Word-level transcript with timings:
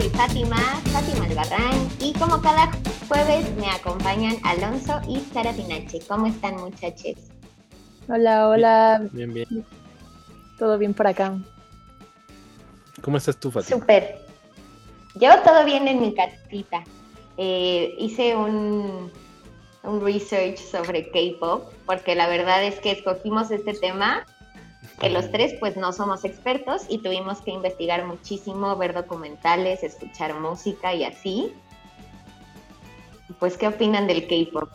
soy 0.00 0.08
Fátima, 0.10 0.56
Fátima 0.92 1.26
Albarrán, 1.26 1.88
y 2.00 2.14
como 2.14 2.40
cada 2.40 2.70
jueves 3.06 3.54
me 3.56 3.68
acompañan 3.68 4.36
Alonso 4.44 4.98
y 5.06 5.20
Sara 5.32 5.52
Pinache. 5.52 6.00
¿Cómo 6.08 6.26
están, 6.26 6.56
muchachos? 6.56 7.16
Hola, 8.08 8.48
hola. 8.48 9.08
Bien, 9.12 9.34
bien. 9.34 9.66
Todo 10.58 10.78
bien 10.78 10.94
por 10.94 11.06
acá. 11.06 11.38
¿Cómo 13.02 13.18
estás 13.18 13.36
tú, 13.36 13.50
Fátima? 13.50 13.78
Súper. 13.78 14.24
Yo 15.16 15.38
todo 15.42 15.66
bien 15.66 15.86
en 15.86 16.00
mi 16.00 16.14
casita. 16.14 16.82
Eh, 17.36 17.94
hice 17.98 18.34
un, 18.34 19.10
un 19.82 20.00
research 20.02 20.56
sobre 20.58 21.10
K-pop, 21.10 21.70
porque 21.84 22.14
la 22.14 22.26
verdad 22.26 22.64
es 22.64 22.80
que 22.80 22.92
escogimos 22.92 23.50
este 23.50 23.74
tema 23.74 24.24
que 25.00 25.08
los 25.08 25.30
tres 25.30 25.54
pues 25.58 25.76
no 25.76 25.92
somos 25.92 26.24
expertos 26.24 26.82
y 26.88 26.98
tuvimos 26.98 27.40
que 27.40 27.50
investigar 27.50 28.04
muchísimo, 28.04 28.76
ver 28.76 28.92
documentales, 28.92 29.82
escuchar 29.82 30.38
música 30.38 30.94
y 30.94 31.04
así. 31.04 31.52
Pues, 33.38 33.56
¿qué 33.56 33.68
opinan 33.68 34.06
del 34.06 34.28
K-pop? 34.28 34.68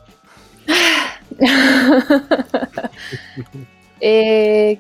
Eh, 4.02 4.78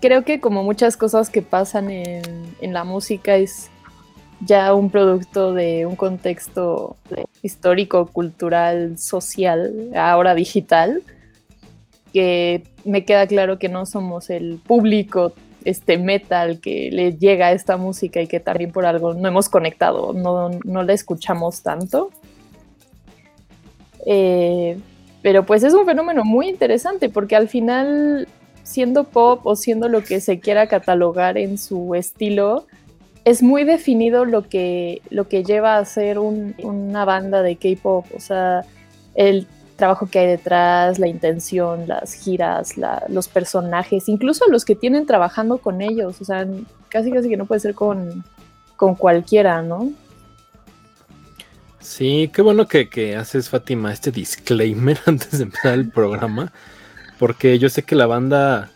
creo 0.00 0.24
que 0.24 0.40
como 0.40 0.62
muchas 0.62 0.96
cosas 0.96 1.28
que 1.28 1.42
pasan 1.42 1.90
en, 1.90 2.56
en, 2.62 2.72
la 2.72 2.84
música 2.84 3.36
es 3.36 3.70
ya 4.40 4.72
un 4.72 4.90
producto 4.90 5.52
de 5.52 5.84
un 5.84 5.94
contexto 5.94 6.96
histórico, 7.42 8.06
cultural, 8.06 8.98
social, 8.98 9.90
ahora 9.94 10.34
digital 10.34 11.02
que 12.14 12.62
me 12.84 13.04
queda 13.04 13.26
claro 13.26 13.58
que 13.58 13.68
no 13.68 13.84
somos 13.86 14.30
el 14.30 14.60
público 14.64 15.32
este 15.64 15.98
metal 15.98 16.60
que 16.60 16.90
le 16.92 17.16
llega 17.16 17.48
a 17.48 17.52
esta 17.52 17.76
música 17.76 18.20
y 18.20 18.28
que 18.28 18.38
también 18.38 18.70
por 18.70 18.86
algo 18.86 19.14
no 19.14 19.26
hemos 19.26 19.48
conectado, 19.48 20.12
no, 20.12 20.50
no 20.64 20.82
la 20.84 20.92
escuchamos 20.92 21.62
tanto. 21.62 22.10
Eh, 24.06 24.78
pero 25.22 25.44
pues 25.44 25.64
es 25.64 25.74
un 25.74 25.86
fenómeno 25.86 26.24
muy 26.24 26.48
interesante 26.48 27.08
porque 27.08 27.34
al 27.34 27.48
final, 27.48 28.28
siendo 28.62 29.04
pop 29.04 29.44
o 29.44 29.56
siendo 29.56 29.88
lo 29.88 30.04
que 30.04 30.20
se 30.20 30.38
quiera 30.38 30.68
catalogar 30.68 31.36
en 31.36 31.58
su 31.58 31.94
estilo, 31.94 32.66
es 33.24 33.42
muy 33.42 33.64
definido 33.64 34.26
lo 34.26 34.48
que, 34.48 35.00
lo 35.10 35.28
que 35.28 35.42
lleva 35.42 35.78
a 35.78 35.84
ser 35.84 36.18
un, 36.18 36.54
una 36.62 37.04
banda 37.06 37.42
de 37.42 37.56
K-pop. 37.56 38.04
O 38.14 38.20
sea, 38.20 38.66
el 39.14 39.48
trabajo 39.76 40.06
que 40.06 40.20
hay 40.20 40.26
detrás, 40.26 40.98
la 40.98 41.08
intención, 41.08 41.86
las 41.88 42.14
giras, 42.14 42.74
los 43.08 43.28
personajes, 43.28 44.08
incluso 44.08 44.44
los 44.50 44.64
que 44.64 44.74
tienen 44.74 45.06
trabajando 45.06 45.58
con 45.58 45.80
ellos, 45.82 46.20
o 46.20 46.24
sea, 46.24 46.46
casi 46.88 47.10
casi 47.10 47.28
que 47.28 47.36
no 47.36 47.46
puede 47.46 47.60
ser 47.60 47.74
con, 47.74 48.24
con 48.76 48.94
cualquiera, 48.94 49.62
¿no? 49.62 49.92
Sí, 51.80 52.30
qué 52.32 52.40
bueno 52.40 52.66
que, 52.66 52.88
que, 52.88 53.16
haces, 53.16 53.50
Fátima, 53.50 53.92
este 53.92 54.10
disclaimer 54.10 54.98
antes 55.06 55.38
de 55.38 55.44
empezar 55.44 55.74
el 55.74 55.90
programa, 55.90 56.52
porque 57.18 57.58
yo 57.58 57.68
sé 57.68 57.82
que 57.82 57.96
la 57.96 58.06
banda 58.06 58.70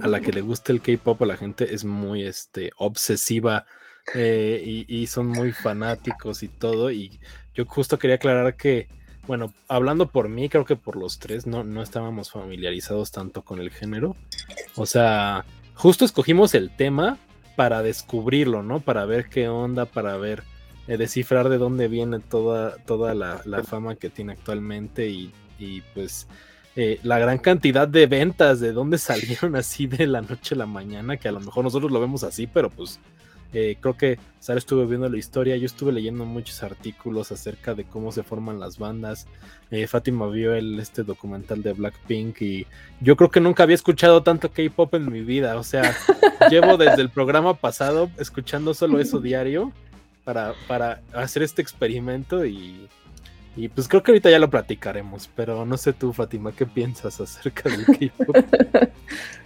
a 0.00 0.06
la 0.06 0.20
que 0.20 0.32
le 0.32 0.40
gusta 0.40 0.72
el 0.72 0.80
K-pop 0.80 1.20
a 1.22 1.26
la 1.26 1.36
gente 1.36 1.74
es 1.74 1.84
muy 1.84 2.22
este, 2.22 2.70
obsesiva 2.76 3.66
eh, 4.14 4.62
y, 4.64 5.02
y 5.02 5.06
son 5.08 5.26
muy 5.26 5.52
fanáticos 5.52 6.42
y 6.44 6.48
todo, 6.48 6.90
y 6.90 7.20
yo 7.52 7.66
justo 7.66 7.98
quería 7.98 8.16
aclarar 8.16 8.56
que 8.56 8.88
bueno, 9.26 9.52
hablando 9.68 10.06
por 10.06 10.28
mí, 10.28 10.48
creo 10.48 10.64
que 10.64 10.76
por 10.76 10.96
los 10.96 11.18
tres 11.18 11.46
no, 11.46 11.64
no 11.64 11.82
estábamos 11.82 12.30
familiarizados 12.30 13.10
tanto 13.10 13.42
con 13.42 13.60
el 13.60 13.70
género. 13.70 14.16
O 14.76 14.86
sea, 14.86 15.44
justo 15.74 16.04
escogimos 16.04 16.54
el 16.54 16.74
tema 16.74 17.18
para 17.56 17.82
descubrirlo, 17.82 18.62
¿no? 18.62 18.80
Para 18.80 19.04
ver 19.04 19.28
qué 19.28 19.48
onda, 19.48 19.84
para 19.84 20.16
ver, 20.16 20.42
eh, 20.88 20.96
descifrar 20.96 21.48
de 21.48 21.58
dónde 21.58 21.88
viene 21.88 22.20
toda, 22.20 22.76
toda 22.78 23.14
la, 23.14 23.62
fama 23.64 23.96
que 23.96 24.10
tiene 24.10 24.32
actualmente 24.32 25.08
y, 25.08 25.32
y 25.58 25.82
pues 25.94 26.26
eh, 26.76 26.98
la 27.02 27.18
gran 27.18 27.38
cantidad 27.38 27.86
de 27.86 28.06
ventas, 28.06 28.60
de 28.60 28.72
dónde 28.72 28.98
salieron 28.98 29.56
así 29.56 29.86
de 29.86 30.06
la 30.06 30.22
noche 30.22 30.54
a 30.54 30.58
la 30.58 30.66
mañana, 30.66 31.16
que 31.16 31.28
a 31.28 31.32
lo 31.32 31.40
mejor 31.40 31.64
nosotros 31.64 31.92
lo 31.92 32.00
vemos 32.00 32.24
así, 32.24 32.46
pero 32.46 32.70
pues 32.70 32.98
eh, 33.52 33.76
creo 33.80 33.96
que 33.96 34.18
Sara 34.38 34.58
estuvo 34.58 34.86
viendo 34.86 35.08
la 35.08 35.18
historia, 35.18 35.56
yo 35.56 35.66
estuve 35.66 35.92
leyendo 35.92 36.24
muchos 36.24 36.62
artículos 36.62 37.32
acerca 37.32 37.74
de 37.74 37.84
cómo 37.84 38.12
se 38.12 38.22
forman 38.22 38.60
las 38.60 38.78
bandas. 38.78 39.26
Eh, 39.70 39.86
Fátima 39.86 40.28
vio 40.28 40.54
el, 40.54 40.78
este 40.78 41.02
documental 41.02 41.62
de 41.62 41.72
Blackpink 41.72 42.40
y 42.42 42.66
yo 43.00 43.16
creo 43.16 43.30
que 43.30 43.40
nunca 43.40 43.64
había 43.64 43.74
escuchado 43.74 44.22
tanto 44.22 44.50
K-pop 44.50 44.94
en 44.94 45.10
mi 45.10 45.22
vida. 45.22 45.56
O 45.58 45.64
sea, 45.64 45.94
llevo 46.50 46.76
desde 46.76 47.02
el 47.02 47.10
programa 47.10 47.54
pasado 47.54 48.10
escuchando 48.18 48.72
solo 48.72 49.00
eso 49.00 49.20
diario 49.20 49.72
para, 50.24 50.54
para 50.68 51.00
hacer 51.12 51.42
este 51.42 51.60
experimento 51.60 52.46
y, 52.46 52.88
y 53.56 53.68
pues 53.68 53.88
creo 53.88 54.02
que 54.02 54.12
ahorita 54.12 54.30
ya 54.30 54.38
lo 54.38 54.48
platicaremos. 54.48 55.28
Pero 55.34 55.66
no 55.66 55.76
sé 55.76 55.92
tú, 55.92 56.12
Fátima, 56.12 56.52
¿qué 56.52 56.66
piensas 56.66 57.20
acerca 57.20 57.68
del 57.68 57.84
K-pop? 57.84 58.36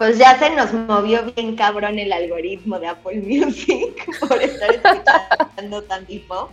pues 0.00 0.16
ya 0.16 0.38
se 0.38 0.48
nos 0.56 0.72
movió 0.72 1.30
bien 1.34 1.56
cabrón 1.56 1.98
el 1.98 2.10
algoritmo 2.10 2.78
de 2.78 2.86
Apple 2.86 3.20
Music 3.20 4.08
por 4.26 4.42
estar 4.42 4.70
escuchando 4.74 5.82
tan 5.82 6.06
tipo. 6.06 6.48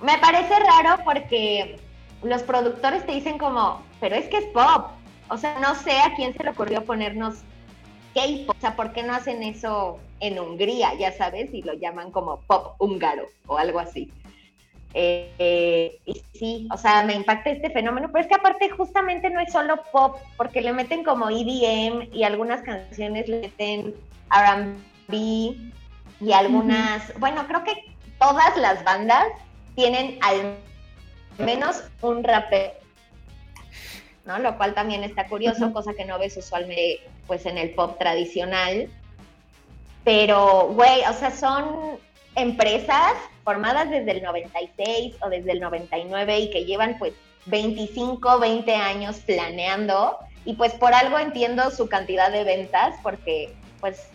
Me 0.00 0.16
parece 0.16 0.54
raro 0.60 1.04
porque 1.04 1.78
los 2.22 2.42
productores 2.42 3.04
te 3.04 3.12
dicen 3.12 3.36
como, 3.36 3.82
pero 4.00 4.16
es 4.16 4.28
que 4.28 4.38
es 4.38 4.46
pop. 4.46 4.92
O 5.28 5.36
sea, 5.36 5.58
no 5.58 5.74
sé 5.74 6.00
a 6.00 6.14
quién 6.14 6.32
se 6.32 6.42
le 6.42 6.48
ocurrió 6.48 6.86
ponernos 6.86 7.40
K-pop. 8.14 8.56
O 8.56 8.60
sea, 8.62 8.76
¿por 8.76 8.94
qué 8.94 9.02
no 9.02 9.12
hacen 9.12 9.42
eso 9.42 9.98
en 10.20 10.38
Hungría, 10.38 10.94
ya 10.94 11.12
sabes? 11.12 11.52
Y 11.52 11.60
lo 11.60 11.74
llaman 11.74 12.12
como 12.12 12.40
pop 12.46 12.76
húngaro 12.78 13.26
o 13.46 13.58
algo 13.58 13.78
así. 13.78 14.10
Eh, 14.92 16.00
y 16.04 16.22
sí, 16.34 16.68
o 16.72 16.76
sea, 16.76 17.04
me 17.04 17.14
impacta 17.14 17.50
este 17.50 17.70
fenómeno, 17.70 18.08
pero 18.12 18.22
es 18.22 18.28
que 18.28 18.34
aparte 18.34 18.70
justamente 18.70 19.30
no 19.30 19.40
es 19.40 19.52
solo 19.52 19.80
pop, 19.92 20.16
porque 20.36 20.60
le 20.60 20.72
meten 20.72 21.04
como 21.04 21.30
EDM 21.30 22.12
y 22.12 22.24
algunas 22.24 22.62
canciones 22.62 23.28
le 23.28 23.40
meten 23.42 23.94
RB 24.30 25.12
y 26.20 26.32
algunas, 26.32 27.18
bueno, 27.18 27.46
creo 27.46 27.64
que 27.64 27.72
todas 28.18 28.56
las 28.56 28.84
bandas 28.84 29.26
tienen 29.74 30.18
al 30.22 30.56
menos 31.38 31.84
un 32.02 32.22
rapper, 32.24 32.74
¿no? 34.26 34.38
Lo 34.38 34.56
cual 34.56 34.74
también 34.74 35.04
está 35.04 35.26
curioso, 35.26 35.72
cosa 35.72 35.94
que 35.94 36.04
no 36.04 36.18
ves 36.18 36.36
usualmente 36.36 37.00
pues 37.26 37.46
en 37.46 37.58
el 37.58 37.70
pop 37.74 37.96
tradicional. 37.98 38.90
Pero, 40.04 40.68
güey, 40.74 41.02
o 41.08 41.12
sea, 41.12 41.30
son 41.30 41.98
empresas 42.36 43.14
formadas 43.44 43.90
desde 43.90 44.12
el 44.12 44.22
96 44.22 45.16
o 45.22 45.28
desde 45.28 45.52
el 45.52 45.60
99 45.60 46.40
y 46.40 46.50
que 46.50 46.64
llevan 46.64 46.96
pues 46.98 47.12
25, 47.46 48.38
20 48.38 48.74
años 48.74 49.16
planeando 49.26 50.18
y 50.44 50.54
pues 50.54 50.72
por 50.74 50.94
algo 50.94 51.18
entiendo 51.18 51.70
su 51.70 51.88
cantidad 51.88 52.30
de 52.30 52.44
ventas 52.44 52.94
porque 53.02 53.52
pues 53.80 54.08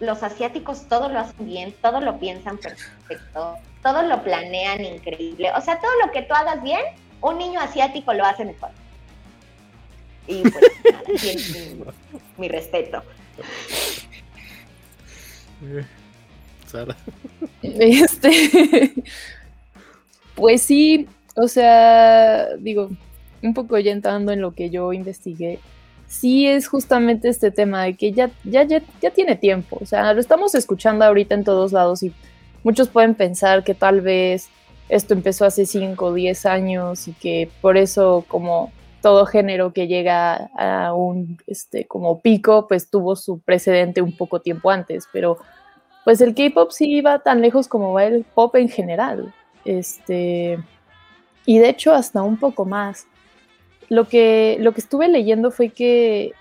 los 0.00 0.22
asiáticos 0.22 0.88
todo 0.88 1.08
lo 1.08 1.20
hacen 1.20 1.46
bien, 1.46 1.74
todo 1.80 2.00
lo 2.00 2.18
piensan 2.18 2.58
perfecto, 2.58 3.56
todo 3.82 4.02
lo 4.02 4.22
planean 4.22 4.84
increíble, 4.84 5.52
o 5.56 5.60
sea, 5.60 5.78
todo 5.78 5.92
lo 6.04 6.10
que 6.12 6.22
tú 6.22 6.34
hagas 6.34 6.62
bien, 6.62 6.80
un 7.20 7.38
niño 7.38 7.60
asiático 7.60 8.12
lo 8.12 8.24
hace 8.24 8.44
mejor. 8.44 8.70
Y 10.26 10.42
pues 10.42 10.64
mi, 11.54 11.84
mi 12.36 12.48
respeto. 12.48 13.02
Este, 17.62 18.92
pues 20.34 20.62
sí, 20.62 21.06
o 21.36 21.48
sea, 21.48 22.56
digo, 22.56 22.90
un 23.42 23.54
poco 23.54 23.78
ya 23.78 23.92
entrando 23.92 24.32
en 24.32 24.40
lo 24.40 24.54
que 24.54 24.70
yo 24.70 24.92
investigué, 24.92 25.58
sí 26.06 26.46
es 26.46 26.68
justamente 26.68 27.28
este 27.28 27.50
tema 27.50 27.84
de 27.84 27.94
que 27.94 28.12
ya, 28.12 28.30
ya, 28.44 28.64
ya, 28.64 29.10
tiene 29.14 29.36
tiempo, 29.36 29.78
o 29.80 29.86
sea, 29.86 30.12
lo 30.12 30.20
estamos 30.20 30.54
escuchando 30.54 31.04
ahorita 31.04 31.34
en 31.34 31.44
todos 31.44 31.72
lados 31.72 32.02
y 32.02 32.12
muchos 32.64 32.88
pueden 32.88 33.14
pensar 33.14 33.64
que 33.64 33.74
tal 33.74 34.00
vez 34.00 34.48
esto 34.88 35.14
empezó 35.14 35.46
hace 35.46 35.64
5 35.64 36.04
o 36.04 36.12
10 36.12 36.46
años 36.46 37.08
y 37.08 37.12
que 37.12 37.48
por 37.62 37.78
eso 37.78 38.24
como 38.28 38.72
todo 39.00 39.24
género 39.26 39.72
que 39.72 39.88
llega 39.88 40.50
a 40.56 40.94
un 40.94 41.38
este 41.46 41.86
como 41.86 42.20
pico 42.20 42.68
pues 42.68 42.90
tuvo 42.90 43.16
su 43.16 43.40
precedente 43.40 44.02
un 44.02 44.16
poco 44.16 44.40
tiempo 44.40 44.70
antes, 44.70 45.08
pero 45.12 45.38
pues 46.04 46.20
el 46.20 46.34
K-pop 46.34 46.70
sí 46.70 47.00
va 47.00 47.20
tan 47.20 47.40
lejos 47.40 47.68
como 47.68 47.92
va 47.92 48.04
el 48.04 48.24
pop 48.24 48.54
en 48.56 48.68
general. 48.68 49.32
Este, 49.64 50.58
y 51.46 51.58
de 51.58 51.68
hecho 51.68 51.92
hasta 51.92 52.22
un 52.22 52.36
poco 52.36 52.64
más. 52.64 53.06
Lo 53.88 54.08
que, 54.08 54.56
lo 54.60 54.72
que 54.72 54.80
estuve 54.80 55.08
leyendo 55.08 55.50
fue 55.50 55.68
que 55.68 56.32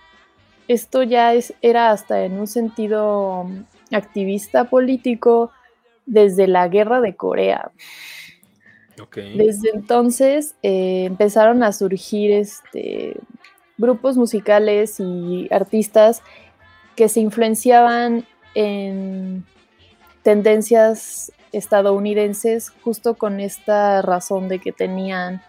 esto 0.68 1.04
ya 1.04 1.34
es, 1.34 1.54
era 1.62 1.92
hasta 1.92 2.24
en 2.24 2.40
un 2.40 2.48
sentido 2.48 3.46
activista 3.92 4.66
político 4.66 5.52
desde 6.06 6.48
la 6.48 6.68
guerra 6.68 7.02
de 7.02 7.16
Corea. 7.16 7.72
Desde 9.16 9.72
entonces 9.74 10.56
eh, 10.62 11.06
empezaron 11.06 11.64
a 11.64 11.74
surgir 11.74 12.32
este, 12.32 13.16
grupos 13.78 14.16
musicales 14.16 15.00
y 15.00 15.48
artistas 15.52 16.22
que 16.96 17.10
se 17.10 17.20
influenciaban 17.20 18.26
en 18.56 19.46
tendencias 20.24 21.32
estadounidenses 21.52 22.70
justo 22.84 23.16
con 23.16 23.40
esta 23.40 24.02
razón 24.02 24.48
de 24.48 24.60
que 24.60 24.72
tenían 24.72 25.42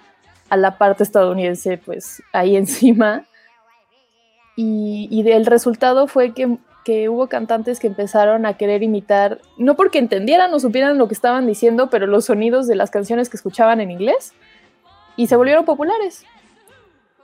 a 0.49 0.57
la 0.57 0.79
parte 0.79 1.03
estadounidense 1.03 1.79
pues 1.79 2.23
ahí 2.33 2.57
encima 2.57 3.27
y, 4.57 5.09
y 5.11 5.29
el 5.31 5.47
resultado 5.47 6.07
fue 6.07 6.35
que, 6.35 6.59
que, 6.85 7.09
hubo 7.09 7.29
cantantes 7.29 7.81
que 7.81 7.87
empezaron 7.87 8.45
a 8.45 8.57
querer 8.59 8.83
imitar, 8.83 9.41
no 9.57 9.77
porque 9.77 9.99
entendieran 9.99 10.53
o 10.53 10.61
supieran 10.61 10.99
lo 10.99 11.09
que 11.09 11.15
estaban 11.15 11.47
diciendo, 11.47 11.89
pero 11.89 12.07
los 12.07 12.27
sonidos 12.27 12.67
de 12.67 12.75
las 12.75 12.91
canciones 12.91 13.31
que 13.31 13.39
escuchaban 13.39 13.81
en 13.81 13.91
inglés 13.91 14.35
y 15.17 15.27
se 15.27 15.37
volvieron 15.37 15.65
populares. 15.65 16.27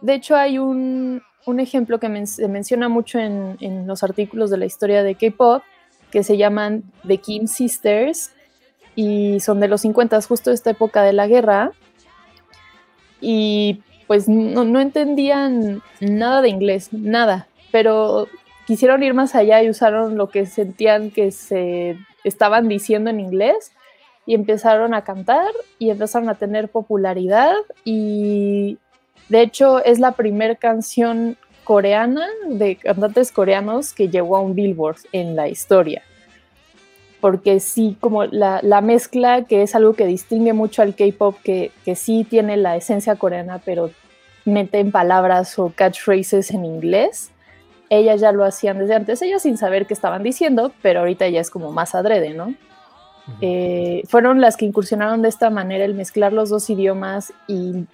De 0.01 0.15
hecho, 0.15 0.37
hay 0.37 0.59
un, 0.59 1.23
un 1.49 1.61
ejemplo 1.61 1.99
que 1.99 2.27
se 2.27 2.47
menciona 2.47 2.89
mucho 2.89 3.19
en, 3.19 3.57
en, 3.61 3.87
los 3.87 4.03
artículos 4.03 4.51
de 4.51 4.59
la 4.59 4.67
historia 4.67 5.03
de 5.03 5.15
K-Pop, 5.15 5.63
que 6.11 6.23
se 6.23 6.37
llaman 6.37 6.83
The 7.07 7.19
Kim 7.19 7.47
Sisters, 7.47 8.33
y 8.95 9.41
son 9.41 9.59
de 9.59 9.69
los 9.69 9.81
50, 9.81 10.21
justo 10.23 10.51
esta 10.51 10.71
época 10.71 11.03
de 11.03 11.15
la 11.15 11.27
guerra. 11.27 11.73
Y 13.21 13.83
pues 14.07 14.29
no, 14.29 14.65
no 14.65 14.81
entendían 14.81 15.83
nada 16.01 16.43
de 16.43 16.51
inglés, 16.51 16.93
nada, 16.93 17.49
pero 17.73 18.29
quisieron 18.67 19.03
ir 19.03 19.15
más 19.15 19.35
allá 19.35 19.63
y 19.63 19.71
usaron 19.71 20.17
lo 20.17 20.29
que 20.29 20.45
sentían 20.45 21.11
que 21.11 21.31
se 21.31 21.97
estaban 22.25 22.69
diciendo 22.69 23.09
en 23.09 23.21
inglés 23.21 23.73
y 24.27 24.35
empezaron 24.35 24.93
a 24.93 25.05
cantar 25.05 25.51
y 25.79 25.89
empezaron 25.91 26.29
a 26.29 26.35
tener 26.35 26.69
popularidad 26.69 27.55
y 27.85 28.79
de 29.29 29.43
hecho, 29.43 29.85
es 29.85 29.99
la 29.99 30.13
primera 30.13 30.55
canción 30.55 31.37
coreana 31.65 32.27
de 32.49 32.77
cantantes 32.77 33.31
coreanos 33.31 33.93
que 33.93 34.09
llegó 34.09 34.37
a 34.37 34.41
un 34.41 34.55
Billboard 34.55 34.97
en 35.13 35.37
la 35.37 35.49
historia. 35.49 36.03
Porque 37.21 37.61
sí, 37.61 37.97
como 38.01 38.25
la, 38.25 38.61
la 38.63 38.81
mezcla, 38.81 39.45
que 39.45 39.63
es 39.63 39.75
algo 39.75 39.95
que 39.95 40.07
distingue 40.07 40.53
mucho 40.53 40.83
al 40.83 40.95
K-pop, 40.95 41.37
que, 41.43 41.73
que 41.85 41.95
sí 41.95 42.25
tiene 42.29 42.57
la 42.57 42.77
esencia 42.77 43.17
coreana, 43.17 43.61
pero 43.65 43.91
meten 44.47 44.93
palabras 44.93 45.59
o 45.59 45.73
catchphrases 45.75 46.51
en 46.53 46.65
inglés. 46.65 47.31
Ellas 47.91 48.21
ya 48.21 48.33
lo 48.33 48.45
hacían 48.45 48.79
desde 48.79 48.95
antes, 48.95 49.21
ellas 49.21 49.43
sin 49.43 49.59
saber 49.59 49.87
qué 49.87 49.95
estaban 49.95 50.23
diciendo, 50.23 50.73
pero 50.81 51.01
ahorita 51.01 51.29
ya 51.29 51.41
es 51.41 51.51
como 51.51 51.73
más 51.73 51.95
adrede, 51.95 52.35
¿no? 52.35 52.55
Eh, 53.43 54.03
fueron 54.09 54.41
las 54.41 54.57
que 54.57 54.65
incursionaron 54.65 55.21
de 55.21 55.29
esta 55.29 55.51
manera 55.51 55.85
el 55.85 55.93
mezclar 55.93 56.33
los 56.33 56.49
dos 56.49 56.71
idiomas 56.71 57.33
y 57.47 57.85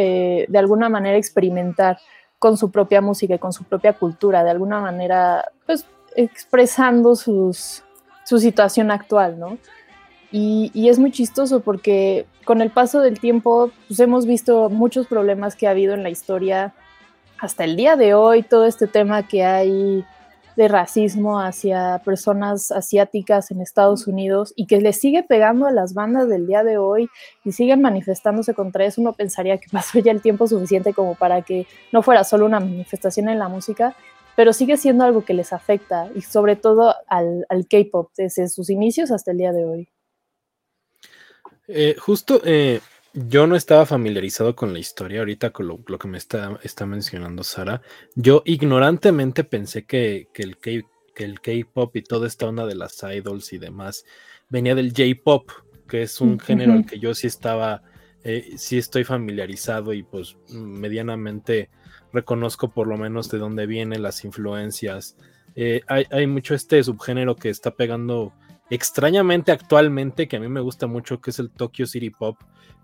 eh, 0.00 0.46
de 0.48 0.58
alguna 0.58 0.88
manera 0.88 1.16
experimentar 1.16 1.98
con 2.38 2.56
su 2.56 2.70
propia 2.70 3.00
música 3.00 3.34
y 3.34 3.38
con 3.40 3.52
su 3.52 3.64
propia 3.64 3.94
cultura, 3.94 4.44
de 4.44 4.50
alguna 4.50 4.80
manera, 4.80 5.50
pues 5.66 5.86
expresando 6.14 7.16
sus, 7.16 7.82
su 8.24 8.38
situación 8.38 8.92
actual, 8.92 9.40
¿no? 9.40 9.58
Y, 10.30 10.70
y, 10.72 10.88
es 10.88 11.00
muy 11.00 11.10
chistoso 11.10 11.58
porque 11.58 12.26
con 12.44 12.60
el 12.60 12.70
paso 12.70 13.00
del 13.00 13.18
tiempo 13.18 13.72
pues 13.88 13.98
hemos 13.98 14.24
visto 14.24 14.70
muchos 14.70 15.08
problemas 15.08 15.56
que 15.56 15.66
ha 15.66 15.70
habido 15.70 15.94
en 15.94 16.04
la 16.04 16.10
historia 16.10 16.74
hasta 17.40 17.64
el 17.64 17.74
día 17.74 17.96
de 17.96 18.14
hoy, 18.14 18.44
todo 18.44 18.66
este 18.66 18.86
tema 18.86 19.26
que 19.26 19.42
hay 19.42 20.04
de 20.58 20.66
racismo 20.66 21.40
hacia 21.40 22.02
personas 22.04 22.72
asiáticas 22.72 23.52
en 23.52 23.60
Estados 23.60 24.08
Unidos 24.08 24.52
y 24.56 24.66
que 24.66 24.80
le 24.80 24.92
sigue 24.92 25.22
pegando 25.22 25.68
a 25.68 25.70
las 25.70 25.94
bandas 25.94 26.28
del 26.28 26.48
día 26.48 26.64
de 26.64 26.78
hoy 26.78 27.08
y 27.44 27.52
siguen 27.52 27.80
manifestándose 27.80 28.54
contra 28.54 28.84
eso, 28.84 29.00
uno 29.00 29.12
pensaría 29.12 29.58
que 29.58 29.68
pasó 29.72 30.00
ya 30.00 30.10
el 30.10 30.20
tiempo 30.20 30.48
suficiente 30.48 30.92
como 30.94 31.14
para 31.14 31.42
que 31.42 31.68
no 31.92 32.02
fuera 32.02 32.24
solo 32.24 32.44
una 32.44 32.58
manifestación 32.58 33.28
en 33.28 33.38
la 33.38 33.46
música, 33.46 33.94
pero 34.34 34.52
sigue 34.52 34.76
siendo 34.76 35.04
algo 35.04 35.24
que 35.24 35.32
les 35.32 35.52
afecta 35.52 36.10
y 36.16 36.22
sobre 36.22 36.56
todo 36.56 36.92
al, 37.06 37.46
K-Pop 37.70 38.10
desde 38.16 38.48
sus 38.48 38.68
inicios 38.68 39.12
hasta 39.12 39.30
el 39.30 39.38
día 39.38 39.52
de 39.52 39.64
hoy. 39.64 39.88
Eh, 41.68 41.94
justo 42.00 42.40
eh, 42.44 42.80
yo 43.26 43.46
no 43.46 43.56
estaba 43.56 43.86
familiarizado 43.86 44.54
con 44.54 44.72
la 44.72 44.78
historia, 44.78 45.20
ahorita 45.20 45.50
con 45.50 45.66
lo, 45.66 45.80
lo 45.86 45.98
que 45.98 46.08
me 46.08 46.18
está, 46.18 46.58
está, 46.62 46.86
mencionando 46.86 47.42
Sara. 47.42 47.82
Yo 48.14 48.42
ignorantemente 48.44 49.44
pensé 49.44 49.84
que, 49.84 50.28
que 50.32 50.42
el 50.42 50.58
K, 50.58 50.70
que 51.14 51.24
el 51.24 51.40
K-pop 51.40 51.96
y 51.96 52.02
toda 52.02 52.26
esta 52.26 52.46
onda 52.46 52.66
de 52.66 52.76
las 52.76 53.02
idols 53.02 53.52
y 53.52 53.58
demás 53.58 54.04
venía 54.48 54.74
del 54.74 54.92
J-pop, 54.96 55.50
que 55.88 56.02
es 56.02 56.20
un 56.20 56.34
uh 56.34 56.36
-huh. 56.36 56.40
género 56.42 56.72
al 56.74 56.86
que 56.86 56.98
yo 56.98 57.14
sí 57.14 57.26
estaba, 57.26 57.82
eh, 58.22 58.54
sí 58.56 58.78
estoy 58.78 59.04
familiarizado 59.04 59.92
y 59.92 60.02
pues 60.02 60.36
medianamente 60.50 61.70
reconozco 62.12 62.70
por 62.70 62.86
lo 62.86 62.96
menos 62.96 63.30
de 63.30 63.38
dónde 63.38 63.66
vienen 63.66 64.02
las 64.02 64.24
influencias. 64.24 65.16
Eh, 65.56 65.80
hay, 65.88 66.06
hay 66.10 66.26
mucho 66.26 66.54
este 66.54 66.82
subgénero 66.82 67.34
que 67.36 67.48
está 67.48 67.72
pegando 67.72 68.32
extrañamente 68.70 69.52
actualmente, 69.52 70.28
que 70.28 70.36
a 70.36 70.40
mí 70.40 70.48
me 70.48 70.60
gusta 70.60 70.86
mucho, 70.86 71.20
que 71.20 71.30
es 71.30 71.38
el 71.38 71.50
Tokyo 71.50 71.86
City 71.86 72.10
Pop, 72.10 72.36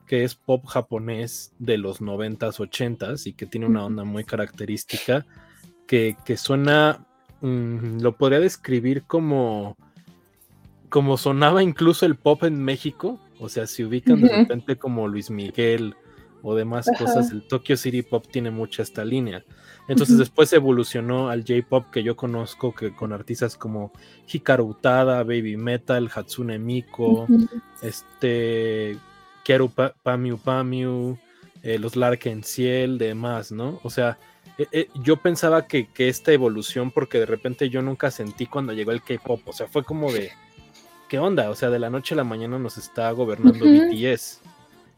que 0.07 0.25
es 0.25 0.35
pop 0.35 0.65
japonés 0.67 1.53
de 1.59 1.79
los 1.79 2.01
90s, 2.01 2.59
80s 2.59 3.27
y 3.27 3.33
que 3.33 3.47
tiene 3.47 3.67
una 3.67 3.85
onda 3.85 4.05
muy 4.05 4.25
característica, 4.25 5.25
que, 5.87 6.17
que 6.25 6.37
suena, 6.37 7.07
mmm, 7.41 8.01
lo 8.01 8.17
podría 8.17 8.41
describir 8.41 9.05
como, 9.05 9.77
como 10.89 11.17
sonaba 11.17 11.63
incluso 11.63 12.07
el 12.07 12.17
pop 12.17 12.45
en 12.45 12.63
México, 12.63 13.19
o 13.39 13.49
sea, 13.49 13.67
si 13.67 13.85
ubican 13.85 14.21
de 14.21 14.29
repente 14.29 14.77
como 14.77 15.09
Luis 15.09 15.31
Miguel 15.31 15.97
o 16.43 16.55
demás 16.55 16.89
Ajá. 16.89 16.99
cosas, 16.99 17.31
el 17.31 17.43
Tokyo 17.47 17.77
City 17.77 18.03
Pop 18.03 18.27
tiene 18.31 18.51
mucha 18.51 18.83
esta 18.83 19.05
línea. 19.05 19.45
Entonces 19.87 20.15
uh 20.15 20.17
-huh. 20.17 20.21
después 20.21 20.53
evolucionó 20.53 21.29
al 21.29 21.45
J-Pop 21.45 21.91
que 21.91 22.03
yo 22.03 22.17
conozco 22.17 22.75
que 22.75 22.95
con 22.95 23.13
artistas 23.13 23.57
como 23.57 23.93
Hikaru 24.33 24.65
Utada, 24.69 25.23
Baby 25.25 25.57
Metal, 25.57 26.11
Hatsune 26.15 26.59
Miku, 26.59 27.05
uh 27.05 27.27
-huh. 27.27 27.63
este 27.83 28.97
Kieru 29.45 29.69
pa 29.69 29.95
Pamiu 30.03 30.39
Pamiu, 30.39 31.19
eh, 31.63 31.79
los 31.79 31.97
Larken 31.97 32.43
Ciel, 32.43 32.99
demás, 32.99 33.53
¿no? 33.53 33.79
O 33.83 33.91
sea, 33.91 34.19
eh, 34.57 34.67
eh, 34.73 34.89
yo 35.03 35.17
pensaba 35.17 35.67
que, 35.67 35.89
que, 35.89 36.09
esta 36.09 36.33
evolución, 36.33 36.91
porque 36.91 37.19
de 37.19 37.27
repente 37.27 37.69
yo 37.69 37.83
nunca 37.83 38.11
sentí 38.11 38.47
cuando 38.47 38.73
llegó 38.73 38.93
el 38.93 39.03
K-pop, 39.03 39.41
o 39.47 39.53
sea, 39.53 39.67
fue 39.67 39.85
como 39.85 40.13
de, 40.13 40.31
¿qué 41.09 41.19
onda? 41.19 41.51
O 41.51 41.55
sea, 41.55 41.71
de 41.71 41.79
la 41.79 41.91
noche 41.91 42.15
a 42.15 42.17
la 42.17 42.25
mañana 42.25 42.59
nos 42.59 42.79
está 42.79 43.11
gobernando 43.13 43.65
uh 43.65 43.69
-huh. 43.69 43.91
BTS. 43.91 44.41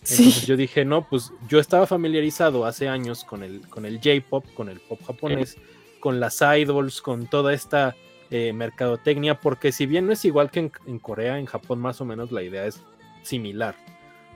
Entonces 0.08 0.34
sí. 0.34 0.46
yo 0.46 0.56
dije, 0.56 0.84
no, 0.84 1.08
pues 1.08 1.32
yo 1.48 1.58
estaba 1.58 1.86
familiarizado 1.86 2.64
hace 2.64 2.88
años 2.88 3.24
con 3.24 3.42
el, 3.42 3.60
con 3.68 3.84
el 3.84 3.96
J-pop, 3.96 4.44
con 4.54 4.68
el 4.68 4.78
pop 4.78 5.00
japonés, 5.04 5.56
con 5.98 6.20
las 6.20 6.40
idols, 6.40 7.02
con 7.02 7.26
toda 7.26 7.52
esta 7.52 7.96
eh, 8.30 8.52
mercadotecnia, 8.52 9.40
porque 9.40 9.72
si 9.72 9.86
bien 9.86 10.06
no 10.06 10.12
es 10.12 10.24
igual 10.24 10.50
que 10.52 10.60
en, 10.60 10.72
en, 10.86 11.00
Corea, 11.00 11.38
en 11.40 11.46
Japón 11.46 11.80
más 11.80 12.00
o 12.00 12.04
menos 12.04 12.30
la 12.30 12.42
idea 12.42 12.66
es 12.66 12.80
similar. 13.22 13.74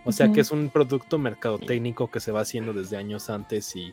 O 0.05 0.11
sea 0.11 0.27
uh 0.27 0.31
-huh. 0.31 0.35
que 0.35 0.41
es 0.41 0.51
un 0.51 0.71
producto 0.71 1.19
mercadotécnico 1.19 2.11
que 2.11 2.19
se 2.19 2.33
va 2.33 2.41
haciendo 2.41 2.73
desde 2.73 2.97
años 2.97 3.31
antes 3.31 3.77
y 3.77 3.93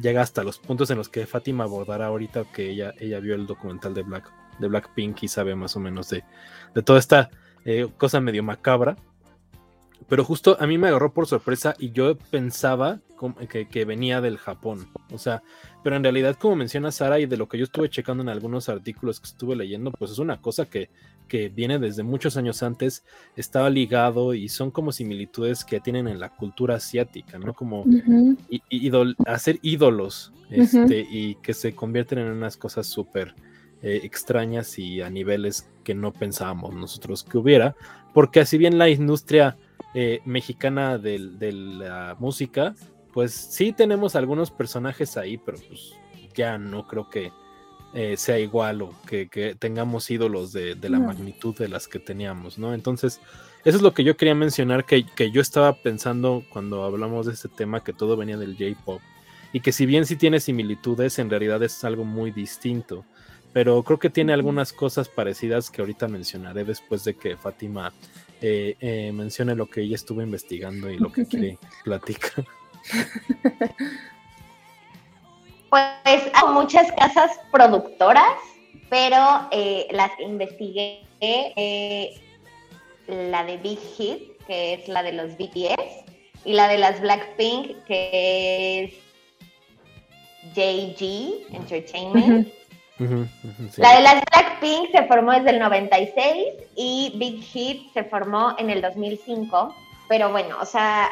llega 0.00 0.22
hasta 0.22 0.42
los 0.44 0.58
puntos 0.58 0.90
en 0.90 0.96
los 0.96 1.10
que 1.10 1.26
Fátima 1.26 1.64
abordará 1.64 2.06
ahorita 2.06 2.44
que 2.54 2.70
ella, 2.70 2.94
ella 2.98 3.20
vio 3.20 3.34
el 3.34 3.46
documental 3.46 3.92
de 3.92 4.02
Black 4.02 4.32
de 4.60 4.68
Blackpink 4.68 5.22
y 5.22 5.28
sabe 5.28 5.54
más 5.54 5.76
o 5.76 5.80
menos 5.80 6.08
de, 6.10 6.24
de 6.74 6.82
toda 6.82 6.98
esta 6.98 7.30
eh, 7.64 7.86
cosa 7.96 8.20
medio 8.20 8.42
macabra 8.42 8.96
pero 10.08 10.24
justo 10.24 10.56
a 10.60 10.66
mí 10.66 10.78
me 10.78 10.88
agarró 10.88 11.12
por 11.12 11.26
sorpresa 11.26 11.74
y 11.78 11.90
yo 11.90 12.16
pensaba 12.16 13.00
que, 13.48 13.66
que, 13.66 13.84
venía 13.84 14.20
del 14.20 14.38
Japón. 14.38 14.88
O 15.12 15.18
sea, 15.18 15.42
pero 15.82 15.96
en 15.96 16.02
realidad, 16.04 16.36
como 16.36 16.56
menciona 16.56 16.92
Sara, 16.92 17.18
y 17.18 17.26
de 17.26 17.36
lo 17.36 17.48
que 17.48 17.58
yo 17.58 17.64
estuve 17.64 17.88
checando 17.88 18.22
en 18.22 18.28
algunos 18.28 18.68
artículos 18.68 19.20
que 19.20 19.26
estuve 19.26 19.56
leyendo, 19.56 19.90
pues 19.90 20.12
es 20.12 20.18
una 20.18 20.40
cosa 20.40 20.66
que, 20.66 20.90
que 21.26 21.48
viene 21.48 21.78
desde 21.78 22.02
muchos 22.02 22.36
años 22.36 22.62
antes, 22.62 23.04
estaba 23.36 23.70
ligado 23.70 24.34
y 24.34 24.48
son 24.48 24.70
como 24.70 24.92
similitudes 24.92 25.64
que 25.64 25.80
tienen 25.80 26.08
en 26.08 26.20
la 26.20 26.30
cultura 26.30 26.76
asiática, 26.76 27.38
¿no? 27.38 27.54
Como 27.54 27.82
uh 27.82 27.86
-huh. 27.86 29.16
hacer 29.26 29.58
ídolos 29.62 30.32
este, 30.50 30.78
uh 30.78 30.86
-huh. 30.86 31.06
y 31.10 31.34
que 31.36 31.54
se 31.54 31.74
convierten 31.74 32.18
en 32.20 32.28
unas 32.28 32.56
cosas 32.56 32.86
súper 32.86 33.34
eh, 33.82 34.00
extrañas 34.02 34.78
y 34.78 35.02
a 35.02 35.10
niveles 35.10 35.68
que 35.84 35.94
no 35.94 36.12
pensábamos 36.12 36.74
nosotros 36.74 37.22
que 37.22 37.38
hubiera, 37.38 37.76
porque 38.14 38.40
así 38.40 38.58
bien 38.58 38.78
la 38.78 38.88
industria 38.88 39.56
eh, 39.94 40.20
mexicana 40.24 40.98
de, 40.98 41.18
de, 41.38 41.52
la 41.52 42.16
música, 42.18 42.74
pues 43.12 43.32
sí 43.32 43.72
tenemos 43.72 44.16
algunos 44.16 44.50
personajes 44.50 45.16
ahí, 45.16 45.38
pero 45.38 45.58
pues 45.66 45.94
ya 46.34 46.58
no 46.58 46.86
creo 46.86 47.08
que 47.08 47.32
eh, 47.94 48.16
sea 48.16 48.38
igual 48.38 48.82
o 48.82 48.94
que, 49.06 49.28
que 49.28 49.54
tengamos 49.54 50.10
ídolos 50.10 50.52
de, 50.52 50.74
de 50.74 50.88
la 50.88 50.98
no. 50.98 51.06
magnitud 51.06 51.56
de 51.56 51.68
las 51.68 51.88
que 51.88 51.98
teníamos, 51.98 52.58
¿no? 52.58 52.74
Entonces, 52.74 53.20
eso 53.64 53.76
es 53.76 53.82
lo 53.82 53.94
que 53.94 54.04
yo 54.04 54.16
quería 54.16 54.34
mencionar, 54.34 54.84
que, 54.84 55.06
que 55.06 55.30
yo 55.30 55.40
estaba 55.40 55.72
pensando 55.72 56.44
cuando 56.50 56.84
hablamos 56.84 57.26
de 57.26 57.32
este 57.32 57.48
tema, 57.48 57.82
que 57.82 57.92
todo 57.92 58.16
venía 58.16 58.36
del 58.36 58.56
J-Pop, 58.56 59.00
y 59.52 59.60
que 59.60 59.72
si 59.72 59.86
bien 59.86 60.04
sí 60.04 60.16
tiene 60.16 60.40
similitudes, 60.40 61.18
en 61.18 61.30
realidad 61.30 61.62
es 61.62 61.82
algo 61.84 62.04
muy 62.04 62.30
distinto 62.30 63.04
pero 63.52 63.82
creo 63.82 63.98
que 63.98 64.10
tiene 64.10 64.32
algunas 64.32 64.72
cosas 64.72 65.08
parecidas 65.08 65.70
que 65.70 65.80
ahorita 65.80 66.08
mencionaré 66.08 66.64
después 66.64 67.04
de 67.04 67.14
que 67.14 67.36
Fátima 67.36 67.92
eh, 68.40 68.76
eh, 68.80 69.12
mencione 69.12 69.54
lo 69.54 69.66
que 69.66 69.82
ella 69.82 69.96
estuvo 69.96 70.22
investigando 70.22 70.90
y 70.90 70.98
lo 70.98 71.12
que 71.12 71.26
quiere 71.30 71.58
platicar. 71.84 72.44
Pues 75.70 76.22
hay 76.32 76.52
muchas 76.52 76.90
casas 76.92 77.38
productoras, 77.52 78.38
pero 78.88 79.48
eh, 79.50 79.86
las 79.90 80.10
que 80.16 80.22
investigué, 80.24 81.02
eh, 81.20 82.18
la 83.06 83.44
de 83.44 83.58
Big 83.58 83.78
Hit, 83.78 84.38
que 84.46 84.74
es 84.74 84.88
la 84.88 85.02
de 85.02 85.12
los 85.12 85.36
BTS, 85.36 86.04
y 86.44 86.54
la 86.54 86.68
de 86.68 86.78
las 86.78 87.00
Blackpink, 87.00 87.84
que 87.84 88.84
es 88.84 88.94
JG 90.54 91.54
Entertainment. 91.54 92.48
La 92.98 93.96
de 93.96 94.02
las 94.02 94.24
Blackpink 94.24 94.90
se 94.90 95.04
formó 95.04 95.32
desde 95.32 95.50
el 95.50 95.60
96 95.60 96.46
y 96.74 97.12
Big 97.16 97.42
Hit 97.42 97.92
se 97.92 98.04
formó 98.04 98.56
en 98.58 98.70
el 98.70 98.82
2005. 98.82 99.74
Pero 100.08 100.30
bueno, 100.30 100.56
o 100.60 100.64
sea, 100.64 101.08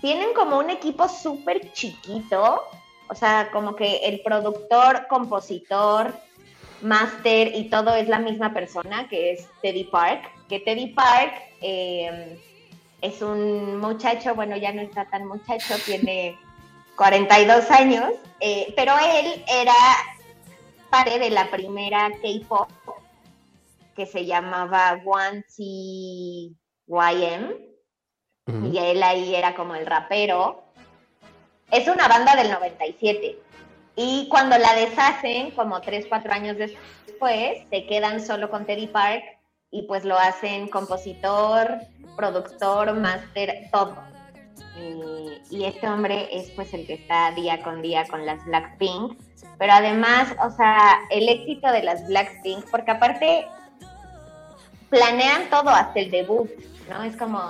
tienen 0.00 0.32
como 0.34 0.58
un 0.58 0.70
equipo 0.70 1.08
súper 1.08 1.72
chiquito. 1.72 2.62
O 3.08 3.14
sea, 3.14 3.48
como 3.52 3.74
que 3.74 3.96
el 4.04 4.20
productor, 4.20 5.06
compositor, 5.08 6.14
máster 6.82 7.54
y 7.54 7.64
todo 7.70 7.94
es 7.94 8.08
la 8.08 8.18
misma 8.18 8.52
persona, 8.52 9.08
que 9.08 9.32
es 9.32 9.48
Teddy 9.62 9.84
Park. 9.84 10.30
Que 10.48 10.60
Teddy 10.60 10.88
Park 10.88 11.32
eh, 11.60 12.38
es 13.00 13.22
un 13.22 13.78
muchacho, 13.78 14.34
bueno, 14.34 14.56
ya 14.56 14.72
no 14.72 14.82
está 14.82 15.06
tan 15.06 15.26
muchacho, 15.26 15.74
tiene 15.84 16.38
42 16.96 17.70
años, 17.70 18.12
eh, 18.40 18.72
pero 18.76 18.92
él 18.98 19.42
era 19.48 19.74
parte 20.90 21.18
de 21.18 21.30
la 21.30 21.50
primera 21.50 22.10
K-pop 22.22 22.68
que 23.94 24.06
se 24.06 24.26
llamaba 24.26 25.00
One 25.04 25.44
YM 26.86 27.68
y 28.64 28.78
él 28.78 29.02
ahí 29.02 29.34
era 29.34 29.54
como 29.54 29.74
el 29.74 29.86
rapero. 29.86 30.62
Es 31.70 31.88
una 31.88 32.08
banda 32.08 32.34
del 32.36 32.50
97 32.50 33.38
y 34.00 34.28
cuando 34.28 34.56
la 34.56 34.74
deshacen, 34.74 35.50
como 35.50 35.80
3, 35.80 36.06
4 36.08 36.32
años 36.32 36.56
después, 36.56 37.58
se 37.68 37.86
quedan 37.86 38.24
solo 38.24 38.48
con 38.48 38.64
Teddy 38.64 38.86
Park 38.86 39.24
y 39.72 39.82
pues 39.82 40.04
lo 40.04 40.16
hacen 40.16 40.68
compositor, 40.68 41.78
productor, 42.16 42.94
máster, 42.94 43.68
todo. 43.72 43.96
Y, 45.50 45.64
este 45.64 45.88
hombre 45.88 46.28
es 46.30 46.50
pues 46.50 46.72
el 46.74 46.86
que 46.86 46.94
está 46.94 47.32
día 47.32 47.60
con 47.62 47.82
día 47.82 48.06
con 48.06 48.24
las 48.24 48.44
Blackpink, 48.44 49.18
pero 49.58 49.72
además, 49.72 50.34
o 50.44 50.50
sea, 50.50 51.00
el 51.10 51.28
éxito 51.28 51.70
de 51.72 51.82
las 51.82 52.06
Blackpink, 52.06 52.64
porque 52.70 52.92
aparte 52.92 53.46
planean 54.88 55.50
todo 55.50 55.70
hasta 55.70 55.98
el 56.00 56.10
debut, 56.10 56.48
¿no? 56.88 57.02
Es 57.02 57.16
como, 57.16 57.40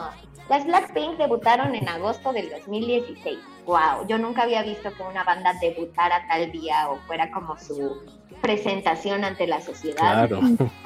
las 0.49 0.65
Blackpink 0.65 1.19
debutaron 1.19 1.75
en 1.75 1.89
agosto 1.89 2.33
del 2.33 2.49
2016. 2.51 3.39
Wow, 3.67 4.07
yo 4.09 4.17
nunca 4.17 4.45
había 4.45 4.63
visto 4.63 4.91
que 4.95 5.03
una 5.03 5.23
banda 5.23 5.53
debutara 5.61 6.27
tal 6.27 6.51
día 6.51 6.89
o 6.89 6.97
fuera 7.07 7.31
como 7.31 7.59
su 7.59 8.03
presentación 8.41 9.25
ante 9.25 9.47
la 9.47 9.61
sociedad 9.61 10.29
claro. 10.29 10.41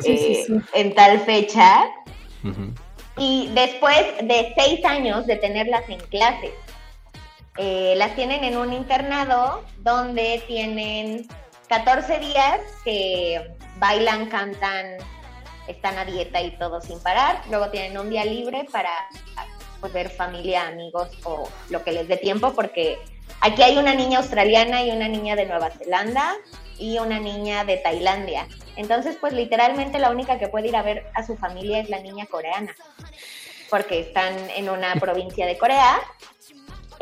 Eh, 0.05 0.45
en 0.75 0.95
tal 0.95 1.21
fecha. 1.21 1.85
Y 3.17 3.51
después 3.55 4.05
de 4.25 4.53
seis 4.57 4.85
años 4.85 5.27
de 5.27 5.37
tenerlas 5.37 5.89
en 5.89 6.01
clases, 6.01 6.51
eh, 7.57 7.95
las 7.97 8.15
tienen 8.15 8.45
en 8.45 8.57
un 8.57 8.73
internado 8.73 9.65
donde 9.79 10.43
tienen 10.47 11.27
14 11.69 12.19
días 12.19 12.61
que 12.85 13.55
bailan, 13.79 14.29
cantan, 14.29 14.97
están 15.67 15.99
a 15.99 16.05
dieta 16.05 16.41
y 16.41 16.57
todo 16.59 16.81
sin 16.81 17.01
parar. 17.01 17.43
Luego 17.51 17.71
tienen 17.71 17.99
un 17.99 18.11
día 18.11 18.25
libre 18.25 18.67
para 18.71 18.91
pues, 19.81 19.93
ver 19.93 20.11
familia, 20.11 20.69
amigos 20.69 21.09
o 21.25 21.49
lo 21.71 21.85
que 21.85 21.93
les 21.93 22.09
dé 22.09 22.17
tiempo, 22.17 22.53
porque 22.55 22.99
aquí 23.41 23.63
hay 23.63 23.77
una 23.77 23.95
niña 23.95 24.19
australiana 24.19 24.85
y 24.85 24.91
una 24.91 25.09
niña 25.09 25.37
de 25.37 25.47
Nueva 25.47 25.71
Zelanda 25.71 26.35
y 26.79 26.99
una 26.99 27.21
niña 27.21 27.65
de 27.65 27.77
Tailandia. 27.77 28.47
Entonces, 28.77 29.17
pues 29.21 29.33
literalmente 29.33 29.99
la 29.99 30.11
única 30.11 30.39
que 30.39 30.49
puede 30.49 30.69
ir 30.69 30.77
a 30.77 30.83
ver 30.83 31.07
a 31.15 31.27
su 31.27 31.37
familia 31.37 31.81
es 31.81 31.91
la 31.91 32.01
niña 32.01 32.27
coreana, 32.27 32.75
porque 33.69 34.01
están 34.01 34.35
en 34.57 34.71
una 34.71 34.95
provincia 34.95 35.47
de 35.47 35.59
Corea. 35.59 36.01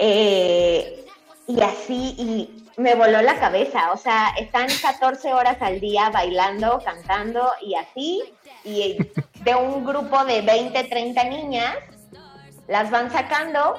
Eh, 0.03 1.05
y 1.47 1.61
así, 1.61 2.15
y 2.17 2.65
me 2.79 2.95
voló 2.95 3.21
la 3.21 3.39
cabeza, 3.39 3.93
o 3.93 3.99
sea, 3.99 4.31
están 4.39 4.67
14 4.81 5.35
horas 5.35 5.59
al 5.61 5.79
día 5.79 6.09
bailando, 6.09 6.81
cantando 6.83 7.53
y 7.61 7.75
así, 7.75 8.23
y 8.65 8.97
de 9.45 9.55
un 9.55 9.85
grupo 9.85 10.25
de 10.25 10.41
20, 10.41 10.85
30 10.85 11.25
niñas, 11.25 11.77
las 12.67 12.91
van 12.91 13.13
sacando 13.13 13.75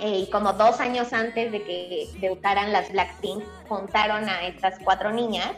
eh, 0.00 0.24
y 0.26 0.30
como 0.30 0.52
dos 0.54 0.80
años 0.80 1.12
antes 1.12 1.52
de 1.52 1.62
que 1.62 2.08
debutaran 2.18 2.72
las 2.72 2.90
Blackpink, 2.90 3.44
juntaron 3.68 4.28
a 4.28 4.46
estas 4.48 4.80
cuatro 4.82 5.12
niñas 5.12 5.52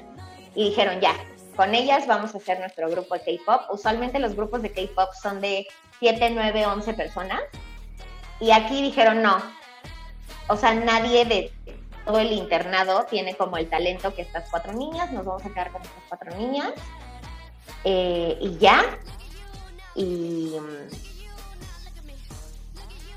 y 0.55 0.69
dijeron, 0.69 1.00
ya, 1.00 1.14
con 1.57 1.75
ellas 1.75 2.07
vamos 2.07 2.35
a 2.35 2.38
hacer 2.38 2.61
nuestro 2.61 2.91
grupo 2.91 3.14
de 3.14 3.21
K-Pop. 3.38 3.71
Usualmente 3.71 4.19
los 4.19 4.35
grupos 4.37 4.61
de 4.61 4.71
K-Pop 4.71 5.14
son 5.14 5.41
de 5.41 5.67
7, 6.00 6.31
9, 6.35 6.67
11 6.67 6.93
personas. 6.93 7.41
Y 8.38 8.50
aquí 8.50 8.83
dijeron, 8.83 9.23
no. 9.23 9.62
O 10.49 10.57
sea, 10.57 10.75
nadie 10.75 11.25
de 11.25 11.53
todo 12.05 12.19
el 12.19 12.33
internado 12.33 13.05
tiene 13.09 13.35
como 13.35 13.57
el 13.57 13.69
talento 13.69 14.15
que 14.15 14.23
estas 14.23 14.49
cuatro 14.51 14.73
niñas. 14.73 15.13
Nos 15.13 15.25
vamos 15.25 15.45
a 15.45 15.51
quedar 15.51 15.71
con 15.71 15.83
estas 15.83 16.03
cuatro 16.09 16.37
niñas. 16.37 16.73
Eh, 17.85 18.37
y 18.41 18.59
ya. 18.59 18.85
Y 19.95 20.57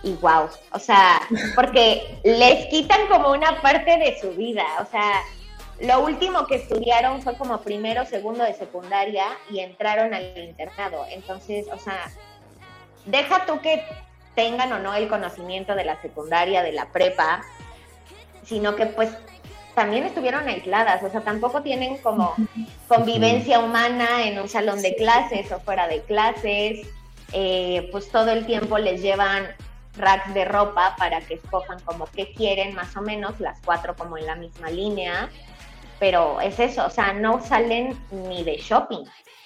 y 0.05 0.13
wow, 0.21 0.47
o 0.71 0.79
sea, 0.79 1.19
porque 1.55 2.19
les 2.23 2.67
quitan 2.67 3.07
como 3.07 3.31
una 3.31 3.59
parte 3.61 3.97
de 3.97 4.17
su 4.21 4.29
vida, 4.31 4.63
o 4.79 4.85
sea, 4.85 5.23
lo 5.81 6.05
último 6.05 6.45
que 6.45 6.55
estudiaron 6.55 7.23
fue 7.23 7.35
como 7.35 7.59
primero, 7.61 8.05
segundo 8.05 8.43
de 8.43 8.53
secundaria 8.53 9.25
y 9.49 9.59
entraron 9.59 10.13
al 10.13 10.37
internado, 10.37 11.05
entonces, 11.09 11.65
o 11.73 11.79
sea, 11.79 12.11
deja 13.05 13.47
tú 13.47 13.59
que 13.61 13.83
tengan 14.35 14.71
o 14.73 14.79
no 14.79 14.93
el 14.93 15.07
conocimiento 15.07 15.75
de 15.75 15.85
la 15.85 16.01
secundaria, 16.01 16.63
de 16.63 16.71
la 16.71 16.87
prepa, 16.87 17.43
sino 18.43 18.75
que 18.75 18.85
pues 18.85 19.11
también 19.73 20.05
estuvieron 20.05 20.47
aisladas, 20.47 21.03
o 21.03 21.09
sea, 21.09 21.21
tampoco 21.21 21.61
tienen 21.61 21.97
como 21.97 22.33
convivencia 22.87 23.59
humana 23.59 24.25
en 24.25 24.39
un 24.39 24.47
salón 24.47 24.81
de 24.81 24.95
clases 24.95 25.51
o 25.51 25.59
fuera 25.59 25.87
de 25.87 26.01
clases, 26.03 26.87
eh, 27.33 27.89
pues 27.91 28.09
todo 28.09 28.31
el 28.31 28.45
tiempo 28.45 28.77
les 28.77 29.01
llevan 29.01 29.47
racks 29.97 30.33
de 30.33 30.45
ropa 30.45 30.95
para 30.97 31.19
que 31.21 31.35
escojan 31.35 31.79
como 31.81 32.05
qué 32.07 32.33
quieren 32.33 32.73
más 32.73 32.95
o 32.95 33.01
menos, 33.01 33.39
las 33.39 33.59
cuatro 33.65 33.95
como 33.95 34.17
en 34.17 34.25
la 34.25 34.35
misma 34.35 34.69
línea, 34.69 35.29
pero 35.99 36.39
es 36.39 36.59
eso, 36.59 36.85
o 36.85 36.89
sea, 36.89 37.13
no 37.13 37.41
salen 37.41 37.97
ni 38.11 38.43
de 38.43 38.57
shopping. 38.57 39.03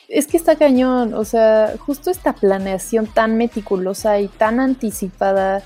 Es 0.10 0.26
que 0.26 0.38
está 0.38 0.56
cañón, 0.56 1.14
o 1.14 1.24
sea, 1.24 1.76
justo 1.78 2.10
esta 2.10 2.34
planeación 2.34 3.06
tan 3.06 3.38
meticulosa 3.38 4.20
y 4.20 4.28
tan 4.28 4.60
anticipada 4.60 5.62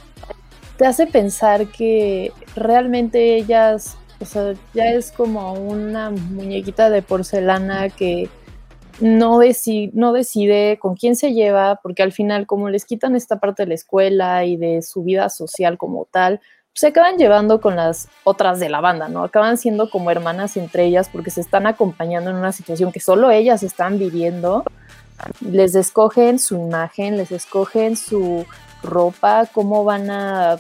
te 0.78 0.86
hace 0.86 1.08
pensar 1.08 1.68
que 1.68 2.34
realmente 2.54 3.36
ellas, 3.36 3.98
o 4.20 4.26
sea, 4.26 4.54
ya 4.74 4.92
es 4.92 5.14
como 5.14 5.54
una 5.54 6.10
muñequita 6.10 6.90
de 6.90 7.02
porcelana 7.02 7.90
que 7.90 8.30
no, 9.00 9.40
no 9.94 10.14
decide 10.14 10.78
con 10.78 10.96
quién 10.96 11.16
se 11.16 11.34
lleva, 11.34 11.80
porque 11.82 12.04
al 12.04 12.12
final 12.12 12.46
como 12.46 12.70
les 12.70 12.84
quitan 12.84 13.16
esta 13.16 13.40
parte 13.40 13.64
de 13.64 13.70
la 13.70 13.76
escuela 13.76 14.44
y 14.44 14.58
de 14.58 14.82
su 14.82 15.04
vida 15.04 15.30
social 15.30 15.78
como 15.78 16.04
tal, 16.12 16.42
se 16.74 16.88
acaban 16.88 17.18
llevando 17.18 17.62
con 17.62 17.76
las 17.76 18.10
otras 18.24 18.60
de 18.60 18.70
la 18.70 18.82
banda, 18.82 19.08
¿no? 19.08 19.24
Acaban 19.24 19.58
siendo 19.58 19.90
como 19.90 20.10
hermanas 20.10 20.58
entre 20.58 20.86
ellas 20.86 21.10
porque 21.12 21.30
se 21.30 21.42
están 21.42 21.68
acompañando 21.68 22.32
en 22.32 22.36
una 22.36 22.52
situación 22.52 22.92
que 22.92 23.00
solo 23.00 23.30
ellas 23.30 23.62
están 23.64 24.00
viviendo. 24.00 24.64
Les 25.40 25.76
escogen 25.76 26.40
su 26.40 26.56
imagen, 26.56 27.18
les 27.18 27.32
escogen 27.32 27.96
su 27.96 28.46
ropa, 28.82 29.48
cómo 29.54 29.84
van 29.84 30.10
a, 30.10 30.58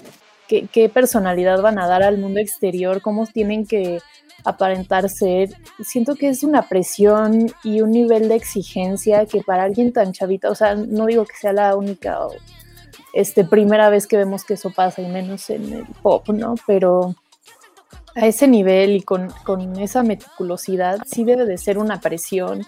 qué, 0.48 0.68
qué 0.72 0.88
personalidad 0.88 1.62
van 1.62 1.80
a 1.80 1.88
dar 1.88 2.04
al 2.04 2.20
mundo 2.20 2.40
exterior, 2.40 3.02
cómo 3.02 3.26
tienen 3.26 3.66
que 3.66 4.00
aparentar 4.46 5.10
ser, 5.10 5.50
siento 5.84 6.16
que 6.16 6.30
es 6.30 6.44
una 6.44 6.64
presión 6.64 7.52
y 7.64 7.82
un 7.82 7.92
nivel 7.92 8.28
de 8.28 8.36
exigencia 8.36 9.26
que 9.26 9.42
para 9.42 9.64
alguien 9.64 9.94
tan 9.94 10.12
chavita, 10.12 10.50
o 10.50 10.56
sea, 10.56 10.76
no 10.76 11.06
digo 11.06 11.26
que 11.26 11.36
sea 11.40 11.54
la 11.54 11.76
única 11.76 12.20
este, 13.14 13.46
primera 13.46 13.90
vez 13.90 14.08
que 14.08 14.18
vemos 14.18 14.44
que 14.44 14.56
eso 14.56 14.72
pasa 14.72 15.02
y 15.02 15.08
menos 15.08 15.50
en 15.50 15.72
el 15.72 15.86
pop, 16.02 16.28
¿no? 16.30 16.56
Pero 16.66 17.16
a 18.16 18.28
ese 18.28 18.48
nivel 18.48 18.98
y 18.98 19.02
con, 19.02 19.30
con 19.44 19.80
esa 19.80 20.04
meticulosidad 20.04 21.00
sí 21.06 21.24
debe 21.24 21.46
de 21.46 21.58
ser 21.58 21.78
una 21.78 22.02
presión 22.02 22.64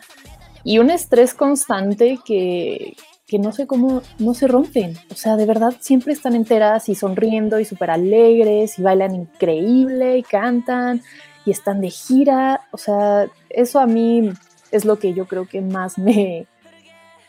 y 0.64 0.80
un 0.80 0.90
estrés 0.90 1.34
constante 1.34 2.20
que, 2.26 2.96
que 3.28 3.40
no 3.40 3.52
sé 3.52 3.68
cómo 3.68 4.02
no 4.20 4.34
se 4.34 4.48
rompen. 4.48 4.98
O 5.12 5.16
sea, 5.16 5.36
de 5.36 5.46
verdad 5.46 5.76
siempre 5.80 6.14
están 6.14 6.36
enteras 6.36 6.90
y 6.90 6.96
sonriendo 6.96 7.60
y 7.60 7.66
súper 7.66 7.92
alegres 7.92 8.78
y 8.80 8.82
bailan 8.82 9.16
increíble 9.16 10.18
y 10.18 10.24
cantan 10.24 11.02
y 11.46 11.52
están 11.52 11.82
de 11.82 11.90
gira. 11.90 12.62
O 12.72 12.78
sea, 12.78 13.28
eso 13.50 13.80
a 13.80 13.88
mí 13.88 14.32
es 14.72 14.86
lo 14.86 14.98
que 15.00 15.14
yo 15.14 15.26
creo 15.26 15.48
que 15.48 15.62
más 15.62 15.98
me, 15.98 16.48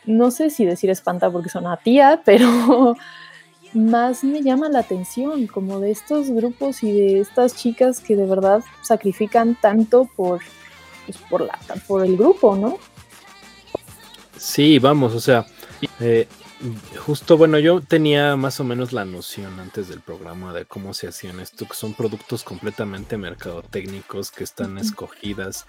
no 0.07 0.31
sé 0.31 0.49
si 0.49 0.65
decir 0.65 0.89
espanta 0.89 1.29
porque 1.29 1.49
son 1.49 1.67
a 1.67 1.77
tía, 1.77 2.21
pero 2.25 2.97
más 3.73 4.23
me 4.23 4.41
llama 4.41 4.69
la 4.69 4.79
atención, 4.79 5.45
como 5.45 5.79
de 5.79 5.91
estos 5.91 6.31
grupos 6.31 6.81
y 6.83 6.91
de 6.91 7.19
estas 7.19 7.55
chicas 7.55 7.99
que 7.99 8.15
de 8.15 8.25
verdad 8.25 8.63
sacrifican 8.81 9.55
tanto 9.55 10.09
por, 10.15 10.41
pues, 11.05 11.17
por, 11.29 11.41
la, 11.41 11.59
por 11.87 12.03
el 12.03 12.17
grupo, 12.17 12.55
¿no? 12.55 12.77
Sí, 14.37 14.79
vamos, 14.79 15.13
o 15.13 15.19
sea, 15.19 15.45
Eh, 15.99 16.27
justo, 17.05 17.37
bueno, 17.37 17.59
yo 17.59 17.81
tenía 17.81 18.35
más 18.35 18.59
o 18.59 18.63
menos 18.63 18.93
la 18.93 19.05
noción 19.05 19.59
antes 19.59 19.89
del 19.89 20.01
programa 20.01 20.53
de 20.53 20.65
cómo 20.65 20.93
se 20.93 21.07
hacían 21.07 21.39
esto, 21.39 21.67
que 21.67 21.75
son 21.75 21.93
productos 21.93 22.43
completamente 22.43 23.17
mercadotécnicos 23.17 24.31
que 24.31 24.43
están 24.43 24.77
escogidas. 24.77 25.65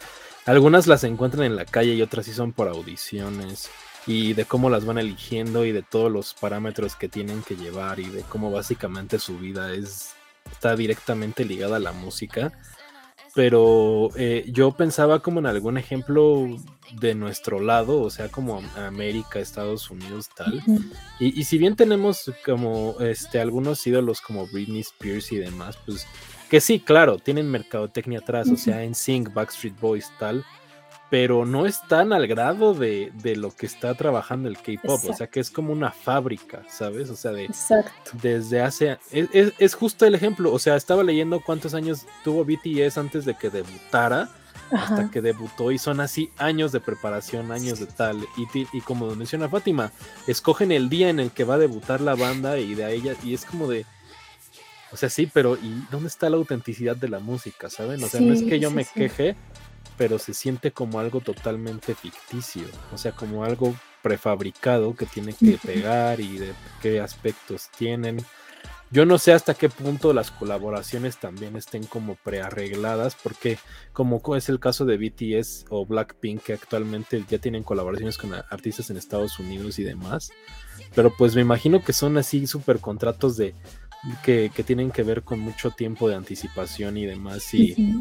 Algunas 0.46 0.86
las 0.86 1.04
encuentran 1.04 1.44
en 1.44 1.56
la 1.56 1.66
calle 1.66 1.94
y 1.94 2.02
otras 2.02 2.26
sí 2.26 2.32
son 2.32 2.52
por 2.52 2.68
audiciones 2.68 3.68
y 4.08 4.32
de 4.32 4.46
cómo 4.46 4.70
las 4.70 4.86
van 4.86 4.98
eligiendo 4.98 5.66
y 5.66 5.72
de 5.72 5.82
todos 5.82 6.10
los 6.10 6.32
parámetros 6.32 6.96
que 6.96 7.08
tienen 7.08 7.42
que 7.42 7.56
llevar 7.56 8.00
y 8.00 8.06
de 8.08 8.22
cómo 8.22 8.50
básicamente 8.50 9.18
su 9.18 9.38
vida 9.38 9.72
es 9.72 10.14
está 10.50 10.74
directamente 10.74 11.44
ligada 11.44 11.76
a 11.76 11.80
la 11.80 11.92
música. 11.92 12.52
Pero 13.34 14.08
eh, 14.16 14.46
yo 14.48 14.72
pensaba 14.72 15.20
como 15.20 15.40
en 15.40 15.46
algún 15.46 15.76
ejemplo 15.76 16.48
de 16.98 17.14
nuestro 17.14 17.60
lado, 17.60 18.00
o 18.00 18.08
sea, 18.08 18.30
como 18.30 18.62
América, 18.76 19.38
Estados 19.38 19.90
Unidos, 19.90 20.30
tal. 20.34 20.64
y, 21.20 21.44
si 21.44 21.58
bien 21.58 21.76
tenemos 21.76 22.32
como 22.44 22.96
este 23.00 23.40
algunos 23.40 23.86
ídolos 23.86 24.22
como 24.22 24.46
Britney 24.46 24.80
Spears 24.80 25.30
y 25.32 25.36
demás, 25.36 25.78
pues 25.84 26.06
que 26.48 26.62
sí, 26.62 26.80
claro, 26.80 27.18
tienen 27.18 27.50
mercadotecnia 27.50 28.20
atrás, 28.20 28.48
o 28.48 28.56
sea, 28.56 28.82
en 28.82 28.94
Sync, 28.94 29.34
Backstreet 29.34 29.78
Boys, 29.78 30.10
tal 30.18 30.44
pero 31.10 31.46
no 31.46 31.64
están 31.66 32.12
al 32.12 32.26
grado 32.26 32.74
de, 32.74 33.10
lo 33.36 33.50
que 33.50 33.66
está 33.66 33.94
trabajando 33.94 34.48
el 34.48 34.58
K-pop, 34.58 35.00
o 35.08 35.14
sea 35.14 35.26
que 35.26 35.40
es 35.40 35.50
como 35.50 35.72
una 35.72 35.90
fábrica, 35.90 36.62
¿sabes? 36.68 37.08
O 37.08 37.16
sea, 37.16 37.32
de, 37.32 37.48
desde 38.20 38.60
hace. 38.60 38.98
Es, 39.10 39.74
justo 39.74 40.04
el 40.04 40.14
ejemplo, 40.14 40.52
o 40.52 40.58
sea, 40.58 40.76
estaba 40.76 41.02
leyendo 41.02 41.40
cuántos 41.40 41.74
años 41.74 42.04
tuvo 42.24 42.44
BTS 42.44 42.98
antes 42.98 43.24
de 43.24 43.34
que 43.34 43.48
debutara, 43.48 44.28
hasta 44.70 45.10
que 45.10 45.22
debutó, 45.22 45.72
y 45.72 45.78
son 45.78 46.00
así 46.00 46.30
años 46.36 46.72
de 46.72 46.80
preparación, 46.80 47.52
años 47.52 47.80
de 47.80 47.86
tal. 47.86 48.26
Y, 48.36 48.66
y 48.76 48.80
como 48.82 49.14
menciona 49.14 49.48
Fátima, 49.48 49.92
escogen 50.26 50.72
el 50.72 50.90
día 50.90 51.08
en 51.08 51.20
el 51.20 51.30
que 51.30 51.44
va 51.44 51.54
a 51.54 51.58
debutar 51.58 52.02
la 52.02 52.16
banda 52.16 52.58
y 52.58 52.74
de 52.74 52.94
ella, 52.94 53.14
y 53.24 53.32
es 53.32 53.46
como 53.46 53.66
de. 53.66 53.86
O 54.90 54.96
sea, 54.96 55.08
sí, 55.10 55.28
pero 55.30 55.56
¿y 55.56 55.84
dónde 55.90 56.08
está 56.08 56.28
la 56.28 56.36
autenticidad 56.36 56.96
de 56.96 57.08
la 57.08 57.18
música, 57.18 57.70
saben? 57.70 58.02
O 58.02 58.08
sea, 58.08 58.20
no 58.20 58.32
es 58.32 58.42
que 58.42 58.58
yo 58.58 58.70
me 58.70 58.86
queje, 58.86 59.36
pero 59.98 60.18
se 60.18 60.32
siente 60.32 60.70
como 60.70 61.00
algo 61.00 61.20
totalmente 61.20 61.94
ficticio, 61.94 62.62
o 62.92 62.96
sea, 62.96 63.12
como 63.12 63.44
algo 63.44 63.74
prefabricado 64.00 64.94
que 64.94 65.06
tiene 65.06 65.32
que 65.34 65.58
pegar 65.58 66.20
y 66.20 66.38
de 66.38 66.52
qué 66.80 67.00
aspectos 67.00 67.68
tienen. 67.76 68.24
Yo 68.90 69.04
no 69.04 69.18
sé 69.18 69.32
hasta 69.32 69.52
qué 69.52 69.68
punto 69.68 70.14
las 70.14 70.30
colaboraciones 70.30 71.18
también 71.18 71.56
estén 71.56 71.84
como 71.84 72.14
prearregladas, 72.14 73.16
porque 73.22 73.58
como 73.92 74.22
es 74.34 74.48
el 74.48 74.60
caso 74.60 74.86
de 74.86 74.96
BTS 74.96 75.66
o 75.68 75.84
Blackpink, 75.84 76.42
que 76.42 76.52
actualmente 76.54 77.22
ya 77.28 77.38
tienen 77.38 77.64
colaboraciones 77.64 78.16
con 78.16 78.32
artistas 78.32 78.88
en 78.88 78.96
Estados 78.96 79.38
Unidos 79.38 79.78
y 79.78 79.84
demás, 79.84 80.30
pero 80.94 81.12
pues 81.14 81.34
me 81.34 81.42
imagino 81.42 81.84
que 81.84 81.92
son 81.92 82.16
así 82.16 82.46
super 82.46 82.78
contratos 82.78 83.36
de 83.36 83.54
que, 84.24 84.50
que 84.54 84.62
tienen 84.62 84.90
que 84.90 85.02
ver 85.02 85.22
con 85.22 85.40
mucho 85.40 85.70
tiempo 85.72 86.08
de 86.08 86.14
anticipación 86.14 86.96
y 86.96 87.04
demás, 87.04 87.52
y, 87.52 88.00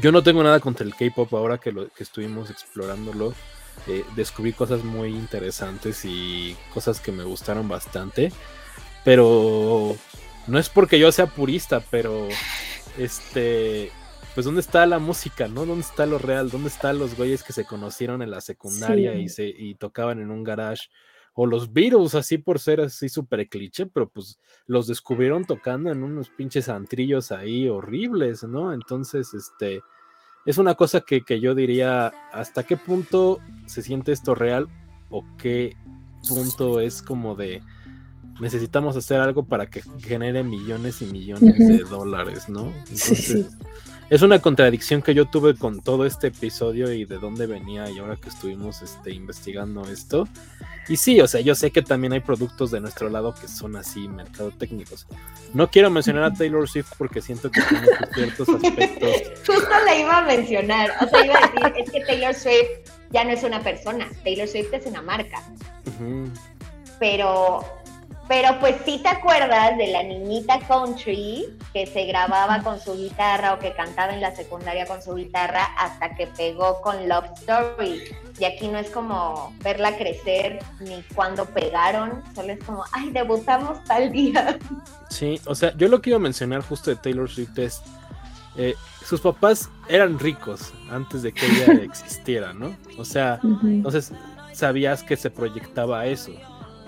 yo 0.00 0.12
no 0.12 0.22
tengo 0.22 0.42
nada 0.42 0.60
contra 0.60 0.86
el 0.86 0.94
K-pop 0.94 1.32
ahora 1.34 1.58
que, 1.58 1.72
lo, 1.72 1.88
que 1.88 2.02
estuvimos 2.02 2.50
explorándolo. 2.50 3.34
Eh, 3.88 4.04
descubrí 4.14 4.52
cosas 4.52 4.84
muy 4.84 5.08
interesantes 5.08 6.04
y 6.04 6.56
cosas 6.72 7.00
que 7.00 7.12
me 7.12 7.24
gustaron 7.24 7.68
bastante. 7.68 8.32
Pero 9.04 9.96
no 10.46 10.58
es 10.58 10.68
porque 10.68 10.98
yo 10.98 11.10
sea 11.12 11.26
purista, 11.26 11.82
pero 11.90 12.28
este, 12.98 13.90
pues 14.34 14.46
dónde 14.46 14.60
está 14.60 14.86
la 14.86 14.98
música, 14.98 15.48
¿no? 15.48 15.66
¿Dónde 15.66 15.84
está 15.84 16.06
lo 16.06 16.18
real? 16.18 16.50
¿Dónde 16.50 16.68
están 16.68 16.98
los 16.98 17.16
güeyes 17.16 17.42
que 17.42 17.52
se 17.52 17.64
conocieron 17.64 18.22
en 18.22 18.30
la 18.30 18.40
secundaria 18.40 19.14
y 19.14 19.28
se 19.28 19.46
y 19.46 19.74
tocaban 19.74 20.20
en 20.20 20.30
un 20.30 20.44
garage? 20.44 20.88
O 21.34 21.46
los 21.46 21.72
Beatles, 21.72 22.14
así 22.14 22.38
por 22.38 22.58
ser 22.58 22.80
así 22.80 23.08
súper 23.08 23.48
cliché, 23.48 23.86
pero 23.86 24.08
pues 24.08 24.38
los 24.66 24.86
descubrieron 24.86 25.44
tocando 25.44 25.90
en 25.90 26.02
unos 26.02 26.28
pinches 26.28 26.68
antrillos 26.68 27.32
ahí 27.32 27.68
horribles, 27.68 28.44
¿no? 28.44 28.72
Entonces, 28.72 29.32
este, 29.32 29.80
es 30.44 30.58
una 30.58 30.74
cosa 30.74 31.00
que, 31.00 31.22
yo 31.40 31.54
diría, 31.54 32.12
¿hasta 32.32 32.64
qué 32.64 32.76
punto 32.76 33.38
se 33.66 33.82
siente 33.82 34.12
esto 34.12 34.34
real 34.34 34.68
o 35.10 35.24
qué 35.38 35.76
punto 36.28 36.80
es 36.80 37.02
como 37.02 37.34
de 37.34 37.62
necesitamos 38.40 38.96
hacer 38.96 39.20
algo 39.20 39.44
para 39.44 39.66
que 39.66 39.82
genere 39.98 40.42
millones 40.42 41.00
y 41.02 41.06
millones 41.06 41.58
de 41.58 41.78
dólares, 41.84 42.48
¿no? 42.48 42.72
Entonces, 42.88 43.46
es 44.12 44.20
una 44.20 44.40
contradicción 44.40 45.00
que 45.00 45.14
yo 45.14 45.24
tuve 45.24 45.56
con 45.56 45.80
todo 45.80 46.04
este 46.04 46.26
episodio 46.26 46.92
y 46.92 47.06
de 47.06 47.16
dónde 47.16 47.46
venía 47.46 47.88
y 47.88 47.98
ahora 47.98 48.16
que 48.16 48.28
estuvimos 48.28 48.82
este, 48.82 49.10
investigando 49.10 49.88
esto. 49.90 50.28
Y 50.86 50.98
sí, 50.98 51.18
o 51.22 51.26
sea, 51.26 51.40
yo 51.40 51.54
sé 51.54 51.70
que 51.70 51.80
también 51.80 52.12
hay 52.12 52.20
productos 52.20 52.70
de 52.70 52.82
nuestro 52.82 53.08
lado 53.08 53.34
que 53.34 53.48
son 53.48 53.74
así, 53.74 54.08
mercadotécnicos. 54.08 55.06
No 55.54 55.70
quiero 55.70 55.88
mencionar 55.88 56.24
a 56.24 56.34
Taylor 56.34 56.68
Swift 56.68 56.92
porque 56.98 57.22
siento 57.22 57.50
que 57.50 57.62
tiene 57.62 57.86
ciertos 58.12 58.50
aspectos. 58.50 59.10
Justo 59.46 59.70
la 59.86 59.96
iba 59.98 60.18
a 60.18 60.26
mencionar, 60.26 60.92
o 61.00 61.08
sea, 61.08 61.24
iba 61.24 61.38
a 61.38 61.48
decir, 61.48 61.72
es 61.78 61.90
que 61.90 62.00
Taylor 62.00 62.34
Swift 62.34 62.90
ya 63.12 63.24
no 63.24 63.30
es 63.30 63.42
una 63.42 63.62
persona, 63.62 64.10
Taylor 64.24 64.46
Swift 64.46 64.74
es 64.74 64.84
una 64.84 65.00
marca. 65.00 65.42
Pero 66.98 67.64
pero 68.28 68.58
pues 68.60 68.76
sí 68.84 69.00
te 69.02 69.08
acuerdas 69.08 69.76
de 69.76 69.88
la 69.88 70.02
niñita 70.02 70.60
country 70.60 71.46
que 71.72 71.86
se 71.86 72.04
grababa 72.06 72.62
con 72.62 72.78
su 72.80 72.94
guitarra 72.94 73.54
o 73.54 73.58
que 73.58 73.72
cantaba 73.74 74.14
en 74.14 74.20
la 74.20 74.34
secundaria 74.34 74.86
con 74.86 75.02
su 75.02 75.14
guitarra 75.14 75.64
hasta 75.76 76.14
que 76.14 76.28
pegó 76.28 76.80
con 76.82 77.08
Love 77.08 77.30
Story. 77.40 78.02
Y 78.38 78.44
aquí 78.44 78.68
no 78.68 78.78
es 78.78 78.90
como 78.90 79.52
verla 79.62 79.96
crecer 79.96 80.60
ni 80.80 81.02
cuando 81.14 81.46
pegaron, 81.46 82.22
solo 82.34 82.52
es 82.52 82.64
como, 82.64 82.84
ay, 82.92 83.10
debutamos 83.10 83.82
tal 83.84 84.10
día. 84.12 84.58
Sí, 85.10 85.40
o 85.46 85.54
sea, 85.54 85.76
yo 85.76 85.88
lo 85.88 86.00
que 86.00 86.10
iba 86.10 86.16
a 86.16 86.20
mencionar 86.20 86.62
justo 86.62 86.90
de 86.90 86.96
Taylor 86.96 87.28
Swift 87.28 87.58
es, 87.58 87.82
eh, 88.56 88.74
sus 89.04 89.20
papás 89.20 89.68
eran 89.88 90.18
ricos 90.18 90.72
antes 90.90 91.22
de 91.22 91.32
que 91.32 91.44
ella 91.46 91.72
existiera, 91.82 92.52
¿no? 92.52 92.76
O 92.98 93.04
sea, 93.04 93.40
entonces 93.42 94.12
sabías 94.52 95.02
que 95.02 95.16
se 95.16 95.30
proyectaba 95.30 96.06
eso 96.06 96.32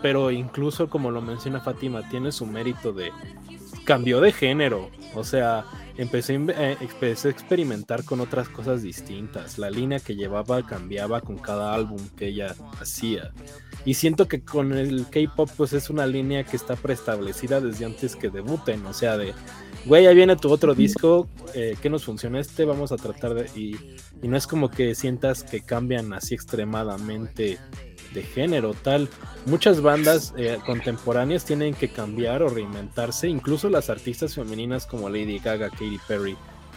pero 0.05 0.31
incluso 0.31 0.91
como 0.91 1.11
lo 1.11 1.23
menciona 1.23 1.63
Fátima, 1.63 2.07
tiene 2.11 2.31
su 2.31 2.45
mérito 2.45 2.93
de 2.93 3.11
cambio 3.87 4.21
de 4.21 4.33
género, 4.33 4.91
o 5.15 5.25
sea, 5.25 5.65
empecé, 5.97 6.35
eh, 6.35 6.77
empecé, 6.79 7.29
a 7.29 7.31
experimentar 7.31 8.05
con 8.05 8.21
otras 8.21 8.51
cosas 8.51 8.83
distintas, 8.83 9.57
la 9.57 9.71
línea 9.71 10.01
que 10.01 10.15
llevaba 10.15 10.63
cambiaba 10.67 11.23
con 11.23 11.39
cada 11.39 11.73
álbum 11.73 11.99
que 12.19 12.27
ella 12.27 12.55
hacía. 12.79 13.33
Y 13.87 13.95
siento 13.95 14.29
que 14.29 14.43
con 14.43 14.75
el 14.75 15.07
K-pop 15.09 15.49
pues 15.57 15.73
es 15.73 15.89
una 15.89 16.07
línea 16.07 16.45
que 16.45 16.59
está 16.59 16.77
preestablecida 16.77 17.63
desde 17.63 17.87
antes 17.87 18.15
que 18.15 18.29
debuten, 18.29 18.85
o 18.85 18.93
sea, 18.93 19.17
de, 19.17 19.33
güey, 19.87 20.07
ahí 20.07 20.15
viene 20.15 20.37
tu 20.37 20.51
otro 20.51 20.75
disco, 20.75 21.31
eh, 21.55 21.77
¿qué 21.81 21.89
nos 21.89 22.05
funciona 22.05 22.41
este? 22.41 22.67
Vamos 22.67 22.93
a 22.93 22.97
tratar 22.97 23.33
de... 23.33 23.47
Y, 23.59 23.75
y 24.23 24.29
no 24.29 24.37
es 24.37 24.47
como 24.47 24.71
que 24.71 24.95
sientas 24.95 25.45
que 25.45 25.63
cambian 25.63 26.13
así 26.13 26.35
extremadamente 26.35 27.59
de 28.15 28.23
género, 28.23 28.75
tal. 28.75 29.09
Muchas 29.47 29.83
bandas 29.83 30.33
eh, 30.39 30.59
contemporáneas 30.65 31.45
tienen 31.45 31.75
que 31.75 31.89
cambiar 31.89 32.43
o 32.43 32.49
reinventarse, 32.49 33.29
incluso 33.29 33.69
las 33.69 33.91
artistas 33.91 34.35
femeninas 34.35 34.87
como 34.87 35.11
Lady 35.11 35.39
Gaga, 35.39 35.69
Katy 35.69 36.01
Perry, 36.09 36.37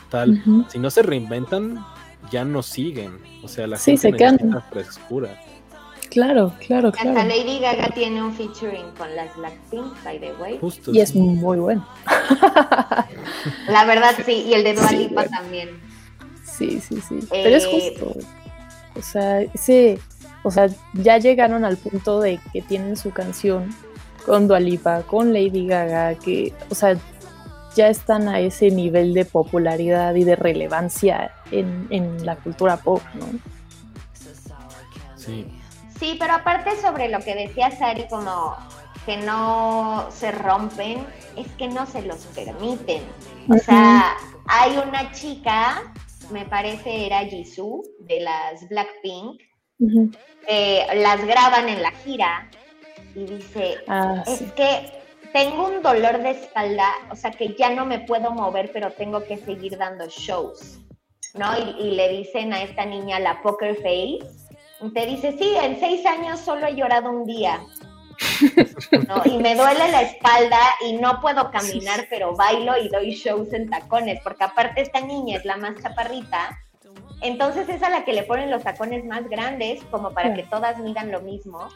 tal. 0.09 0.43
Si 0.67 0.79
no 0.79 0.89
se 0.89 1.03
reinventan, 1.03 1.85
ya 2.31 2.43
no 2.43 2.61
siguen. 2.63 3.19
O 3.43 3.47
sea, 3.47 3.67
la 3.67 3.77
gente 3.77 4.01
se 4.01 4.11
necesita 4.11 4.61
frescura. 4.69 5.39
Claro, 6.09 6.53
claro, 6.65 6.91
claro. 6.91 7.09
Hasta 7.09 7.25
Lady 7.25 7.59
Gaga 7.59 7.89
tiene 7.89 8.23
un 8.23 8.33
featuring 8.33 8.91
con 8.97 9.13
las 9.15 9.35
Blackpink, 9.35 10.03
by 10.03 10.19
the 10.19 10.33
way. 10.33 10.59
y 10.87 10.99
es 10.99 11.13
muy 11.13 11.57
bueno. 11.57 11.87
La 13.67 13.85
verdad 13.85 14.15
sí, 14.25 14.45
y 14.47 14.53
el 14.53 14.63
de 14.63 14.73
Dua 14.73 14.91
Lipa 14.91 15.25
también. 15.25 15.69
Sí, 16.43 16.79
sí, 16.79 16.99
sí. 17.07 17.19
Pero 17.29 17.55
es 17.55 17.65
eh, 17.65 17.93
justo. 17.99 18.17
O 18.95 19.01
sea, 19.01 19.41
ese 19.41 19.99
o 20.47 20.51
sea, 20.51 20.67
ya 20.93 21.17
llegaron 21.17 21.65
al 21.65 21.75
punto 21.75 22.21
de 22.21 22.39
que 22.53 22.61
tienen 22.61 22.95
su 22.95 23.11
canción 23.11 23.75
con 24.25 24.47
Dualipa, 24.47 25.01
con 25.01 25.33
Lady 25.33 25.67
Gaga, 25.67 26.15
que, 26.15 26.53
o 26.69 26.75
sea, 26.75 26.95
ya 27.75 27.89
están 27.89 28.29
a 28.29 28.39
ese 28.39 28.71
nivel 28.71 29.13
de 29.13 29.25
popularidad 29.25 30.15
y 30.15 30.23
de 30.23 30.37
relevancia 30.37 31.33
en, 31.51 32.25
la 32.25 32.37
cultura 32.37 32.77
pop, 32.77 33.01
¿no? 33.15 33.25
Sí. 35.17 35.45
Sí, 35.99 36.15
pero 36.17 36.35
aparte 36.35 36.79
sobre 36.81 37.09
lo 37.09 37.19
que 37.19 37.35
decía 37.35 37.69
Sari, 37.71 38.07
como 38.07 38.55
que 39.05 39.17
no 39.17 40.07
se 40.11 40.31
rompen, 40.31 41.05
es 41.35 41.47
que 41.57 41.67
no 41.67 41.85
se 41.85 42.03
los 42.03 42.19
permiten. 42.27 43.03
O 43.49 43.57
sea, 43.57 44.13
hay 44.45 44.77
una 44.77 45.11
chica, 45.11 45.93
me 46.31 46.45
parece 46.45 47.05
era 47.05 47.25
Jisoo, 47.25 47.83
de 47.99 48.21
las 48.21 48.65
Blackpink, 48.69 49.41
eh, 50.47 50.85
las 50.95 51.25
graban 51.25 51.67
en 51.67 51.81
la 51.81 51.91
gira 51.91 52.49
y 53.13 53.25
dice, 53.25 53.79
ah, 53.87 54.23
es 54.25 54.51
que 54.53 54.91
tengo 55.33 55.67
un 55.67 55.81
dolor 55.81 56.19
de 56.19 56.31
espalda, 56.31 56.89
o 57.11 57.15
sea 57.15 57.31
que 57.31 57.53
ya 57.55 57.69
no 57.69 57.85
me 57.85 57.99
puedo 57.99 58.31
mover, 58.31 58.71
pero 58.71 58.91
tengo 58.91 59.23
que 59.23 59.37
seguir 59.37 59.77
dando 59.77 60.07
shows, 60.07 60.79
¿no? 61.33 61.57
Y, 61.79 61.91
le 61.91 62.09
dicen 62.09 62.53
a 62.53 62.63
esta 62.63 62.85
niña 62.85 63.19
la 63.19 63.41
poker 63.41 63.75
face, 63.75 64.19
te 64.93 65.05
dice, 65.05 65.35
sí, 65.37 65.53
en 65.61 65.79
seis 65.79 66.05
años 66.05 66.39
solo 66.39 66.67
he 66.67 66.75
llorado 66.75 67.09
un 67.09 67.25
día. 67.25 67.59
Y 69.25 69.37
me 69.37 69.55
duele 69.55 69.91
la 69.91 70.01
espalda 70.01 70.59
y 70.87 70.93
no 70.93 71.19
puedo 71.21 71.51
caminar, 71.51 72.07
pero 72.09 72.35
bailo 72.35 72.77
y 72.77 72.89
doy 72.89 73.11
shows 73.11 73.53
en 73.53 73.69
tacones, 73.69 74.19
porque 74.23 74.43
aparte 74.43 74.81
esta 74.81 75.01
niña 75.01 75.37
es 75.37 75.45
la 75.45 75.57
más 75.57 75.75
chaparrita, 75.81 76.57
entonces 77.21 77.67
es 77.69 77.81
a 77.83 77.89
la 77.89 78.05
que 78.05 78.13
le 78.13 78.23
ponen 78.23 78.51
los 78.51 78.63
tacones 78.63 79.05
más 79.05 79.27
grandes, 79.27 79.83
como 79.85 80.11
para 80.11 80.33
que 80.33 80.43
todas 80.43 80.77
midan 80.79 81.11
lo 81.11 81.21
mismo. 81.21 81.69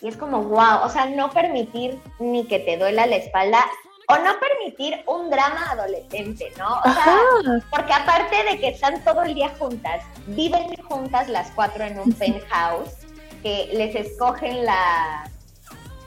Y 0.00 0.08
es 0.08 0.16
como, 0.16 0.42
wow, 0.42 0.82
o 0.84 0.88
sea, 0.88 1.06
no 1.06 1.30
permitir 1.30 2.00
ni 2.18 2.46
que 2.46 2.58
te 2.58 2.76
duela 2.76 3.06
la 3.06 3.16
espalda 3.16 3.64
o 4.08 4.16
no 4.16 4.32
permitir 4.40 5.02
un 5.06 5.30
drama 5.30 5.70
adolescente, 5.70 6.52
¿no? 6.58 6.80
O 6.80 6.92
sea, 6.92 7.18
porque 7.70 7.92
aparte 7.92 8.42
de 8.50 8.58
que 8.58 8.68
están 8.68 9.02
todo 9.04 9.22
el 9.22 9.34
día 9.34 9.50
juntas, 9.58 10.02
viven 10.26 10.74
juntas 10.88 11.28
las 11.28 11.50
cuatro 11.52 11.84
en 11.84 11.98
un 11.98 12.12
penthouse, 12.12 12.90
que 13.42 13.70
les 13.72 13.94
escogen 13.94 14.64
la, 14.64 15.30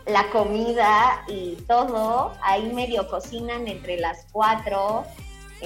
la 0.06 0.30
comida 0.30 1.24
y 1.28 1.56
todo, 1.68 2.34
ahí 2.42 2.72
medio 2.74 3.08
cocinan 3.10 3.68
entre 3.68 3.98
las 3.98 4.28
cuatro, 4.32 5.06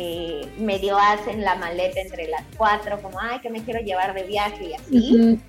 eh, 0.02 0.50
medio 0.58 0.98
hacen 0.98 1.44
la 1.44 1.56
maleta 1.56 2.00
entre 2.00 2.30
las 2.30 2.44
cuatro, 2.58 3.02
como, 3.02 3.20
ay, 3.20 3.40
que 3.40 3.50
me 3.50 3.62
quiero 3.64 3.82
llevar 3.82 4.14
de 4.14 4.24
viaje 4.24 4.70
y 4.70 4.74
así. 4.74 5.40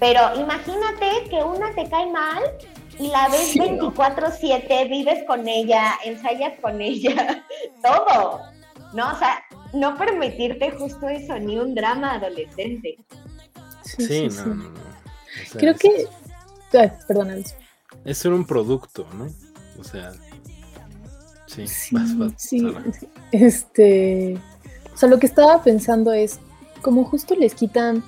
Pero 0.00 0.34
imagínate 0.34 1.28
que 1.28 1.42
una 1.44 1.74
te 1.74 1.88
cae 1.90 2.10
mal 2.10 2.42
y 2.98 3.08
la 3.08 3.28
ves 3.28 3.54
24/7, 3.54 4.88
vives 4.88 5.24
con 5.26 5.46
ella, 5.46 5.98
ensayas 6.04 6.58
con 6.60 6.80
ella, 6.80 7.44
todo, 7.82 8.40
¿no? 8.94 9.12
O 9.12 9.18
sea, 9.18 9.44
no 9.74 9.96
permitirte 9.98 10.70
justo 10.70 11.08
eso, 11.08 11.38
ni 11.38 11.58
un 11.58 11.74
drama 11.74 12.14
adolescente. 12.14 12.96
Sí, 13.82 14.28
no, 14.28 14.46
no, 14.46 14.74
Creo 15.58 15.74
que... 15.76 16.06
perdón, 17.06 17.44
Es 18.04 18.18
ser 18.18 18.32
un 18.32 18.46
producto, 18.46 19.06
¿no? 19.12 19.28
O 19.78 19.84
sea... 19.84 20.12
Sí, 21.54 21.66
sí, 22.36 22.66
Este... 23.30 24.38
O 24.94 24.96
sea, 24.96 25.08
lo 25.08 25.18
que 25.18 25.26
estaba 25.26 25.62
pensando 25.62 26.12
es, 26.12 26.38
como 26.82 27.04
justo 27.04 27.34
les 27.34 27.54
quitan 27.54 28.04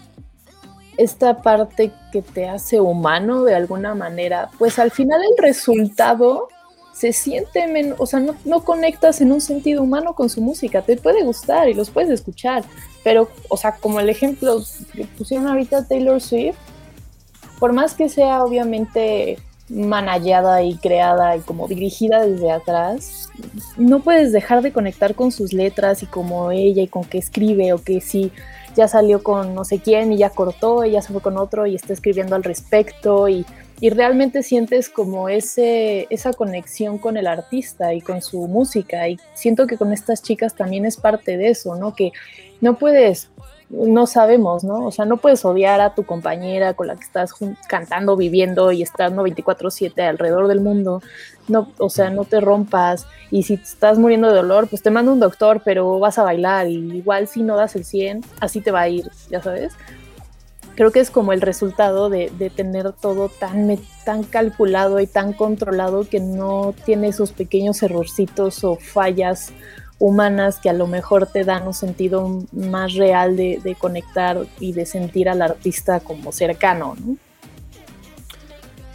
esta 0.97 1.43
parte 1.43 1.93
que 2.13 2.23
te 2.23 2.49
hace 2.49 2.81
humano 2.81 3.43
de 3.43 3.55
alguna 3.55 3.95
manera, 3.95 4.51
pues 4.59 4.79
al 4.79 4.91
final 4.91 5.21
el 5.23 5.43
resultado 5.43 6.49
se 6.93 7.13
siente 7.13 7.67
menos, 7.67 7.99
o 7.99 8.07
sea, 8.07 8.25
no, 8.45 8.65
conectas 8.65 9.21
en 9.21 9.33
un 9.33 9.41
sentido 9.41 9.83
humano 9.83 10.15
con 10.15 10.31
su 10.31 10.41
música, 10.41 10.83
te 10.83 10.97
puede 10.97 11.25
gustar 11.25 11.69
y 11.69 11.75
los 11.75 11.91
puedes 11.91 12.11
escuchar, 12.11 12.65
pero, 13.03 13.29
o 13.49 13.57
sea, 13.57 13.73
como 13.73 13.99
el 13.99 14.09
ejemplo 14.09 14.63
que 14.93 15.05
pusieron 15.05 15.49
ahorita 15.49 15.89
Taylor 15.89 16.21
Swift, 16.21 16.57
por 17.59 17.73
más 17.73 17.95
que 17.95 18.09
sea 18.09 18.45
obviamente 18.45 19.39
manallada 19.69 20.63
y 20.63 20.77
creada 20.77 21.37
y 21.37 21.41
como 21.41 21.67
dirigida 21.69 22.27
desde 22.27 22.51
atrás, 22.51 23.31
no 23.77 24.01
puedes 24.01 24.33
dejar 24.33 24.63
de 24.63 24.73
conectar 24.73 25.15
con 25.15 25.33
sus 25.33 25.53
letras 25.53 26.03
y 26.03 26.07
como 26.07 26.51
ella 26.51 26.83
y 26.83 26.89
con 26.89 27.05
qué 27.05 27.19
escribe 27.19 27.73
o 27.73 27.83
que 27.83 28.01
si 28.01 28.31
ya 28.77 28.89
salió 28.89 29.23
con 29.23 29.55
no 29.55 29.65
sé 29.65 29.79
quién 29.79 30.13
y 30.13 30.19
ya 30.19 30.31
cortó 30.31 30.85
y 30.85 30.93
ya 30.93 31.03
se 31.03 31.13
fue 31.13 31.23
con 31.23 31.39
otro 31.39 31.67
y 31.67 31.75
está 31.75 31.93
escribiendo 31.93 32.35
al 32.35 32.45
respecto 32.45 33.29
y, 33.29 33.47
y 33.81 33.91
realmente 33.91 34.43
sientes 34.43 34.89
como 34.89 35.29
ese, 35.29 36.07
esa 36.11 36.33
conexión 36.33 36.99
con 36.99 37.17
el 37.17 37.27
artista 37.27 37.95
y 37.95 38.01
con 38.01 38.21
su 38.21 38.47
música 38.49 39.09
y 39.09 39.19
siento 39.35 39.67
que 39.67 39.79
con 39.79 39.93
estas 39.93 40.23
chicas 40.23 40.55
también 40.55 40.85
es 40.85 40.97
parte 40.97 41.37
de 41.37 41.51
eso, 41.51 41.75
¿no? 41.77 41.95
Que 41.95 42.13
no 42.61 42.79
puedes 42.79 43.31
no 43.71 44.07
sabemos, 44.07 44.65
¿no? 44.65 44.87
O 44.87 44.91
sea, 44.91 45.05
no 45.05 45.17
puedes 45.17 45.45
odiar 45.45 45.81
a 45.81 45.95
tu 45.95 46.05
compañera 46.05 46.75
con 46.75 46.87
la 46.87 46.97
que 46.97 47.03
estás 47.03 47.33
cantando, 47.69 48.17
viviendo 48.17 48.73
y 48.73 48.83
estando 48.83 49.23
24/7 49.23 50.03
alrededor 50.03 50.49
del 50.49 50.61
mundo. 50.61 51.03
No, 51.49 51.73
o 51.79 51.91
sea, 51.91 52.11
no 52.11 52.25
te 52.25 52.41
rompas. 52.41 53.07
Y 53.31 53.43
si 53.45 53.55
estás 53.55 53.99
muriendo 53.99 54.29
de 54.29 54.35
dolor, 54.35 54.69
pues 54.69 54.83
te 54.83 54.91
manda 54.91 55.13
un 55.13 55.21
doctor, 55.21 55.63
pero 55.65 55.99
vas 55.99 56.19
a 56.19 56.23
bailar. 56.23 56.69
Y 56.69 56.97
igual 56.97 57.27
si 57.27 57.43
no 57.43 57.57
das 57.57 57.77
el 57.77 57.85
100, 57.85 58.23
así 58.41 58.61
te 58.61 58.71
va 58.71 58.83
a 58.83 58.89
ir, 58.89 59.11
ya 59.31 59.43
sabes. 59.43 59.75
Creo 60.77 60.91
que 60.91 61.01
es 61.01 61.11
como 61.11 61.33
el 61.33 61.41
resultado 61.41 62.11
de, 62.11 62.33
de 62.37 62.51
tener 62.51 62.93
todo 62.93 63.29
tan, 63.29 63.79
tan 64.05 64.25
calculado 64.25 64.99
y 64.99 65.07
tan 65.07 65.33
controlado 65.33 66.09
que 66.09 66.19
no 66.19 66.75
tiene 66.85 67.09
esos 67.09 67.33
pequeños 67.33 67.83
errorcitos 67.83 68.65
o 68.65 68.77
fallas 68.77 69.53
humanas 69.99 70.59
que 70.59 70.71
a 70.71 70.73
lo 70.73 70.87
mejor 70.87 71.27
te 71.27 71.45
dan 71.45 71.67
un 71.67 71.75
sentido 71.75 72.45
más 72.53 72.95
real 72.95 73.37
de, 73.37 73.77
conectar 73.79 74.47
y 74.61 74.73
de 74.73 74.87
sentir 74.87 75.29
al 75.29 75.43
artista 75.43 76.01
como 76.01 76.33
cercano, 76.33 76.97
¿no? 77.05 77.17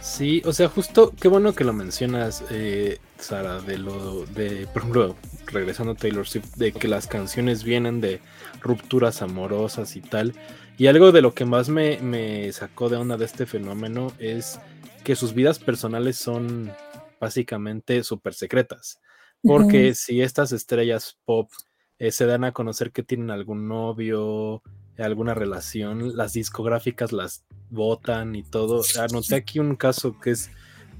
Sí, 0.00 0.42
o 0.44 0.52
sea, 0.52 0.68
justo, 0.68 1.12
qué 1.20 1.28
bueno 1.28 1.54
que 1.54 1.64
lo 1.64 1.72
mencionas, 1.72 2.42
eh, 2.50 2.98
Sara, 3.18 3.60
de 3.60 3.78
lo 3.78 4.24
de, 4.26 4.66
por 4.72 4.82
ejemplo, 4.82 5.16
regresando 5.46 5.92
a 5.92 5.94
Taylor 5.94 6.26
Swift, 6.26 6.54
de 6.56 6.72
que 6.72 6.88
las 6.88 7.06
canciones 7.06 7.64
vienen 7.64 8.00
de 8.00 8.20
rupturas 8.60 9.22
amorosas 9.22 9.96
y 9.96 10.00
tal. 10.00 10.34
Y 10.78 10.86
algo 10.86 11.12
de 11.12 11.20
lo 11.20 11.34
que 11.34 11.44
más 11.44 11.68
me, 11.68 11.98
me 11.98 12.50
sacó 12.52 12.88
de 12.88 12.96
onda 12.96 13.16
de 13.18 13.26
este 13.26 13.46
fenómeno 13.46 14.12
es 14.18 14.58
que 15.04 15.16
sus 15.16 15.34
vidas 15.34 15.58
personales 15.58 16.16
son 16.16 16.72
básicamente 17.20 18.02
súper 18.02 18.34
secretas. 18.34 19.00
Porque 19.42 19.94
si 19.94 20.20
estas 20.20 20.52
estrellas 20.52 21.18
pop 21.24 21.50
eh, 21.98 22.10
se 22.12 22.26
dan 22.26 22.44
a 22.44 22.52
conocer 22.52 22.92
que 22.92 23.02
tienen 23.02 23.30
algún 23.30 23.68
novio, 23.68 24.62
alguna 24.98 25.34
relación, 25.34 26.16
las 26.16 26.32
discográficas 26.32 27.12
las 27.12 27.44
votan 27.70 28.34
y 28.34 28.42
todo. 28.42 28.82
Anoté 28.98 29.36
aquí 29.36 29.58
un 29.58 29.76
caso 29.76 30.18
que 30.18 30.30
es 30.30 30.50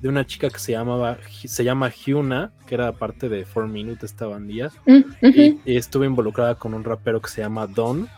de 0.01 0.09
una 0.09 0.27
chica 0.27 0.49
que 0.49 0.59
se 0.59 0.73
llamaba 0.73 1.19
se 1.45 1.65
llama 1.65 1.91
Hyuna, 1.91 2.53
que 2.67 2.75
era 2.75 2.93
parte 2.93 3.29
de 3.29 3.45
Four 3.45 3.69
Minutes 3.69 4.05
esta 4.05 4.27
bandía, 4.27 4.71
mm, 4.87 5.01
y, 5.23 5.61
y, 5.65 5.77
estuvo 5.77 6.05
involucrada 6.05 6.55
con 6.55 6.73
un 6.73 6.85
rapero 6.85 7.21
que 7.21 7.29
se 7.29 7.43
llama 7.43 7.67
Don, 7.67 8.09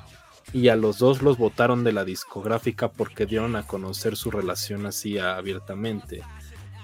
y 0.52 0.68
a 0.68 0.76
los 0.76 0.98
dos 0.98 1.22
los 1.22 1.38
votaron 1.38 1.82
de 1.82 1.92
la 1.92 2.04
discográfica 2.04 2.88
porque 2.88 3.26
dieron 3.26 3.56
a 3.56 3.66
conocer 3.66 4.16
su 4.16 4.30
relación 4.30 4.86
así 4.86 5.18
abiertamente. 5.18 6.22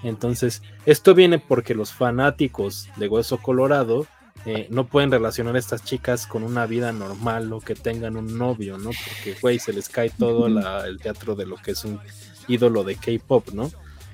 Entonces, 0.03 0.61
esto 0.85 1.13
viene 1.13 1.39
porque 1.39 1.75
los 1.75 1.91
fanáticos 1.93 2.87
de 2.95 3.07
Hueso 3.07 3.37
Colorado 3.37 4.07
eh, 4.45 4.67
no 4.69 4.87
pueden 4.87 5.11
relacionar 5.11 5.55
a 5.55 5.59
estas 5.59 5.83
chicas 5.83 6.25
con 6.25 6.43
una 6.43 6.65
vida 6.65 6.93
normal 6.93 7.51
o 7.51 7.59
que 7.59 7.75
tengan 7.75 8.15
un 8.15 8.37
novio, 8.37 8.77
¿no? 8.77 8.91
Porque, 8.91 9.37
güey, 9.41 9.59
se 9.59 9.73
les 9.73 9.89
cae 9.89 10.09
todo 10.09 10.47
el 10.47 10.99
teatro 10.99 11.35
de 11.35 11.45
lo 11.45 11.57
que 11.57 11.71
es 11.71 11.83
un 11.83 11.99
ídolo 12.47 12.83
de 12.83 12.95
K-pop, 12.95 13.49
¿no? 13.51 13.69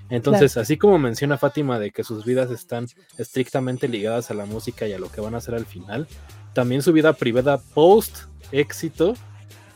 Entonces, 0.09 0.57
así 0.57 0.77
como 0.77 0.99
menciona 0.99 1.37
Fátima 1.37 1.79
de 1.79 1.91
que 1.91 2.03
sus 2.03 2.25
vidas 2.25 2.51
están 2.51 2.87
estrictamente 3.17 3.87
ligadas 3.87 4.29
a 4.29 4.35
la 4.35 4.45
música 4.45 4.87
y 4.87 4.93
a 4.93 4.99
lo 4.99 5.11
que 5.11 5.21
van 5.21 5.33
a 5.33 5.37
hacer 5.37 5.55
al 5.55 5.65
final, 5.65 6.07
también 6.53 6.81
su 6.81 6.93
vida 6.93 7.13
privada 7.13 7.59
post 7.73 8.25
éxito 8.51 9.15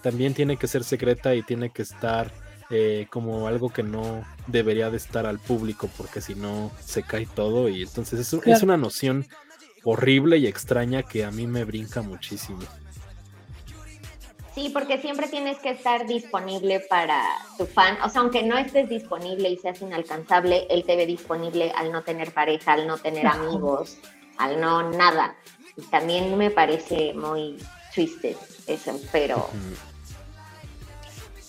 también 0.02 0.34
tiene 0.34 0.58
que 0.58 0.68
ser 0.68 0.84
secreta 0.84 1.36
y 1.36 1.44
tiene 1.44 1.72
que 1.72 1.82
estar 1.82 2.32
eh, 2.70 3.08
como 3.10 3.48
algo 3.48 3.70
que 3.70 3.84
no 3.84 4.24
debería 4.48 4.90
de 4.90 4.98
estar 4.98 5.26
al 5.26 5.40
público 5.40 5.90
porque 5.98 6.22
si 6.22 6.36
no 6.36 6.72
se 6.80 7.04
cae 7.04 7.26
todo 7.26 7.68
y 7.68 7.84
entonces 7.84 8.20
es, 8.20 8.34
es 8.46 8.64
una 8.64 8.78
noción 8.78 9.26
horrible 9.84 10.38
y 10.38 10.48
extraña 10.48 11.04
que 11.04 11.26
a 11.26 11.32
mí 11.32 11.48
me 11.48 11.64
brinca 11.64 12.02
muchísimo. 12.02 12.60
Sí, 14.54 14.70
porque 14.74 15.00
siempre 15.00 15.28
tienes 15.28 15.58
que 15.60 15.70
estar 15.70 16.06
disponible 16.06 16.82
para 16.82 17.24
tu 17.58 17.66
fan. 17.66 17.98
O 18.04 18.10
sea, 18.10 18.22
aunque 18.22 18.44
no 18.44 18.58
estés 18.58 18.90
disponible 18.90 19.50
y 19.50 19.58
seas 19.58 19.82
inalcanzable, 19.82 20.68
él 20.70 20.84
te 20.84 20.96
ve 20.96 21.06
disponible 21.06 21.72
al 21.76 21.92
no 21.92 22.04
tener 22.04 22.34
pareja, 22.34 22.74
al 22.74 22.86
no 22.86 22.98
tener 22.98 23.26
amigos, 23.28 23.98
al 24.38 24.60
no 24.60 24.90
nada. 24.92 25.36
Y 25.78 25.84
también 25.84 26.38
me 26.38 26.52
parece 26.52 27.14
muy 27.14 27.58
triste 27.94 28.36
eso, 28.68 29.00
pero 29.12 29.50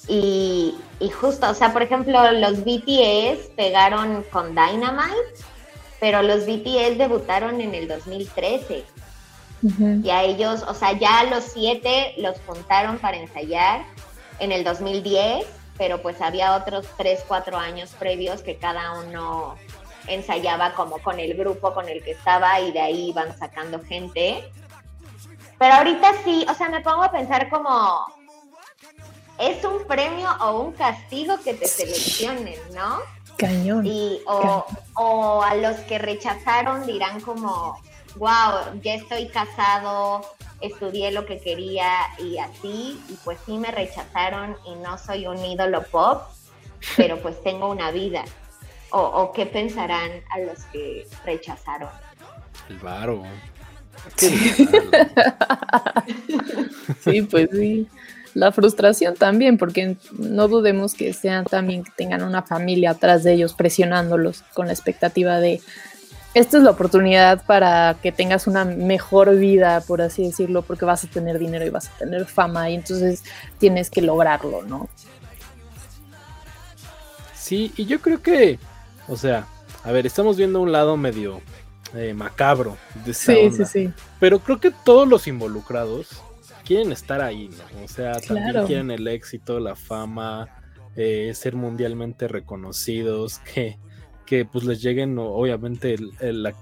y, 0.08 0.74
justo, 1.20 1.50
o 1.50 1.54
sea, 1.54 1.72
por 1.72 1.82
ejemplo, 1.82 2.32
los 2.32 2.64
BTS 2.64 3.50
pegaron 3.56 4.24
con 4.32 4.50
Dynamite, 4.50 5.44
pero 6.00 6.22
los 6.22 6.46
BTS 6.46 6.98
debutaron 6.98 7.60
en 7.60 7.74
el 7.74 7.88
2013. 7.88 8.84
Y 10.02 10.08
a 10.08 10.22
ellos, 10.22 10.64
o 10.66 10.72
sea, 10.72 10.92
ya 10.92 11.24
los 11.24 11.44
siete 11.44 12.14
los 12.16 12.40
juntaron 12.46 12.98
para 12.98 13.18
ensayar 13.18 13.84
en 14.38 14.52
el 14.52 14.64
2010, 14.64 15.46
pero 15.76 16.00
pues 16.00 16.20
había 16.22 16.56
otros 16.56 16.86
tres, 16.96 17.22
cuatro 17.28 17.58
años 17.58 17.90
previos 17.98 18.40
que 18.40 18.56
cada 18.56 18.98
uno 19.00 19.56
ensayaba 20.06 20.72
como 20.72 20.98
con 20.98 21.20
el 21.20 21.34
grupo 21.34 21.74
con 21.74 21.88
el 21.90 22.02
que 22.02 22.12
estaba 22.12 22.58
y 22.60 22.72
de 22.72 22.80
ahí 22.80 23.08
iban 23.10 23.36
sacando 23.38 23.80
gente. 23.84 24.50
Pero 25.58 25.74
ahorita 25.74 26.12
sí, 26.24 26.46
o 26.48 26.54
sea, 26.54 26.70
me 26.70 26.80
pongo 26.80 27.02
a 27.02 27.12
pensar 27.12 27.50
como, 27.50 28.06
es 29.40 29.64
un 29.64 29.84
premio 29.86 30.28
o 30.40 30.60
un 30.60 30.72
castigo 30.72 31.38
que 31.42 31.54
te 31.54 31.66
seleccionen, 31.66 32.58
¿no? 32.74 32.98
Cañón. 33.36 33.86
Y, 33.86 34.20
o, 34.26 35.42
a 35.42 35.54
los 35.54 35.76
que 35.80 35.98
rechazaron 35.98 36.86
dirán 36.86 37.20
como, 37.20 37.80
wow, 38.16 38.80
ya 38.82 38.94
estoy 38.94 39.28
casado 39.28 40.22
estudié 40.60 41.10
lo 41.10 41.24
que 41.24 41.40
quería 41.40 41.90
y 42.18 42.36
así, 42.38 43.02
y 43.08 43.14
pues 43.24 43.38
sí 43.46 43.56
me 43.56 43.70
rechazaron 43.70 44.56
y 44.66 44.74
no 44.76 44.98
soy 44.98 45.26
un 45.26 45.42
ídolo 45.42 45.82
pop, 45.84 46.22
pero 46.96 47.18
pues 47.20 47.42
tengo 47.42 47.70
una 47.70 47.90
vida. 47.90 48.24
¿O, 48.92 49.30
qué 49.32 49.46
pensarán 49.46 50.10
a 50.30 50.40
los 50.40 50.64
que 50.72 51.06
rechazaron? 51.24 51.90
El 52.68 52.78
varo. 52.78 53.22
sí, 57.00 57.22
pues 57.22 57.48
sí. 57.52 57.88
La 58.34 58.52
frustración 58.52 59.14
también, 59.14 59.58
porque 59.58 59.96
no 60.12 60.48
dudemos 60.48 60.94
que 60.94 61.12
sean 61.12 61.44
también 61.44 61.84
que 61.84 61.90
tengan 61.96 62.22
una 62.22 62.42
familia 62.42 62.92
atrás 62.92 63.24
de 63.24 63.32
ellos 63.34 63.54
presionándolos 63.54 64.42
con 64.54 64.66
la 64.66 64.72
expectativa 64.72 65.40
de 65.40 65.60
esta 66.32 66.58
es 66.58 66.62
la 66.62 66.70
oportunidad 66.70 67.44
para 67.44 67.96
que 68.00 68.12
tengas 68.12 68.46
una 68.46 68.64
mejor 68.64 69.36
vida, 69.36 69.80
por 69.80 70.00
así 70.00 70.22
decirlo, 70.22 70.62
porque 70.62 70.84
vas 70.84 71.02
a 71.02 71.08
tener 71.08 71.40
dinero 71.40 71.66
y 71.66 71.70
vas 71.70 71.88
a 71.88 71.98
tener 71.98 72.24
fama 72.24 72.70
y 72.70 72.76
entonces 72.76 73.24
tienes 73.58 73.90
que 73.90 74.00
lograrlo, 74.00 74.62
¿no? 74.62 74.88
Sí, 77.34 77.72
y 77.76 77.86
yo 77.86 78.00
creo 78.00 78.22
que, 78.22 78.60
o 79.08 79.16
sea, 79.16 79.46
a 79.82 79.90
ver, 79.90 80.06
estamos 80.06 80.36
viendo 80.36 80.60
un 80.60 80.70
lado 80.70 80.96
medio 80.96 81.40
eh, 81.94 82.14
macabro 82.14 82.76
de 83.04 83.10
esa 83.10 83.32
sí, 83.32 83.50
sí, 83.50 83.64
sí. 83.64 83.92
Pero 84.20 84.38
creo 84.38 84.60
que 84.60 84.70
todos 84.70 85.08
los 85.08 85.26
involucrados 85.26 86.22
quieren 86.70 86.92
estar 86.92 87.20
ahí, 87.20 87.48
¿no? 87.48 87.82
O 87.82 87.88
sea, 87.88 88.12
también 88.20 88.64
quieren 88.64 88.92
el 88.92 89.08
éxito, 89.08 89.58
la 89.58 89.74
fama, 89.74 90.48
eh, 90.94 91.32
ser 91.34 91.56
mundialmente 91.56 92.28
reconocidos, 92.28 93.40
que 93.54 93.76
que 94.24 94.44
pues 94.44 94.62
les 94.62 94.80
lleguen 94.80 95.18
obviamente 95.18 95.96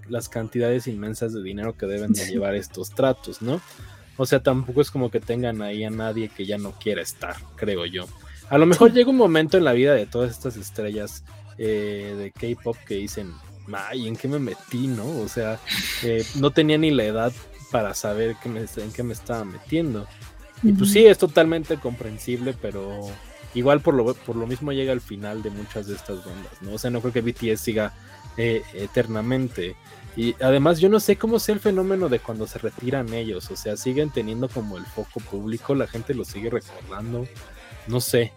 las 0.09 0.31
cantidades 0.31 0.87
inmensas 0.87 1.35
de 1.35 1.43
dinero 1.43 1.77
que 1.77 1.85
deben 1.85 2.15
de 2.15 2.25
llevar 2.25 2.55
estos 2.55 2.89
tratos, 2.89 3.43
¿no? 3.43 3.61
O 4.17 4.25
sea, 4.25 4.43
tampoco 4.43 4.81
es 4.81 4.91
como 4.91 5.11
que 5.11 5.21
tengan 5.21 5.61
ahí 5.61 5.85
a 5.85 5.91
nadie 5.91 6.31
que 6.31 6.47
ya 6.47 6.57
no 6.57 6.73
quiera 6.73 7.03
estar, 7.03 7.37
creo 7.57 7.85
yo. 7.85 8.07
A 8.49 8.57
lo 8.57 8.65
mejor 8.65 8.95
llega 8.95 9.11
un 9.11 9.19
momento 9.19 9.59
en 9.59 9.65
la 9.65 9.75
vida 9.75 9.93
de 9.93 10.07
todas 10.07 10.31
estas 10.31 10.57
estrellas 10.57 11.23
eh, 11.59 12.15
de 12.17 12.31
K-pop 12.31 12.79
que 12.87 12.95
dicen, 12.95 13.35
ay, 13.71 14.09
¿en 14.09 14.17
qué 14.17 14.29
me 14.29 14.39
metí, 14.39 14.87
no? 14.87 15.07
O 15.19 15.29
sea, 15.29 15.61
eh, 16.03 16.25
no 16.37 16.51
tenía 16.53 16.79
ni 16.79 16.91
la 16.91 17.05
edad 17.05 17.33
para 17.71 17.95
saber 17.95 18.37
en 18.45 18.93
qué 18.93 19.03
me 19.03 19.13
estaba 19.13 19.45
metiendo. 19.45 20.07
Y 20.63 20.73
pues 20.73 20.91
sí, 20.91 21.07
es 21.07 21.19
totalmente 21.19 21.77
comprensible, 21.77 22.55
pero 22.61 23.01
igual 23.55 23.81
por 23.81 23.95
lo, 23.95 24.15
por 24.15 24.37
lo 24.37 24.47
mismo 24.47 24.73
llega 24.73 24.93
al 24.93 25.01
final 25.01 25.43
de 25.43 25.51
muchas 25.51 25.87
de 25.87 25.95
estas 25.95 26.25
bandas, 26.25 26.53
¿no? 26.61 26.73
O 26.73 26.79
sea, 26.79 26.91
no 26.91 27.01
creo 27.01 27.13
que 27.13 27.21
BTS 27.21 27.61
siga 27.61 27.95
eh, 28.37 28.63
eternamente. 28.75 29.77
Y 30.17 30.35
además 30.41 30.81
yo 30.81 30.89
no 30.89 30.99
sé 30.99 31.17
cómo 31.17 31.39
sea 31.39 31.55
el 31.55 31.61
fenómeno 31.61 32.09
de 32.09 32.19
cuando 32.19 32.47
se 32.47 32.59
retiran 32.59 33.13
ellos, 33.15 33.51
o 33.51 33.57
sea, 33.57 33.77
siguen 33.77 34.11
teniendo 34.11 34.49
como 34.49 34.77
el 34.77 34.85
foco 34.87 35.21
público, 35.21 35.75
la 35.75 35.87
gente 35.87 36.13
lo 36.13 36.25
sigue 36.25 36.51
recordando, 36.51 37.27
no 37.87 38.01
sé. 38.01 38.33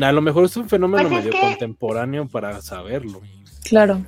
A 0.00 0.12
lo 0.12 0.22
mejor 0.22 0.44
es 0.44 0.56
un 0.56 0.68
fenómeno 0.68 1.08
pues 1.08 1.24
medio 1.24 1.40
contemporáneo 1.40 2.28
para 2.28 2.60
saberlo. 2.62 3.20
Claro. 3.64 4.04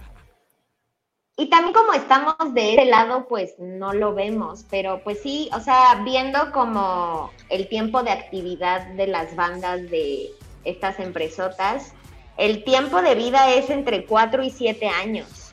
Y 1.40 1.46
también 1.46 1.72
como 1.72 1.94
estamos 1.94 2.36
de 2.52 2.74
ese 2.74 2.84
lado, 2.84 3.26
pues 3.26 3.54
no 3.58 3.94
lo 3.94 4.12
vemos, 4.12 4.66
pero 4.68 5.00
pues 5.02 5.22
sí, 5.22 5.48
o 5.54 5.60
sea, 5.60 6.02
viendo 6.04 6.52
como 6.52 7.30
el 7.48 7.66
tiempo 7.66 8.02
de 8.02 8.10
actividad 8.10 8.88
de 8.88 9.06
las 9.06 9.34
bandas 9.34 9.88
de 9.88 10.32
estas 10.66 11.00
empresotas, 11.00 11.94
el 12.36 12.62
tiempo 12.62 13.00
de 13.00 13.14
vida 13.14 13.54
es 13.54 13.70
entre 13.70 14.04
4 14.04 14.42
y 14.42 14.50
7 14.50 14.86
años. 14.86 15.52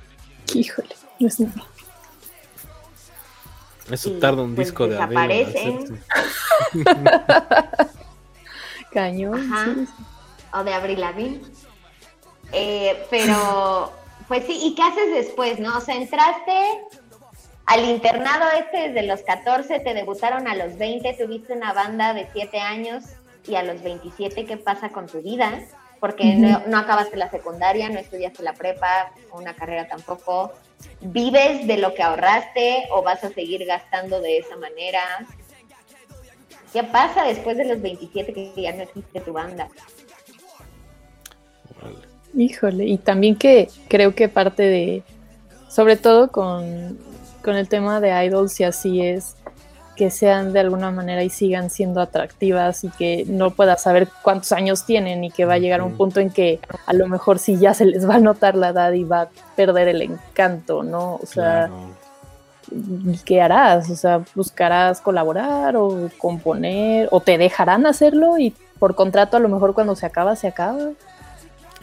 Híjole, 0.53 0.93
no 1.19 1.27
es 1.29 1.39
nada. 1.39 1.63
Eso 3.89 4.11
tarda 4.19 4.41
un 4.41 4.55
pues, 4.55 4.67
disco 4.67 4.87
de 4.87 4.95
Desaparecen. 4.95 6.03
Cañón. 8.91 9.87
O 10.51 10.63
de 10.65 10.73
Abril 10.73 10.99
Lavigne. 10.99 11.39
Eh, 12.51 13.07
pero 13.09 13.93
pues 14.27 14.45
sí, 14.45 14.59
¿y 14.61 14.75
qué 14.75 14.83
haces 14.83 15.13
después, 15.13 15.59
no? 15.59 15.77
O 15.77 15.81
sea, 15.81 15.95
entraste 15.95 16.81
al 17.65 17.85
internado 17.85 18.45
este 18.57 18.89
desde 18.89 19.07
los 19.07 19.21
14, 19.21 19.79
te 19.79 19.93
debutaron 19.93 20.47
a 20.47 20.55
los 20.55 20.77
20, 20.77 21.13
tuviste 21.13 21.53
una 21.53 21.73
banda 21.73 22.13
de 22.13 22.27
7 22.33 22.59
años 22.59 23.03
y 23.47 23.55
a 23.55 23.63
los 23.63 23.81
27, 23.81 24.45
¿qué 24.45 24.57
pasa 24.57 24.89
con 24.89 25.07
tu 25.07 25.21
vida? 25.21 25.61
Porque 25.99 26.35
no, 26.35 26.77
acabaste 26.77 27.17
la 27.17 27.29
secundaria, 27.29 27.89
no 27.89 27.99
estudiaste 27.99 28.43
la 28.43 28.53
prepa, 28.53 29.11
una 29.31 29.55
carrera 29.55 29.87
tampoco. 29.87 30.53
¿Vives 31.01 31.65
de 31.65 31.77
lo 31.77 31.93
que 31.95 32.03
ahorraste 32.03 32.87
o 32.91 33.01
vas 33.01 33.23
a 33.23 33.29
seguir 33.29 33.65
gastando 33.65 34.21
de 34.21 34.37
esa 34.37 34.55
manera? 34.57 35.01
¿Qué 36.71 36.83
pasa 36.83 37.23
después 37.23 37.57
de 37.57 37.65
los 37.65 37.81
27 37.81 38.31
que 38.33 38.61
ya 38.61 38.73
no 38.73 38.83
existe 38.83 39.21
tu 39.21 39.33
banda? 39.33 39.69
Híjole, 42.35 42.85
y 42.85 42.97
también 42.97 43.35
que 43.35 43.69
creo 43.87 44.13
que 44.13 44.29
parte 44.29 44.63
de, 44.63 45.03
sobre 45.69 45.97
todo 45.97 46.29
con, 46.31 46.97
el 47.45 47.69
tema 47.69 48.01
de 48.01 48.25
idols 48.25 48.59
y 48.59 48.65
así 48.65 49.01
es, 49.01 49.37
que 49.95 50.11
sean 50.11 50.51
de 50.51 50.59
alguna 50.59 50.91
manera 50.91 51.23
y 51.23 51.29
sigan 51.29 51.69
siendo 51.69 52.01
atractivas 52.01 52.83
y 52.83 52.89
que 52.89 53.23
no 53.25 53.51
puedas 53.51 53.81
saber 53.81 54.09
cuántos 54.21 54.51
años 54.51 54.85
tienen 54.85 55.23
y 55.23 55.31
que 55.31 55.45
va 55.45 55.53
a 55.53 55.57
llegar 55.57 55.81
un 55.81 55.95
punto 55.95 56.19
en 56.19 56.29
que 56.29 56.59
a 56.85 56.93
lo 56.93 57.07
mejor 57.07 57.39
sí 57.39 57.57
ya 57.57 57.73
se 57.73 57.85
les 57.85 58.07
va 58.07 58.15
a 58.15 58.19
notar 58.19 58.55
la 58.55 58.69
edad 58.69 58.91
y 58.91 59.05
va 59.05 59.21
a 59.21 59.29
perder 59.55 59.87
el 59.87 60.01
encanto, 60.01 60.83
¿no? 60.83 61.15
O 61.15 61.25
sea, 61.25 61.69
¿qué 63.25 63.41
harás? 63.41 63.89
O 63.89 63.95
sea, 63.95 64.23
buscarás 64.35 65.01
colaborar 65.01 65.77
o 65.77 66.09
componer 66.17 67.07
o 67.11 67.21
te 67.21 67.37
dejarán 67.37 67.85
hacerlo 67.85 68.37
y 68.37 68.53
por 68.79 68.95
contrato 68.95 69.37
a 69.37 69.39
lo 69.39 69.49
mejor 69.49 69.73
cuando 69.73 69.95
se 69.95 70.05
acaba, 70.05 70.35
se 70.35 70.47
acaba. 70.47 70.89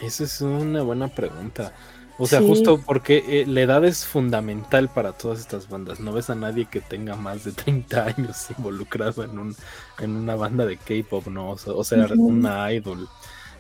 Esa 0.05 0.25
es 0.25 0.41
una 0.41 0.83
buena 0.83 1.09
pregunta. 1.09 1.73
O 2.17 2.27
sea, 2.27 2.41
justo 2.41 2.81
porque 2.81 3.25
eh, 3.27 3.45
la 3.47 3.63
edad 3.63 3.85
es 3.85 4.07
fundamental 4.07 4.89
para 4.89 5.13
todas 5.13 5.41
estas 5.41 5.69
bandas. 5.69 5.99
No 5.99 6.13
ves 6.13 6.31
a 6.31 6.37
nadie 6.37 6.67
que 6.67 6.81
tenga 6.81 7.17
más 7.17 7.45
de 7.45 7.53
30 7.53 8.05
años 8.05 8.47
involucrado 8.57 9.25
en, 9.25 9.39
un, 9.39 9.57
en 9.99 10.11
una 10.15 10.37
banda 10.37 10.65
de 10.65 10.77
K-pop, 10.77 11.27
¿no? 11.27 11.51
O 11.51 11.85
sea, 11.85 12.07
una 12.17 12.73
idol. 12.73 13.09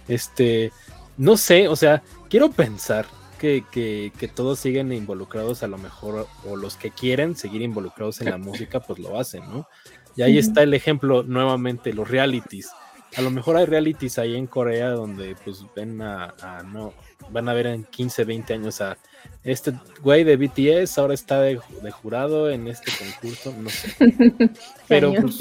Este, 0.07 0.71
no 1.17 1.37
sé, 1.37 1.67
o 1.67 1.75
sea, 1.75 2.03
quiero 2.29 2.51
pensar 2.51 3.07
que, 3.41 3.65
que, 3.73 4.13
que, 4.17 4.29
todos 4.29 4.61
siguen 4.61 4.93
involucrados 4.93 5.63
a 5.63 5.67
lo 5.67 5.79
mejor, 5.79 6.29
o 6.49 6.57
los 6.57 6.77
que 6.77 6.91
quieren 6.91 7.37
seguir 7.37 7.63
involucrados 7.63 8.21
en 8.21 8.31
la 8.31 8.39
música, 8.39 8.81
pues 8.81 9.01
lo 9.01 9.19
hacen, 9.19 9.43
¿no? 9.51 9.69
Y 10.17 10.23
ahí 10.23 10.39
está 10.39 10.63
el 10.63 10.75
ejemplo 10.75 11.25
nuevamente, 11.25 11.93
los 11.93 12.09
realities 12.09 12.71
a 13.17 13.23
lo 13.23 13.31
mejor 13.31 13.57
hay 13.57 13.67
realities 13.67 14.19
ahí 14.19 14.37
en 14.37 14.47
Corea 14.47 14.91
donde 14.91 15.37
pues 15.45 15.65
ven 15.75 16.01
a, 16.03 16.35
no, 16.67 16.93
van 17.31 17.49
a 17.49 17.55
ver 17.55 17.67
en 17.67 17.85
15, 17.85 18.25
20 18.25 18.55
años 18.55 18.81
a 18.81 18.97
este 19.43 19.75
güey 20.03 20.25
de 20.25 20.37
BTS 20.37 20.99
ahora 20.99 21.15
está 21.15 21.41
de, 21.41 21.57
jurado 21.91 22.51
en 22.51 22.69
este 22.69 22.91
concurso, 22.99 23.55
no 23.57 23.71
sé. 23.71 23.95
Pero 24.89 25.13
pues, 25.13 25.37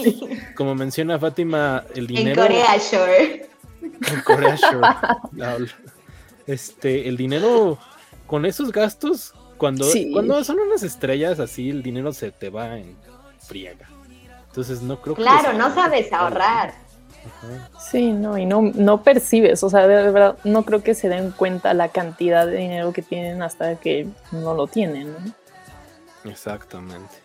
como 0.55 0.75
menciona 0.75 1.19
Fátima, 1.19 1.83
el 1.95 2.07
dinero... 2.07 2.41
En 2.43 2.47
Corea 2.47 2.77
Shore. 2.77 3.49
En 3.81 4.21
Corea 4.21 4.55
Shore. 4.55 5.67
Este, 6.45 7.07
el 7.07 7.15
dinero 7.15 7.77
con 8.27 8.45
esos 8.45 8.71
gastos, 8.71 9.33
cuando, 9.57 9.87
cuando 10.11 10.43
son 10.43 10.59
unas 10.59 10.83
estrellas 10.83 11.39
así, 11.39 11.69
el 11.69 11.81
dinero 11.81 12.11
se 12.11 12.31
te 12.31 12.49
va 12.49 12.77
en 12.77 12.97
friega. 13.39 13.87
Entonces 14.47 14.81
no 14.81 15.01
creo 15.01 15.15
que... 15.15 15.23
Claro, 15.23 15.53
no 15.53 15.73
sabes 15.73 16.11
ahorrar. 16.11 16.73
Sí, 17.79 18.11
no, 18.11 18.37
y 18.37 18.45
no, 18.45 18.61
no 18.61 19.03
percibes, 19.03 19.63
o 19.63 19.69
sea, 19.69 19.87
de 19.87 20.11
verdad, 20.11 20.37
no 20.43 20.63
creo 20.63 20.83
que 20.83 20.93
se 20.93 21.09
den 21.09 21.31
cuenta 21.31 21.73
la 21.73 21.89
cantidad 21.89 22.45
de 22.45 22.57
dinero 22.57 22.93
que 22.93 23.01
tienen 23.01 23.41
hasta 23.41 23.75
que 23.75 24.07
no 24.31 24.53
lo 24.53 24.67
tienen, 24.67 25.13
Exactamente. 26.25 27.15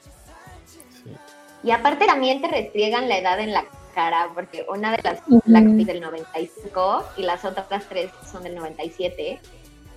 Y 1.62 1.70
aparte 1.70 2.06
también 2.06 2.40
te 2.40 2.48
restriegan 2.48 3.08
la 3.08 3.18
edad 3.18 3.40
en 3.40 3.52
la 3.52 3.64
cara, 3.94 4.28
porque 4.34 4.64
una 4.68 4.92
de 4.92 5.02
las 5.02 5.20
uh 5.28 5.40
del 5.44 6.00
95 6.00 7.04
y 7.16 7.22
las 7.22 7.44
otras 7.44 7.84
tres 7.88 8.11
son 8.30 8.44
del 8.44 8.54
97. 8.54 9.40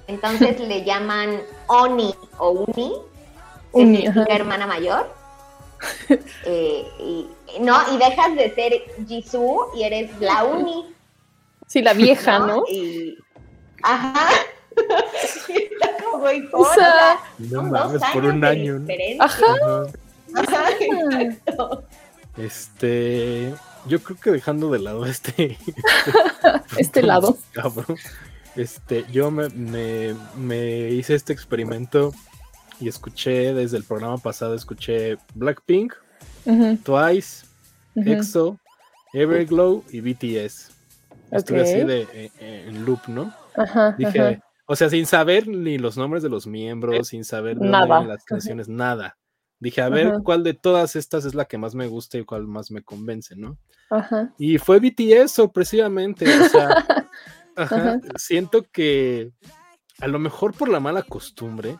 Entonces 0.07 0.59
le 0.59 0.83
llaman 0.83 1.39
Oni 1.67 2.13
o 2.37 2.65
Uni, 2.67 2.93
Uni 3.71 4.05
hermana 4.27 4.65
mayor. 4.65 5.20
Eh, 6.45 6.85
y, 6.99 7.27
no, 7.59 7.77
y 7.93 7.97
dejas 7.97 8.35
de 8.35 8.53
ser 8.53 8.73
Jisoo 9.07 9.71
y 9.75 9.83
eres 9.83 10.11
la 10.19 10.43
uni. 10.43 10.93
Sí, 11.67 11.81
la 11.81 11.93
vieja, 11.93 12.39
¿no? 12.39 12.63
ajá. 13.83 14.29
o 16.53 16.65
sea, 16.73 17.19
no 17.37 17.63
mames, 17.63 18.01
por 18.13 18.25
un 18.25 18.43
año. 18.43 18.85
Ajá. 19.19 19.45
Este, 22.37 23.53
yo 23.87 24.01
creo 24.01 24.17
que 24.17 24.31
dejando 24.31 24.71
de 24.71 24.79
lado 24.79 25.05
este, 25.05 25.57
este 26.77 27.03
lado, 27.03 27.37
este, 28.55 29.05
yo 29.11 29.31
me, 29.31 29.49
me, 29.49 30.15
me 30.37 30.91
hice 30.91 31.15
este 31.15 31.33
experimento 31.33 32.13
y 32.81 32.87
escuché 32.87 33.53
desde 33.53 33.77
el 33.77 33.83
programa 33.83 34.17
pasado, 34.17 34.55
escuché 34.55 35.17
Blackpink, 35.35 35.93
Twice. 36.83 37.45
EXO, 37.95 38.57
Everglow 39.13 39.83
y 39.91 40.01
BTS. 40.01 40.71
Estuve 41.31 41.61
así 41.61 41.83
de 41.83 42.01
eh, 42.13 42.31
eh, 42.39 42.65
en 42.67 42.85
loop, 42.85 43.07
¿no? 43.07 43.33
Ajá, 43.55 43.95
Dije, 43.97 44.19
ajá. 44.19 44.43
o 44.65 44.75
sea, 44.75 44.89
sin 44.89 45.05
saber 45.05 45.47
ni 45.47 45.77
los 45.77 45.97
nombres 45.97 46.23
de 46.23 46.29
los 46.29 46.47
miembros, 46.47 47.09
sin 47.09 47.23
saber 47.23 47.55
de 47.55 47.65
dónde 47.65 47.71
Nada. 47.71 47.85
vienen 47.85 48.07
las 48.09 48.23
canciones, 48.23 48.67
nada. 48.67 49.17
Dije, 49.59 49.81
a 49.81 49.89
ver 49.89 50.21
cuál 50.23 50.43
de 50.43 50.55
todas 50.55 50.95
estas 50.95 51.23
es 51.23 51.35
la 51.35 51.45
que 51.45 51.57
más 51.57 51.75
me 51.75 51.87
gusta 51.87 52.17
y 52.17 52.25
cuál 52.25 52.47
más 52.47 52.71
me 52.71 52.81
convence, 52.81 53.35
¿no? 53.35 53.57
Ajá. 53.91 54.33
Y 54.37 54.57
fue 54.57 54.79
BTS 54.79 55.31
sorpresivamente, 55.31 56.25
o 56.25 56.49
sea, 56.49 56.85
siento 58.15 58.63
que 58.71 59.31
a 59.99 60.07
lo 60.07 60.17
mejor 60.17 60.55
por 60.55 60.67
la 60.67 60.79
mala 60.79 61.03
costumbre, 61.03 61.77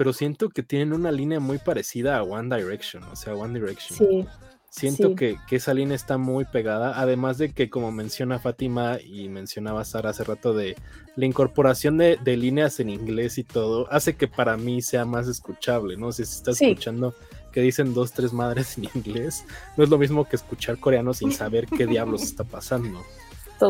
pero 0.00 0.14
siento 0.14 0.48
que 0.48 0.62
tienen 0.62 0.94
una 0.94 1.12
línea 1.12 1.40
muy 1.40 1.58
parecida 1.58 2.16
a 2.16 2.22
One 2.22 2.56
Direction, 2.56 3.02
o 3.04 3.16
sea, 3.16 3.34
One 3.34 3.60
Direction. 3.60 3.98
Sí. 3.98 4.26
Siento 4.70 5.08
sí. 5.10 5.14
que, 5.14 5.36
que 5.46 5.56
esa 5.56 5.74
línea 5.74 5.94
está 5.94 6.16
muy 6.16 6.46
pegada, 6.46 6.98
además 6.98 7.36
de 7.36 7.52
que 7.52 7.68
como 7.68 7.92
menciona 7.92 8.38
Fátima 8.38 8.96
y 8.98 9.28
mencionaba 9.28 9.84
Sara 9.84 10.08
hace 10.08 10.24
rato 10.24 10.54
de 10.54 10.74
la 11.16 11.26
incorporación 11.26 11.98
de, 11.98 12.16
de 12.16 12.38
líneas 12.38 12.80
en 12.80 12.88
inglés 12.88 13.36
y 13.36 13.44
todo, 13.44 13.92
hace 13.92 14.16
que 14.16 14.26
para 14.26 14.56
mí 14.56 14.80
sea 14.80 15.04
más 15.04 15.28
escuchable, 15.28 15.98
¿no? 15.98 16.12
Si 16.12 16.24
se 16.24 16.34
está 16.34 16.54
Sí. 16.54 16.64
escuchando 16.70 17.14
que 17.52 17.60
dicen 17.60 17.92
dos, 17.92 18.12
tres 18.12 18.32
madres 18.32 18.78
en 18.78 18.88
inglés, 18.94 19.44
no 19.76 19.84
es 19.84 19.90
lo 19.90 19.98
mismo 19.98 20.26
que 20.26 20.36
escuchar 20.36 20.78
coreano 20.78 21.12
sin 21.12 21.30
saber 21.30 21.66
qué 21.66 21.84
diablos 21.86 22.22
está 22.22 22.44
pasando. 22.44 23.02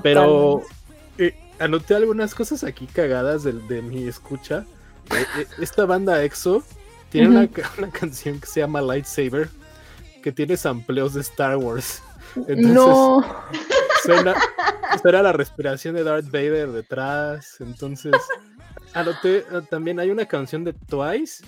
Pero 0.04 0.62
eh, 1.18 1.34
anoté 1.58 1.96
algunas 1.96 2.36
cosas 2.36 2.62
aquí 2.62 2.86
cagadas 2.86 3.42
de, 3.42 3.54
de 3.54 3.82
mi 3.82 4.04
escucha. 4.06 4.64
Eh, 5.10 5.26
eh, 5.38 5.46
esta 5.58 5.84
banda 5.86 6.22
EXO 6.22 6.62
tiene 7.10 7.28
una, 7.78 7.90
canción 7.90 8.40
que 8.40 8.46
se 8.46 8.60
llama 8.60 8.80
Lightsaber, 8.80 9.48
que 10.22 10.32
tiene 10.32 10.56
sampleos 10.56 11.14
de 11.14 11.20
Star 11.20 11.56
Wars. 11.56 12.02
Entonces 12.36 12.74
no. 12.74 13.24
suena, 14.04 14.34
suena 15.02 15.22
la 15.22 15.32
respiración 15.32 15.94
de 15.94 16.04
Darth 16.04 16.30
Vader 16.30 16.70
detrás. 16.70 17.60
Entonces, 17.60 18.14
anoté 18.94 19.38
eh, 19.38 19.44
también 19.68 19.98
hay 20.00 20.10
una 20.10 20.26
canción 20.26 20.64
de 20.64 20.72
Twice 20.72 21.44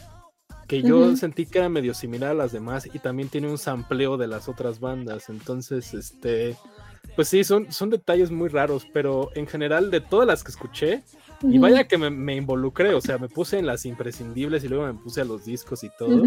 que 0.67 0.83
yo 0.83 1.15
sentí 1.17 1.45
que 1.45 1.59
era 1.59 1.69
medio 1.69 1.93
similar 1.93 2.31
a 2.31 2.35
las 2.35 2.53
demás 2.53 2.89
y 2.91 2.99
también 2.99 3.29
tiene 3.29 3.49
un 3.49 3.59
sampleo 3.59 4.17
de 4.17 4.27
las 4.27 4.49
otras 4.49 4.81
bandas. 4.81 5.29
Entonces, 5.29 5.93
este, 5.93 6.57
pues 7.15 7.29
sí, 7.29 7.45
son, 7.45 7.71
son 7.71 7.91
detalles 7.91 8.31
muy 8.31 8.49
raros, 8.49 8.87
pero 8.93 9.31
en 9.35 9.47
general 9.47 9.91
de 9.91 10.01
todas 10.01 10.27
las 10.27 10.43
que 10.43 10.51
escuché, 10.51 11.03
y 11.43 11.59
vaya 11.59 11.85
que 11.89 11.99
me, 11.99 12.11
me 12.11 12.37
involucré, 12.37 12.95
o 12.95 13.01
sea, 13.01 13.19
me 13.19 13.29
puse 13.29 13.59
en 13.59 13.67
las 13.67 13.85
imprescindibles 13.87 14.65
y 14.65 14.69
luego 14.69 14.87
me 14.87 14.95
puse 14.95 15.21
a 15.21 15.25
los 15.25 15.45
discos 15.45 15.85
y 15.85 15.91
todo. 15.99 16.23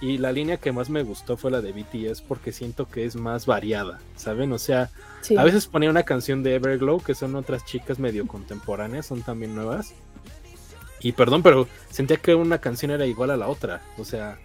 Y 0.00 0.18
la 0.18 0.32
línea 0.32 0.56
que 0.56 0.72
más 0.72 0.90
me 0.90 1.02
gustó 1.02 1.36
fue 1.36 1.50
la 1.50 1.60
de 1.60 1.72
BTS 1.72 2.20
porque 2.22 2.52
siento 2.52 2.88
que 2.88 3.04
es 3.04 3.16
más 3.16 3.46
variada, 3.46 3.98
¿saben? 4.16 4.52
O 4.52 4.58
sea, 4.58 4.90
Sí. 5.20 5.36
a 5.36 5.42
veces 5.44 5.66
ponía 5.66 5.90
una 5.90 6.02
canción 6.02 6.42
de 6.42 6.54
Everglow, 6.56 7.00
que 7.02 7.14
son 7.14 7.34
otras 7.36 7.64
chicas 7.64 7.98
medio 7.98 8.26
contemporáneas, 8.26 9.06
son 9.06 9.22
también 9.22 9.54
nuevas. 9.54 9.94
Y 11.00 11.12
perdón, 11.12 11.42
pero 11.42 11.68
sentía 11.90 12.16
que 12.16 12.34
una 12.34 12.58
canción 12.58 12.90
era 12.90 13.06
igual 13.06 13.30
a 13.30 13.36
la 13.36 13.48
otra. 13.48 13.82
O 13.98 14.04
sea, 14.04 14.38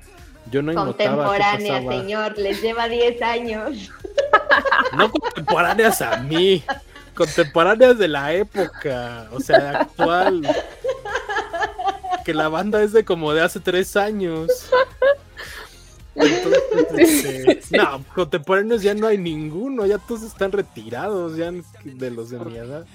yo 0.51 0.61
no 0.61 0.73
Contemporánea, 0.73 1.81
señor, 1.81 2.37
les 2.37 2.61
lleva 2.61 2.87
10 2.87 3.21
años. 3.21 3.91
No 4.97 5.09
contemporáneas 5.11 6.01
a 6.01 6.17
mí, 6.17 6.63
contemporáneas 7.25 7.97
de 7.97 8.07
la 8.07 8.33
época, 8.33 9.27
o 9.31 9.39
sea, 9.39 9.81
actual. 9.81 10.47
Que 12.25 12.33
la 12.33 12.49
banda 12.49 12.81
es 12.83 12.93
de 12.93 13.03
como 13.05 13.33
de 13.33 13.41
hace 13.41 13.59
tres 13.59 13.95
años. 13.95 14.49
Entonces, 16.15 16.61
este, 16.97 17.61
Sí. 17.61 17.75
no, 17.77 18.03
contemporáneos 18.13 18.81
ya 18.81 18.93
no 18.93 19.07
hay 19.07 19.17
ninguno, 19.17 19.85
ya 19.85 19.97
todos 19.97 20.23
están 20.23 20.51
retirados, 20.51 21.37
ya 21.37 21.51
de 21.83 22.11
los 22.11 22.29
de 22.29 22.39
mi 22.39 22.57
edad. 22.57 22.85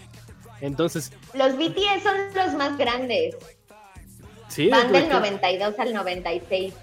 Entonces, 0.61 1.13
Los 1.35 1.57
BTS 1.57 2.03
son 2.03 2.17
los 2.35 2.55
más 2.55 2.77
grandes. 2.77 3.37
sí, 4.49 4.69
Van 4.69 4.93
de 4.93 5.01
del 5.01 5.09
que- 5.09 5.15
92 5.15 5.75
al 5.79 5.95
96. 5.95 6.75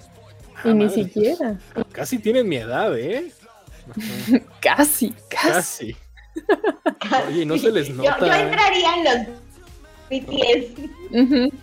Ah, 0.56 0.62
Y 0.70 0.74
ni 0.74 0.86
madre, 0.86 1.04
siquiera. 1.04 1.60
Casi 1.92 2.20
tienen 2.20 2.48
mi 2.48 2.58
edad, 2.58 2.98
¿eh? 2.98 3.32
Casi, 4.62 5.14
casi. 5.30 5.94
Casi. 5.94 5.98
Oye, 7.28 7.46
no 7.46 7.58
se 7.58 7.72
les 7.72 7.88
Yo, 7.88 7.96
nota. 7.96 8.20
yo 8.20 8.34
¿eh? 8.34 8.42
entraría 8.42 8.96
en 8.96 9.04
los 9.04 9.28
BTS. 10.10 11.54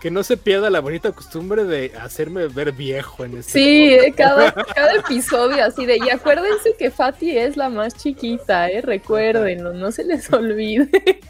Que 0.00 0.10
no 0.10 0.22
se 0.22 0.38
pierda 0.38 0.70
la 0.70 0.80
bonita 0.80 1.12
costumbre 1.12 1.64
de 1.64 1.92
hacerme 2.00 2.46
ver 2.48 2.72
viejo 2.72 3.22
en 3.22 3.36
este 3.36 3.52
Sí, 3.52 3.92
eh, 3.92 4.14
cada, 4.16 4.50
cada 4.52 4.94
episodio 4.94 5.62
así 5.62 5.84
de, 5.84 5.98
y 5.98 6.08
acuérdense 6.08 6.74
que 6.78 6.90
Fati 6.90 7.36
es 7.36 7.58
la 7.58 7.68
más 7.68 7.94
chiquita, 7.94 8.70
eh, 8.70 8.80
recuérdenlo, 8.80 9.74
no 9.74 9.92
se 9.92 10.04
les 10.04 10.32
olvide. 10.32 11.20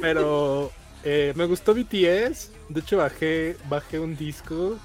Pero 0.00 0.72
eh, 1.04 1.32
me 1.36 1.46
gustó 1.46 1.74
BTS. 1.74 2.50
De 2.68 2.80
hecho, 2.80 2.96
bajé, 2.96 3.56
bajé 3.68 4.00
un 4.00 4.16
disco 4.16 4.76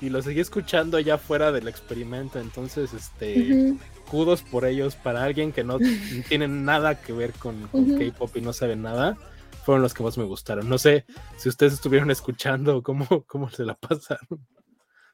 y 0.00 0.08
lo 0.08 0.20
seguí 0.20 0.40
escuchando 0.40 0.96
allá 0.96 1.16
fuera 1.16 1.52
del 1.52 1.68
experimento. 1.68 2.40
Entonces, 2.40 2.92
este. 2.92 3.74
Kudos 4.14 4.42
por 4.42 4.64
ellos. 4.64 4.94
Para 4.94 5.24
alguien 5.24 5.50
que 5.50 5.64
no 5.64 5.78
tienen 6.28 6.64
nada 6.64 7.00
que 7.00 7.12
ver 7.12 7.32
con. 7.32 7.68
K-pop 7.72 8.36
y 8.36 8.40
no 8.40 8.52
saben 8.52 8.82
nada, 8.82 9.16
fueron 9.64 9.82
los 9.82 9.92
que 9.92 10.04
más 10.04 10.16
me 10.16 10.24
gustaron. 10.24 10.68
No 10.68 10.78
sé 10.78 11.04
si 11.36 11.48
ustedes 11.48 11.72
estuvieron 11.72 12.12
escuchando 12.12 12.80
cómo, 12.82 13.06
cómo 13.26 13.50
se 13.50 13.64
la 13.64 13.74
pasaron. 13.74 14.46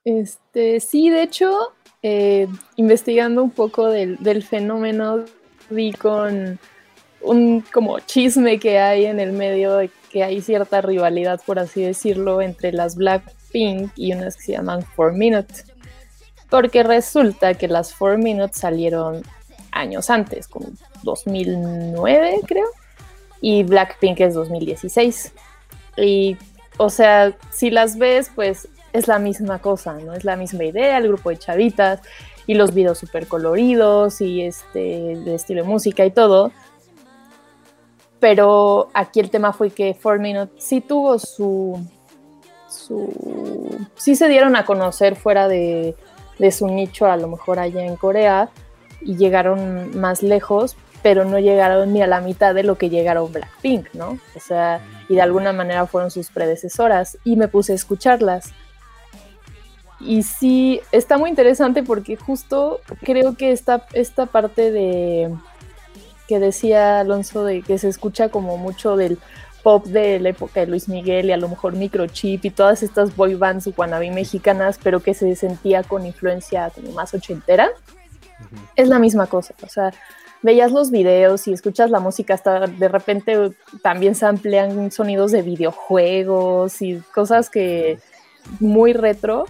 Este, 0.05 0.81
sí, 0.81 1.09
de 1.09 1.23
hecho, 1.23 1.73
eh, 2.03 2.47
investigando 2.77 3.43
un 3.43 3.51
poco 3.51 3.87
del, 3.87 4.19
del 4.19 4.43
fenómeno, 4.43 5.25
vi 5.71 5.93
con 5.93 6.59
un 7.23 7.65
como 7.73 8.01
chisme 8.01 8.59
que 8.59 8.79
hay 8.79 9.07
en 9.07 9.19
el 9.19 9.33
medio 9.33 9.77
de 9.77 9.91
que 10.11 10.25
hay 10.25 10.43
cierta 10.43 10.83
rivalidad, 10.83 11.41
por 11.47 11.59
así 11.59 11.83
decirlo, 11.83 12.43
entre 12.43 12.73
las 12.73 12.97
Blackpink 12.97 13.93
y 13.97 14.13
unas 14.13 14.37
que 14.37 14.43
se 14.43 14.53
llaman 14.53 14.85
4 14.95 15.17
Minute. 15.17 15.70
Porque 16.51 16.83
resulta 16.83 17.55
que 17.55 17.69
las 17.69 17.95
4 17.95 18.19
Minute 18.19 18.55
salieron 18.55 19.23
años 19.73 20.11
antes, 20.11 20.49
como 20.49 20.67
2009 21.03 22.41
creo, 22.47 22.67
y 23.41 23.63
Blackpink 23.63 24.21
es 24.21 24.35
2016. 24.35 25.33
Y, 25.97 26.37
o 26.77 26.91
sea, 26.91 27.37
si 27.51 27.71
las 27.71 27.97
ves, 27.97 28.31
pues 28.35 28.69
es 28.93 29.09
la 29.09 29.19
misma 29.19 29.61
cosa, 29.61 29.95
¿no? 29.95 30.15
Es 30.15 30.25
la 30.25 30.37
misma 30.37 30.65
idea, 30.65 30.99
el 30.99 31.09
grupo 31.09 31.31
de 31.31 31.39
chavitas 31.39 32.01
y 32.47 32.55
los 32.55 32.75
videos 32.75 32.99
súper 32.99 33.29
coloridos 33.29 34.21
y 34.21 34.43
este, 34.43 35.17
de 35.17 35.35
estilo 35.35 35.63
de 35.63 35.69
música 35.69 36.05
y 36.05 36.11
todo. 36.11 36.53
Pero 38.19 38.91
aquí 38.93 39.21
el 39.21 39.31
tema 39.31 39.53
fue 39.53 39.71
que 39.71 39.97
4 40.01 40.21
Minute 40.21 40.53
sí 40.59 40.81
tuvo 40.81 41.19
su, 41.19 41.81
su... 42.69 43.87
Sí 43.97 44.17
se 44.17 44.29
dieron 44.29 44.57
a 44.57 44.65
conocer 44.65 45.17
fuera 45.17 45.49
de, 45.49 45.97
de 46.41 46.51
su 46.51 46.67
nicho, 46.67 47.07
a 47.07 47.17
lo 47.17 47.29
mejor 47.29 47.59
allá 47.59 47.85
en 47.85 47.97
Corea, 47.97 48.49
y 49.03 49.17
llegaron 49.17 49.99
más 49.99 50.23
lejos, 50.23 50.77
pero 51.03 51.25
no 51.25 51.39
llegaron 51.39 51.93
ni 51.93 52.03
a 52.03 52.07
la 52.07 52.21
mitad 52.21 52.55
de 52.55 52.63
lo 52.63 52.77
que 52.77 52.89
llegaron 52.89 53.33
Blackpink, 53.33 53.93
¿no? 53.95 54.19
O 54.35 54.41
sea, 54.41 54.81
y 55.09 55.15
de 55.15 55.23
alguna 55.23 55.53
manera 55.53 55.87
fueron 55.87 56.11
sus 56.11 56.31
predecesoras, 56.31 57.19
y 57.25 57.37
me 57.37 57.49
puse 57.49 57.73
a 57.73 57.77
escucharlas. 57.77 58.53
Y 60.01 60.23
sí, 60.23 60.81
está 60.93 61.19
muy 61.19 61.29
interesante 61.29 61.83
porque 61.83 62.17
justo 62.17 62.81
creo 63.03 63.37
que 63.37 63.53
esta, 63.53 63.87
esta 63.93 64.25
parte 64.25 64.73
de 64.73 65.31
que 66.27 66.39
decía 66.39 67.01
Alonso 67.01 67.45
de 67.45 67.61
que 67.61 67.77
se 67.77 67.89
escucha 67.89 68.31
como 68.31 68.57
mucho 68.57 68.97
del 68.97 69.19
pop 69.63 69.85
de 69.87 70.21
la 70.21 70.31
época 70.31 70.61
de 70.61 70.67
Luis 70.67 70.89
Miguel 70.89 71.27
y 71.27 71.33
a 71.33 71.37
lo 71.37 71.49
mejor 71.49 71.75
Microchip 71.75 72.45
y 72.45 72.51
todas 72.51 72.83
estas 72.83 73.15
boy 73.17 73.35
bands 73.35 73.69
wannabe 73.77 74.11
mexicanas, 74.11 74.79
pero 74.83 75.01
que 75.01 75.15
se 75.15 75.35
sentía 75.37 75.83
con 75.83 76.07
influencia 76.07 76.71
como 76.71 76.93
más 76.93 77.15
ochentera, 77.15 77.69
Ujú. 78.41 78.63
es 78.77 78.89
la 78.89 78.99
misma 78.99 79.27
cosa. 79.27 79.55
O 79.63 79.69
sea, 79.69 79.93
veías 80.43 80.73
los 80.73 80.91
videos 80.91 81.47
y 81.47 81.53
escuchas 81.53 81.91
la 81.91 82.01
música, 82.01 82.35
hasta 82.35 82.67
de 82.67 82.89
repente 82.89 83.53
también 83.83 84.15
se 84.15 84.27
amplian 84.27 84.91
sonidos 84.91 85.33
de 85.33 85.43
videojuegos 85.43 86.81
y 86.83 87.03
cosas 87.15 87.51
que 87.51 87.99
muy 88.59 88.93
retro, 88.93 89.45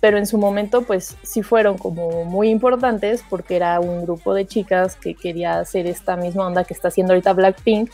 pero 0.00 0.18
en 0.18 0.26
su 0.26 0.38
momento 0.38 0.82
pues 0.82 1.16
sí 1.22 1.42
fueron 1.42 1.78
como 1.78 2.24
muy 2.24 2.48
importantes 2.48 3.22
porque 3.28 3.56
era 3.56 3.78
un 3.78 4.02
grupo 4.02 4.34
de 4.34 4.46
chicas 4.46 4.96
que 4.96 5.14
quería 5.14 5.60
hacer 5.60 5.86
esta 5.86 6.16
misma 6.16 6.46
onda 6.46 6.64
que 6.64 6.74
está 6.74 6.88
haciendo 6.88 7.12
ahorita 7.12 7.34
Blackpink, 7.34 7.90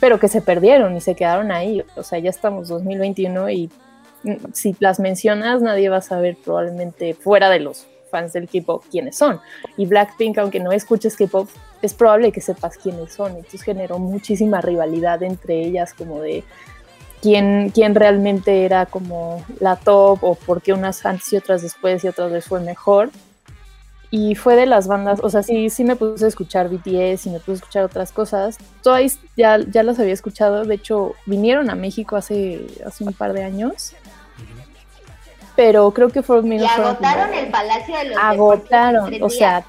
pero 0.00 0.18
que 0.18 0.28
se 0.28 0.40
perdieron 0.40 0.96
y 0.96 1.00
se 1.00 1.14
quedaron 1.14 1.50
ahí. 1.50 1.84
O 1.96 2.02
sea, 2.02 2.18
ya 2.18 2.30
estamos 2.30 2.68
2021 2.68 3.50
y 3.50 3.70
mm, 4.22 4.34
si 4.52 4.76
las 4.80 5.00
mencionas 5.00 5.62
nadie 5.62 5.88
va 5.88 5.98
a 5.98 6.02
saber 6.02 6.36
probablemente 6.42 7.14
fuera 7.14 7.50
de 7.50 7.60
los 7.60 7.86
fans 8.10 8.32
del 8.32 8.48
K-pop 8.48 8.84
quiénes 8.90 9.16
son. 9.16 9.40
Y 9.76 9.86
Blackpink, 9.86 10.38
aunque 10.38 10.60
no 10.60 10.72
escuches 10.72 11.16
K-pop, 11.16 11.48
es 11.82 11.94
probable 11.94 12.32
que 12.32 12.40
sepas 12.40 12.76
quiénes 12.76 13.12
son. 13.12 13.36
Entonces 13.36 13.62
generó 13.62 13.98
muchísima 13.98 14.60
rivalidad 14.60 15.22
entre 15.22 15.62
ellas, 15.62 15.94
como 15.94 16.20
de 16.20 16.44
quién, 17.20 17.70
quién 17.74 17.94
realmente 17.94 18.64
era 18.64 18.86
como 18.86 19.44
la 19.60 19.76
top 19.76 20.22
o 20.22 20.34
por 20.34 20.62
qué 20.62 20.72
unas 20.72 21.04
antes 21.04 21.32
y 21.32 21.36
otras 21.36 21.62
después 21.62 22.04
y 22.04 22.08
otras 22.08 22.32
les 22.32 22.44
fue 22.46 22.60
mejor. 22.60 23.10
Y 24.10 24.34
fue 24.36 24.56
de 24.56 24.64
las 24.64 24.88
bandas, 24.88 25.20
o 25.22 25.28
sea, 25.28 25.42
sí, 25.42 25.68
sí 25.68 25.84
me 25.84 25.94
puse 25.94 26.24
a 26.24 26.28
escuchar 26.28 26.70
BTS 26.70 27.26
y 27.26 27.30
me 27.30 27.40
puse 27.40 27.52
a 27.52 27.54
escuchar 27.54 27.84
otras 27.84 28.10
cosas. 28.10 28.56
Twice 28.82 29.18
ya, 29.36 29.58
ya 29.58 29.82
las 29.82 29.98
había 29.98 30.14
escuchado, 30.14 30.64
de 30.64 30.74
hecho 30.74 31.14
vinieron 31.26 31.68
a 31.68 31.74
México 31.74 32.16
hace, 32.16 32.66
hace 32.86 33.04
un 33.04 33.12
par 33.12 33.34
de 33.34 33.44
años. 33.44 33.92
Pero 35.56 35.90
creo 35.90 36.08
que 36.08 36.22
fueron 36.22 36.52
Y 36.52 36.64
agotaron 36.64 37.34
el 37.34 37.50
Palacio 37.50 37.98
de 37.98 38.04
los 38.06 38.18
Agotaron, 38.18 39.22
o 39.22 39.28
sea, 39.28 39.64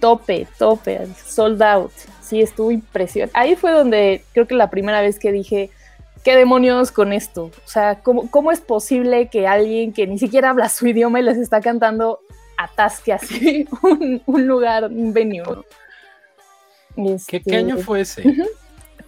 tope, 0.00 0.46
tope, 0.58 1.06
sold 1.26 1.62
out. 1.62 1.92
Sí, 2.22 2.40
estuvo 2.40 2.70
impresionante. 2.70 3.36
Ahí 3.38 3.56
fue 3.56 3.72
donde 3.72 4.24
creo 4.32 4.46
que 4.46 4.54
la 4.54 4.70
primera 4.70 5.02
vez 5.02 5.18
que 5.18 5.32
dije, 5.32 5.70
¿qué 6.24 6.36
demonios 6.36 6.92
con 6.92 7.12
esto? 7.12 7.50
O 7.64 7.68
sea, 7.68 8.00
¿cómo, 8.02 8.30
¿cómo, 8.30 8.52
es 8.52 8.60
posible 8.60 9.28
que 9.28 9.46
alguien 9.46 9.92
que 9.92 10.06
ni 10.06 10.18
siquiera 10.18 10.50
habla 10.50 10.68
su 10.68 10.86
idioma 10.86 11.20
y 11.20 11.24
les 11.24 11.36
está 11.36 11.60
cantando 11.60 12.20
atasque 12.64 13.12
así 13.12 13.66
un, 14.26 14.46
lugar, 14.46 14.84
un 14.84 15.12
venue. 15.12 15.64
Este, 16.96 17.40
¿Qué, 17.40 17.56
año 17.56 17.78
fue 17.78 18.02
ese? 18.02 18.22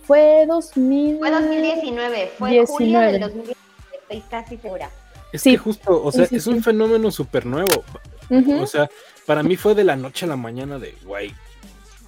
Fue 0.05 0.45
2000... 0.47 1.19
Fue 1.19 1.31
2019, 1.31 2.33
fue 2.39 2.67
julio 2.67 3.01
del 3.01 3.21
2019, 3.21 3.57
estoy 3.93 4.21
casi 4.31 4.57
segura. 4.57 4.91
Es 5.33 5.43
que 5.43 5.57
justo, 5.57 6.03
o 6.03 6.13
sea, 6.13 6.29
es 6.31 6.47
un 6.47 6.63
fenómeno 6.63 7.11
súper 7.11 7.45
nuevo. 7.45 7.85
O 8.31 8.67
sea, 8.67 8.89
para 9.27 9.43
mí 9.43 9.57
fue 9.57 9.75
de 9.75 9.85
la 9.85 9.97
noche 9.97 10.27
a 10.27 10.29
la 10.29 10.37
mañana 10.37 10.79
de, 10.79 10.95
guay, 11.05 11.35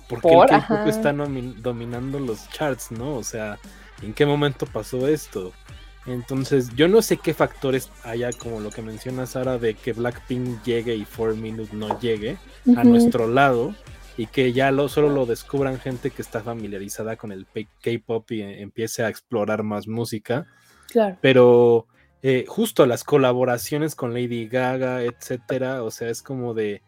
¿por 0.09 0.21
qué 0.21 0.29
el 0.29 0.47
K-pop 0.47 0.87
está 0.87 1.13
dominando 1.13 2.21
los 2.21 2.49
charts, 2.51 2.93
no? 2.93 3.17
O 3.17 3.25
sea, 3.25 3.59
¿en 4.03 4.15
qué 4.15 4.25
momento 4.27 4.67
pasó 4.67 5.09
esto? 5.09 5.53
Entonces, 6.07 6.71
yo 6.77 6.87
no 6.89 7.03
sé 7.03 7.17
qué 7.17 7.35
factores 7.35 7.91
haya, 8.05 8.31
como 8.33 8.61
lo 8.61 8.71
que 8.71 8.83
menciona 8.83 9.27
Sara, 9.27 9.59
de 9.59 9.75
que 9.75 9.93
Blackpink 9.93 10.63
llegue 10.63 10.95
y 10.95 11.05
4 11.05 11.35
Minute 11.37 11.75
no 11.75 11.99
llegue 11.99 12.37
a 12.77 12.85
nuestro 12.85 13.27
lado 13.27 13.75
y 14.17 14.27
que 14.27 14.53
ya 14.53 14.71
lo, 14.71 14.89
solo 14.89 15.11
lo 15.11 15.27
descubran 15.27 15.79
gente 15.79 16.11
que 16.11 16.23
está 16.23 16.41
familiarizada 16.41 17.17
con 17.17 17.33
el 17.33 17.47
K-pop 17.83 18.31
y 18.31 18.43
empiece 18.43 19.03
a 19.03 19.09
explorar 19.09 19.63
más 19.63 19.89
música. 19.89 20.47
Claro. 20.91 21.19
Pero 21.21 21.87
eh, 22.23 22.45
justo 22.47 22.87
las 22.87 23.05
colaboraciones 23.05 23.95
con 23.95 24.15
Lady 24.15 24.47
Gaga, 24.47 25.03
etcétera, 25.03 25.83
o 25.83 25.91
sea, 25.91 26.09
es 26.09 26.23
como 26.23 26.55
de. 26.55 26.83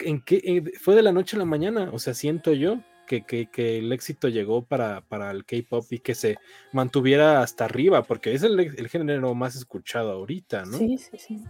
¿En 0.00 0.20
qué? 0.22 0.62
fue 0.80 0.96
de 0.96 1.02
la 1.02 1.12
noche 1.12 1.36
a 1.36 1.38
la 1.38 1.44
mañana, 1.44 1.90
o 1.92 1.98
sea, 1.98 2.14
siento 2.14 2.52
yo 2.52 2.80
que, 3.06 3.78
el 3.78 3.92
éxito 3.92 4.28
llegó 4.28 4.62
para, 4.62 5.02
para 5.02 5.30
el 5.30 5.44
K-pop 5.44 5.84
y 5.90 5.98
que 5.98 6.14
se 6.14 6.36
mantuviera 6.72 7.40
hasta 7.40 7.64
arriba, 7.64 8.02
porque 8.02 8.34
es 8.34 8.42
el, 8.42 8.88
género 8.88 9.34
más 9.34 9.56
escuchado 9.56 10.12
ahorita, 10.12 10.64
¿no? 10.64 10.78
Sí, 10.78 10.98
sí, 10.98 11.18
sí. 11.18 11.44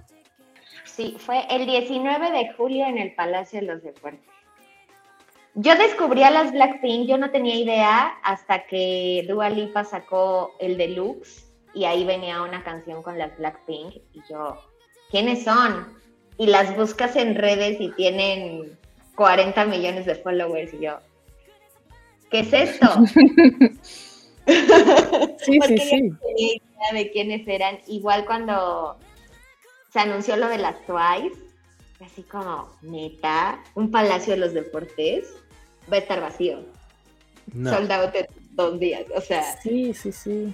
Sí, 0.84 1.16
fue 1.18 1.44
el 1.50 1.66
19 1.66 2.30
de 2.30 2.52
julio 2.52 2.86
en 2.86 2.98
el 2.98 3.14
Palacio 3.14 3.60
de 3.60 3.66
los 3.66 3.82
Deportes. 3.82 4.20
Yo 5.56 5.76
descubrí 5.76 6.24
a 6.24 6.30
las 6.30 6.52
Blackpink, 6.52 7.06
yo 7.06 7.16
no 7.16 7.30
tenía 7.30 7.54
idea 7.54 8.18
hasta 8.24 8.66
que 8.66 9.24
Dua 9.28 9.50
Lipa 9.50 9.84
sacó 9.84 10.56
el 10.58 10.76
deluxe 10.76 11.46
y 11.74 11.84
ahí 11.84 12.04
venía 12.04 12.42
una 12.42 12.64
canción 12.64 13.02
con 13.02 13.18
las 13.18 13.36
Blackpink 13.38 13.94
y 14.12 14.20
yo, 14.28 14.58
¿quiénes 15.10 15.44
son? 15.44 15.96
Y 16.38 16.46
las 16.46 16.76
buscas 16.76 17.14
en 17.14 17.36
redes 17.36 17.80
y 17.80 17.92
tienen 17.92 18.76
40 19.14 19.64
millones 19.66 20.06
de 20.06 20.16
followers 20.16 20.74
y 20.74 20.80
yo, 20.80 20.98
¿qué 22.34 22.40
es 22.40 22.52
esto? 22.52 22.88
sí, 25.38 25.60
sí, 25.68 25.78
sí. 25.78 26.02
No 26.02 26.18
tenía 26.18 26.54
idea 26.54 26.92
de 26.92 27.10
quiénes 27.12 27.46
eran. 27.46 27.78
Igual 27.86 28.26
cuando 28.26 28.98
se 29.92 30.00
anunció 30.00 30.36
lo 30.36 30.48
de 30.48 30.58
las 30.58 30.74
Twice, 30.84 31.38
así 32.04 32.22
como, 32.24 32.68
neta, 32.82 33.62
un 33.76 33.92
palacio 33.92 34.32
de 34.32 34.40
los 34.40 34.52
deportes 34.52 35.32
va 35.90 35.98
a 35.98 36.00
estar 36.00 36.20
vacío. 36.20 36.64
No. 37.52 37.70
Sold 37.70 37.88
de 37.88 38.26
dos 38.50 38.80
días, 38.80 39.04
o 39.14 39.20
sea. 39.20 39.56
Sí, 39.62 39.94
sí, 39.94 40.10
sí. 40.10 40.52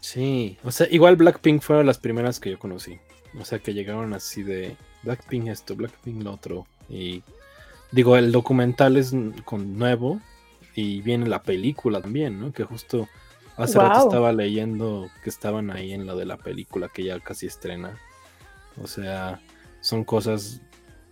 Sí, 0.00 0.56
o 0.64 0.70
sea, 0.70 0.86
igual 0.90 1.16
Blackpink 1.16 1.60
fueron 1.60 1.84
las 1.84 1.98
primeras 1.98 2.40
que 2.40 2.52
yo 2.52 2.58
conocí. 2.58 2.98
O 3.38 3.44
sea, 3.44 3.58
que 3.58 3.74
llegaron 3.74 4.14
así 4.14 4.42
de 4.42 4.76
Blackpink 5.02 5.48
esto, 5.48 5.76
Blackpink 5.76 6.22
lo 6.22 6.32
otro. 6.32 6.66
Y 6.88 7.22
digo, 7.92 8.16
el 8.16 8.32
documental 8.32 8.96
es 8.96 9.12
con 9.44 9.78
nuevo, 9.78 10.22
y 10.76 11.00
viene 11.00 11.26
la 11.26 11.42
película 11.42 12.00
también, 12.00 12.38
¿no? 12.38 12.52
Que 12.52 12.62
justo 12.62 13.08
hace 13.56 13.78
rato 13.78 14.04
estaba 14.04 14.32
leyendo 14.32 15.08
que 15.24 15.30
estaban 15.30 15.70
ahí 15.70 15.92
en 15.92 16.06
lo 16.06 16.16
de 16.16 16.26
la 16.26 16.36
película 16.36 16.88
que 16.92 17.02
ya 17.02 17.18
casi 17.18 17.46
estrena. 17.46 17.98
O 18.80 18.86
sea, 18.86 19.40
son 19.80 20.04
cosas 20.04 20.60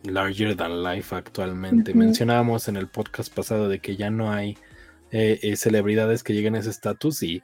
larger 0.03 0.55
than 0.55 0.85
life 0.85 1.15
actualmente. 1.17 1.95
Mencionábamos 1.95 2.69
en 2.69 2.77
el 2.77 2.89
podcast 2.89 3.35
pasado 3.35 3.71
de 3.71 3.79
que 3.79 3.97
ya 3.97 4.11
no 4.11 4.31
hay 4.31 4.59
eh, 5.11 5.41
eh, 5.43 5.57
celebridades 5.57 6.23
que 6.23 6.35
lleguen 6.35 6.55
a 6.55 6.59
ese 6.59 6.69
estatus 6.71 7.23
y 7.23 7.43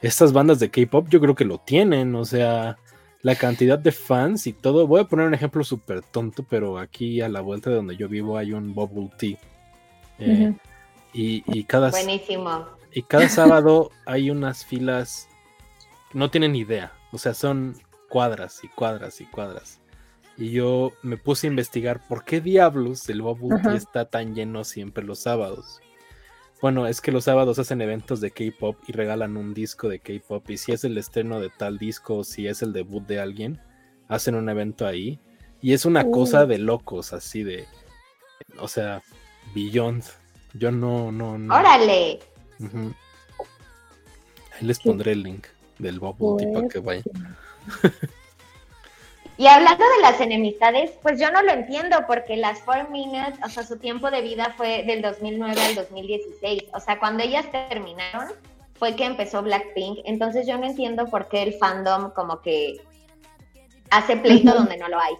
estas 0.00 0.32
bandas 0.32 0.58
de 0.58 0.70
K-pop 0.70 1.08
yo 1.10 1.20
creo 1.20 1.34
que 1.34 1.44
lo 1.44 1.58
tienen, 1.58 2.14
o 2.14 2.24
sea, 2.24 2.78
la 3.20 3.34
cantidad 3.34 3.78
de 3.78 3.92
fans 3.92 4.46
y 4.46 4.54
todo. 4.54 4.86
Voy 4.86 5.02
a 5.02 5.04
poner 5.04 5.26
un 5.26 5.34
ejemplo 5.34 5.62
súper 5.64 6.00
tonto, 6.00 6.46
pero 6.48 6.78
aquí 6.78 7.20
a 7.20 7.28
la 7.28 7.42
vuelta 7.42 7.68
de 7.68 7.76
donde 7.76 7.96
yo 7.96 8.08
vivo 8.08 8.38
hay 8.38 8.54
un 8.54 8.74
Bubble 8.74 9.10
Tea. 9.18 9.36
Eh, 10.18 10.54
y, 11.12 11.64
cada, 11.64 11.90
Buenísimo. 11.90 12.66
Y 12.92 13.02
cada 13.02 13.28
sábado 13.28 13.90
hay 14.06 14.30
unas 14.30 14.64
filas, 14.64 15.28
no 16.12 16.30
tienen 16.30 16.56
idea, 16.56 16.92
o 17.12 17.18
sea, 17.18 17.34
son 17.34 17.76
cuadras 18.08 18.62
y 18.64 18.68
cuadras 18.68 19.20
y 19.20 19.26
cuadras. 19.26 19.80
Y 20.36 20.50
yo 20.50 20.92
me 21.02 21.16
puse 21.16 21.46
a 21.46 21.50
investigar 21.50 22.06
por 22.08 22.24
qué 22.24 22.40
diablos 22.40 23.08
el 23.08 23.22
Bubble 23.22 23.58
está 23.76 24.06
tan 24.06 24.34
lleno 24.34 24.64
siempre 24.64 25.04
los 25.04 25.18
sábados. 25.18 25.80
Bueno, 26.62 26.86
es 26.86 27.00
que 27.00 27.10
los 27.10 27.24
sábados 27.24 27.58
hacen 27.58 27.82
eventos 27.82 28.20
de 28.20 28.30
K-pop 28.30 28.76
y 28.86 28.92
regalan 28.92 29.36
un 29.36 29.52
disco 29.52 29.88
de 29.88 29.98
K-pop. 29.98 30.48
Y 30.48 30.58
si 30.58 30.72
es 30.72 30.84
el 30.84 30.96
estreno 30.96 31.40
de 31.40 31.50
tal 31.50 31.76
disco 31.76 32.18
o 32.18 32.24
si 32.24 32.46
es 32.46 32.62
el 32.62 32.72
debut 32.72 33.04
de 33.04 33.18
alguien, 33.18 33.60
hacen 34.08 34.36
un 34.36 34.48
evento 34.48 34.86
ahí. 34.86 35.18
Y 35.60 35.72
es 35.72 35.84
una 35.84 36.08
cosa 36.08 36.46
de 36.46 36.58
locos, 36.58 37.12
así 37.12 37.42
de. 37.42 37.66
O 38.58 38.68
sea, 38.68 39.02
Beyond 39.54 40.04
yo 40.54 40.70
no, 40.70 41.12
no, 41.12 41.38
no. 41.38 41.54
¡Órale! 41.54 42.20
Ahí 42.60 44.60
les 44.60 44.78
pondré 44.80 45.12
el 45.12 45.22
link 45.22 45.46
del 45.78 45.98
Bubble 45.98 46.44
Tea 46.44 46.54
para 46.54 46.68
que 46.68 46.78
vayan. 46.78 47.36
Y 49.38 49.46
hablando 49.46 49.84
de 49.96 50.02
las 50.02 50.20
enemistades, 50.20 50.92
pues 51.02 51.18
yo 51.18 51.30
no 51.32 51.42
lo 51.42 51.52
entiendo 51.52 52.04
porque 52.06 52.36
las 52.36 52.60
Four 52.60 52.90
Minutes, 52.90 53.38
o 53.44 53.48
sea, 53.48 53.64
su 53.64 53.78
tiempo 53.78 54.10
de 54.10 54.20
vida 54.20 54.54
fue 54.56 54.84
del 54.84 55.00
2009 55.00 55.60
al 55.60 55.74
2016. 55.74 56.64
O 56.74 56.80
sea, 56.80 56.98
cuando 56.98 57.24
ellas 57.24 57.50
terminaron 57.50 58.28
fue 58.74 58.94
que 58.94 59.04
empezó 59.04 59.42
Blackpink. 59.42 60.00
Entonces 60.04 60.46
yo 60.46 60.58
no 60.58 60.66
entiendo 60.66 61.06
por 61.06 61.28
qué 61.28 61.42
el 61.42 61.54
fandom 61.54 62.10
como 62.10 62.42
que 62.42 62.76
hace 63.90 64.16
pleito 64.16 64.54
donde 64.54 64.76
no 64.76 64.88
lo 64.88 65.00
hay 65.00 65.14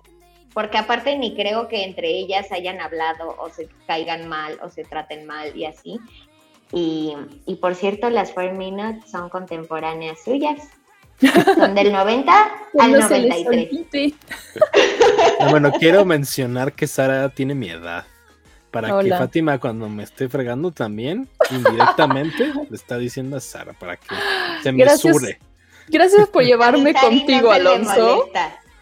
porque 0.54 0.78
aparte 0.78 1.16
ni 1.16 1.34
creo 1.34 1.68
que 1.68 1.84
entre 1.84 2.08
ellas 2.08 2.52
hayan 2.52 2.80
hablado 2.80 3.36
o 3.38 3.48
se 3.50 3.68
caigan 3.86 4.28
mal 4.28 4.58
o 4.62 4.68
se 4.68 4.84
traten 4.84 5.26
mal 5.26 5.56
y 5.56 5.64
así. 5.64 5.98
Y, 6.74 7.14
por 7.60 7.74
cierto, 7.74 8.08
las 8.08 8.32
Four 8.32 8.52
Minutes 8.52 9.10
son 9.10 9.28
contemporáneas 9.28 10.22
suyas. 10.24 10.68
Son 11.54 11.74
del 11.74 11.92
90 11.92 12.32
al 12.80 12.92
93. 12.92 14.14
bueno, 15.50 15.70
quiero 15.78 16.04
mencionar 16.04 16.72
que 16.72 16.88
Sara 16.88 17.28
tiene 17.28 17.54
mi 17.54 17.68
edad. 17.68 18.06
Para 18.72 19.00
que 19.00 19.10
Fátima 19.10 19.58
cuando 19.58 19.88
me 19.88 20.02
esté 20.02 20.28
fregando 20.28 20.72
también, 20.72 21.28
indirectamente, 21.50 22.52
le 22.70 22.74
está 22.76 22.98
diciendo 22.98 23.36
a 23.36 23.40
Sara 23.40 23.72
para 23.74 23.98
que 23.98 24.08
se 24.62 24.72
me 24.72 24.88
sure. 24.96 25.38
Gracias 25.88 26.28
por 26.28 26.42
llevarme 26.42 26.92
contigo, 26.94 27.52
Alonso. 27.52 28.30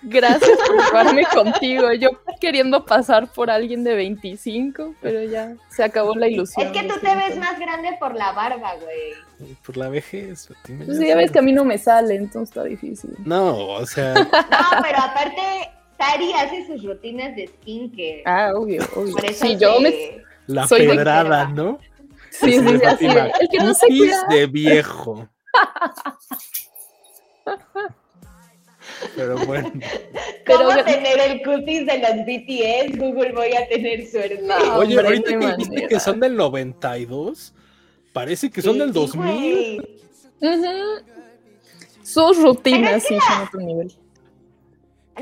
Gracias 0.02 0.58
por 0.66 0.84
llevarme 0.84 1.24
contigo. 1.26 1.92
Yo 1.92 2.10
queriendo 2.40 2.84
pasar 2.84 3.30
por 3.32 3.50
alguien 3.50 3.84
de 3.84 3.94
25, 3.94 4.94
pero 5.00 5.22
ya 5.22 5.54
se 5.68 5.84
acabó 5.84 6.14
la 6.14 6.28
ilusión. 6.28 6.66
Es 6.66 6.72
que 6.72 6.88
tú 6.88 6.94
te 7.00 7.14
ves 7.14 7.36
más 7.38 7.58
grande 7.58 7.96
por 7.98 8.14
la 8.14 8.32
barba, 8.32 8.74
güey. 8.76 9.54
Por 9.64 9.76
la 9.76 9.88
vejez. 9.88 10.48
Pues 10.86 10.98
ya 10.98 11.16
ves 11.16 11.30
que 11.30 11.38
a 11.38 11.42
mí 11.42 11.52
no 11.52 11.64
me 11.64 11.76
sale, 11.76 12.14
entonces 12.14 12.48
está 12.48 12.64
difícil. 12.64 13.14
No, 13.24 13.68
o 13.68 13.86
sea. 13.86 14.14
No, 14.50 14.82
pero 14.82 14.98
aparte, 14.98 15.70
Sari 15.98 16.32
hace 16.32 16.66
sus 16.66 16.82
rutinas 16.84 17.36
de 17.36 17.46
skincare. 17.48 18.22
Ah, 18.24 18.52
obvio, 18.54 18.82
obvio. 18.94 19.12
Por 19.12 19.24
eso 19.24 19.46
sí, 19.46 19.56
yo 19.58 19.80
me. 19.80 20.22
La 20.46 20.66
pedrada, 20.66 21.48
¿no? 21.48 21.78
Sí, 22.30 22.52
sí, 22.52 22.78
sí, 22.78 22.84
así. 22.84 23.06
El 23.06 23.48
que 23.50 23.58
no 23.58 23.74
se 23.74 23.86
cuida. 23.86 24.24
de 24.28 24.46
viejo. 24.46 25.28
Pero 29.16 29.36
bueno. 29.46 29.72
¿Cómo 30.46 30.68
tener 30.84 31.20
el 31.20 31.42
cutis 31.42 31.86
de 31.86 31.98
los 31.98 32.16
BTS? 32.26 32.98
Google 32.98 33.32
voy 33.32 33.54
a 33.54 33.68
tener 33.68 34.06
suerte. 34.06 34.40
Oye, 34.74 34.98
ahorita 34.98 35.38
que 35.38 35.46
dijiste 35.56 35.88
que 35.88 36.00
son 36.00 36.20
del 36.20 36.36
92, 36.36 37.54
parece 38.12 38.50
que 38.50 38.62
son 38.62 38.78
del 38.78 38.92
2000. 38.92 40.00
Sus 42.02 42.38
rutinas 42.38 43.02
sí 43.04 43.16
son 43.26 43.42
otro 43.42 43.60
nivel. 43.60 43.92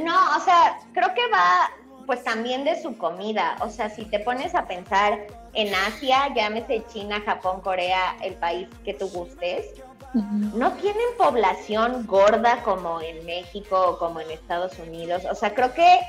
No, 0.02 0.36
o 0.36 0.40
sea, 0.40 0.78
creo 0.92 1.12
que 1.14 1.28
va 1.32 1.70
pues 2.06 2.24
también 2.24 2.64
de 2.64 2.80
su 2.80 2.96
comida. 2.96 3.56
O 3.60 3.68
sea, 3.68 3.90
si 3.90 4.06
te 4.06 4.18
pones 4.20 4.54
a 4.54 4.66
pensar 4.66 5.26
en 5.52 5.74
Asia, 5.74 6.32
llámese 6.34 6.82
China, 6.90 7.20
Japón, 7.20 7.60
Corea, 7.60 8.16
el 8.22 8.34
país 8.34 8.66
que 8.82 8.94
tú 8.94 9.08
gustes, 9.08 9.74
no 10.14 10.72
tienen 10.72 11.06
población 11.16 12.06
gorda 12.06 12.62
como 12.62 13.00
en 13.00 13.24
México 13.26 13.80
o 13.90 13.98
como 13.98 14.20
en 14.20 14.30
Estados 14.30 14.78
Unidos. 14.78 15.24
O 15.30 15.34
sea, 15.34 15.54
creo 15.54 15.74
que 15.74 16.00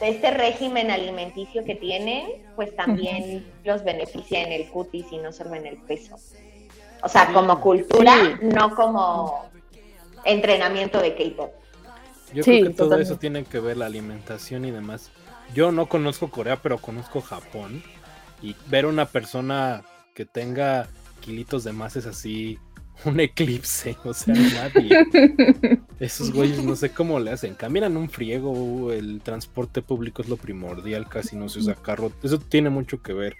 este 0.00 0.30
régimen 0.30 0.90
alimenticio 0.90 1.64
que 1.64 1.74
tienen, 1.74 2.44
pues 2.54 2.74
también 2.76 3.46
los 3.64 3.84
beneficia 3.84 4.42
en 4.42 4.52
el 4.52 4.68
cutis 4.70 5.06
y 5.10 5.18
no 5.18 5.32
solo 5.32 5.54
en 5.54 5.66
el 5.66 5.78
peso. 5.78 6.16
O 7.02 7.08
sea, 7.08 7.32
como 7.32 7.60
cultura, 7.60 8.38
no 8.42 8.74
como 8.74 9.48
entrenamiento 10.24 11.00
de 11.00 11.14
K-pop. 11.14 11.52
Yo 12.34 12.42
creo 12.42 12.68
que 12.68 12.74
todo 12.74 12.98
eso 12.98 13.16
tiene 13.16 13.44
que 13.44 13.60
ver 13.60 13.76
la 13.76 13.86
alimentación 13.86 14.64
y 14.64 14.70
demás. 14.70 15.10
Yo 15.54 15.70
no 15.70 15.86
conozco 15.86 16.30
Corea, 16.30 16.56
pero 16.56 16.78
conozco 16.78 17.20
Japón. 17.20 17.82
Y 18.42 18.56
ver 18.66 18.86
una 18.86 19.06
persona 19.06 19.84
que 20.14 20.26
tenga 20.26 20.88
kilitos 21.20 21.64
de 21.64 21.72
más 21.72 21.96
es 21.96 22.06
así 22.06 22.58
un 23.04 23.20
eclipse, 23.20 23.96
o 24.04 24.14
sea, 24.14 24.34
nadie. 24.34 25.06
Esos 26.00 26.32
güeyes 26.32 26.62
no 26.62 26.76
sé 26.76 26.90
cómo 26.90 27.18
le 27.20 27.32
hacen. 27.32 27.54
Caminan 27.54 27.96
un 27.96 28.08
friego, 28.08 28.92
el 28.92 29.20
transporte 29.20 29.82
público 29.82 30.22
es 30.22 30.28
lo 30.28 30.36
primordial, 30.36 31.08
casi 31.08 31.36
no 31.36 31.48
se 31.48 31.60
usa 31.60 31.74
carro. 31.74 32.12
Eso 32.22 32.38
tiene 32.38 32.70
mucho 32.70 33.02
que 33.02 33.12
ver. 33.12 33.36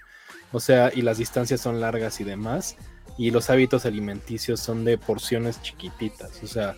O 0.53 0.61
sea, 0.61 0.91
y 0.95 1.03
las 1.03 1.19
distancias 1.19 1.61
son 1.61 1.81
largas 1.81 2.21
y 2.21 2.25
demás. 2.25 2.77
Y 3.19 3.31
los 3.31 3.49
hábitos 3.49 3.87
alimenticios 3.87 4.61
son 4.61 4.85
de 4.85 4.99
porciones 4.99 5.63
chiquititas. 5.63 6.43
O 6.43 6.47
sea, 6.47 6.77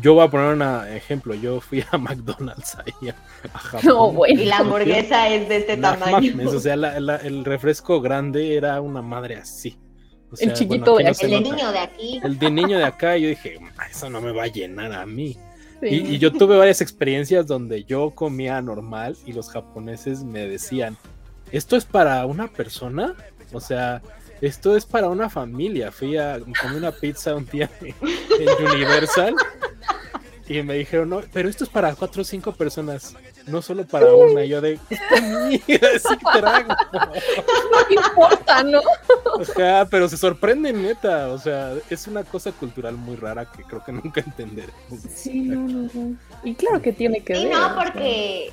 yo 0.00 0.14
voy 0.14 0.24
a 0.24 0.30
poner 0.30 0.54
un 0.54 0.62
ejemplo. 0.88 1.34
Yo 1.34 1.60
fui 1.60 1.84
a 1.90 1.98
McDonald's 1.98 2.76
ahí 2.76 3.10
a, 3.10 3.58
Japón. 3.58 4.18
Y 4.28 4.44
la 4.44 4.58
hamburguesa 4.58 5.28
es 5.28 5.48
de 5.48 5.58
este 5.58 5.76
tamaño. 5.76 6.48
o 6.48 6.58
sea, 6.58 6.74
el 6.74 7.44
refresco 7.44 8.00
grande 8.00 8.56
era 8.56 8.80
una 8.80 9.02
madre 9.02 9.36
así 9.36 9.78
el 10.40 10.52
chiquito 10.52 10.96
de 10.96 11.08
aquí. 11.08 11.26
el 11.26 11.42
niño 11.42 11.72
de 11.72 11.78
aquí. 11.78 12.20
El 12.22 12.38
de 12.38 12.50
niño 12.50 12.78
de 12.78 12.84
acá, 12.84 13.16
yo 13.16 13.28
dije, 13.28 13.58
eso 13.90 14.10
no 14.10 14.20
me 14.20 14.32
va 14.32 14.44
a 14.44 14.48
llenar 14.48 14.92
a 14.92 15.06
mí. 15.06 15.36
Y, 15.82 16.18
yo 16.18 16.32
tuve 16.32 16.56
varias 16.56 16.80
experiencias 16.80 17.46
donde 17.46 17.82
yo 17.82 18.10
comía 18.10 18.62
normal 18.62 19.16
y 19.26 19.32
los 19.32 19.50
japoneses 19.50 20.22
me 20.22 20.46
decían, 20.46 20.96
¿esto 21.50 21.76
es 21.76 21.84
para 21.84 22.24
una 22.26 22.46
persona? 22.46 23.14
O 23.52 23.58
sea, 23.58 24.00
esto 24.40 24.76
es 24.76 24.86
para 24.86 25.08
una 25.08 25.28
familia. 25.28 25.90
Fui 25.90 26.16
a 26.16 26.38
comer 26.38 26.76
una 26.76 26.92
pizza 26.92 27.34
un 27.34 27.46
día 27.46 27.68
en 27.80 28.66
Universal 28.72 29.34
y 30.48 30.62
me 30.62 30.74
dijeron, 30.74 31.08
no, 31.08 31.22
pero 31.32 31.48
esto 31.48 31.64
es 31.64 31.70
para 31.70 31.94
cuatro 31.94 32.22
o 32.22 32.24
cinco 32.24 32.52
personas, 32.52 33.14
no 33.46 33.62
solo 33.62 33.86
para 33.86 34.12
una. 34.14 34.44
yo 34.44 34.60
de, 34.60 34.78
sí 34.88 36.16
trago. 36.32 36.74
No 36.92 38.02
importa, 38.02 38.62
¿no? 38.62 38.80
O 39.38 39.44
sea, 39.44 39.86
pero 39.90 40.08
se 40.08 40.16
sorprende 40.16 40.72
neta. 40.72 41.28
O 41.28 41.38
sea, 41.38 41.74
es 41.90 42.06
una 42.06 42.24
cosa 42.24 42.52
cultural 42.52 42.96
muy 42.96 43.16
rara 43.16 43.46
que 43.50 43.62
creo 43.64 43.82
que 43.84 43.92
nunca 43.92 44.20
entenderé. 44.20 44.72
Sí, 45.14 45.42
no, 45.42 45.60
no, 45.60 45.88
no. 45.92 46.16
Y 46.44 46.54
claro 46.54 46.80
que 46.80 46.92
tiene 46.92 47.22
que 47.22 47.32
ver. 47.34 47.42
Y 47.42 47.44
no, 47.46 47.74
porque 47.74 48.52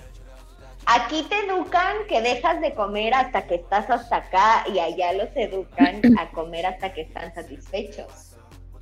aquí 0.86 1.26
te 1.30 1.46
educan 1.46 1.98
que 2.08 2.22
dejas 2.22 2.62
de 2.62 2.74
comer 2.74 3.14
hasta 3.14 3.46
que 3.48 3.56
estás 3.56 3.90
hasta 3.90 4.18
acá 4.18 4.66
y 4.74 4.80
allá 4.80 5.14
los 5.14 5.30
educan 5.36 6.02
a 6.18 6.30
comer 6.32 6.66
hasta 6.66 6.94
que 6.94 7.02
están 7.02 7.34
satisfechos. 7.34 8.36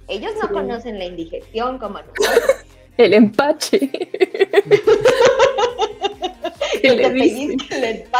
Ellos 0.08 0.32
no 0.41 0.49
conocen 0.49 0.99
la 0.99 1.05
indigestión 1.05 1.78
como 1.80 1.99
nosotros. 1.99 2.66
El 2.97 3.14
empache. 3.14 3.91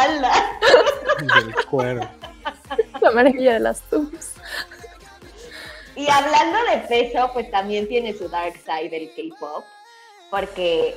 Del 1.20 1.54
cuero. 1.66 2.08
La 3.00 3.10
maravilla 3.12 3.54
de 3.54 3.60
las 3.60 3.80
tubs. 3.82 4.34
Y 5.96 6.08
hablando 6.08 6.58
de 6.70 6.78
peso, 6.88 7.30
pues 7.32 7.50
también 7.50 7.88
tiene 7.88 8.14
su 8.14 8.28
dark 8.28 8.54
side 8.64 8.88
del 8.88 9.10
K-pop, 9.14 9.64
porque 10.30 10.96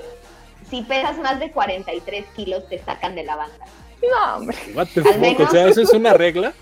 si 0.70 0.84
pesas 0.84 1.18
más 1.18 1.40
de 1.40 1.52
43 1.52 2.26
kilos 2.36 2.68
te 2.70 2.78
sacan 2.84 3.16
de 3.16 3.24
la 3.24 3.36
banda. 3.36 3.66
No, 4.02 4.38
hombre. 4.38 4.58
O 4.76 5.50
sea, 5.50 5.68
¿eso 5.68 5.82
es 5.82 5.94
una 5.94 6.14
regla? 6.14 6.54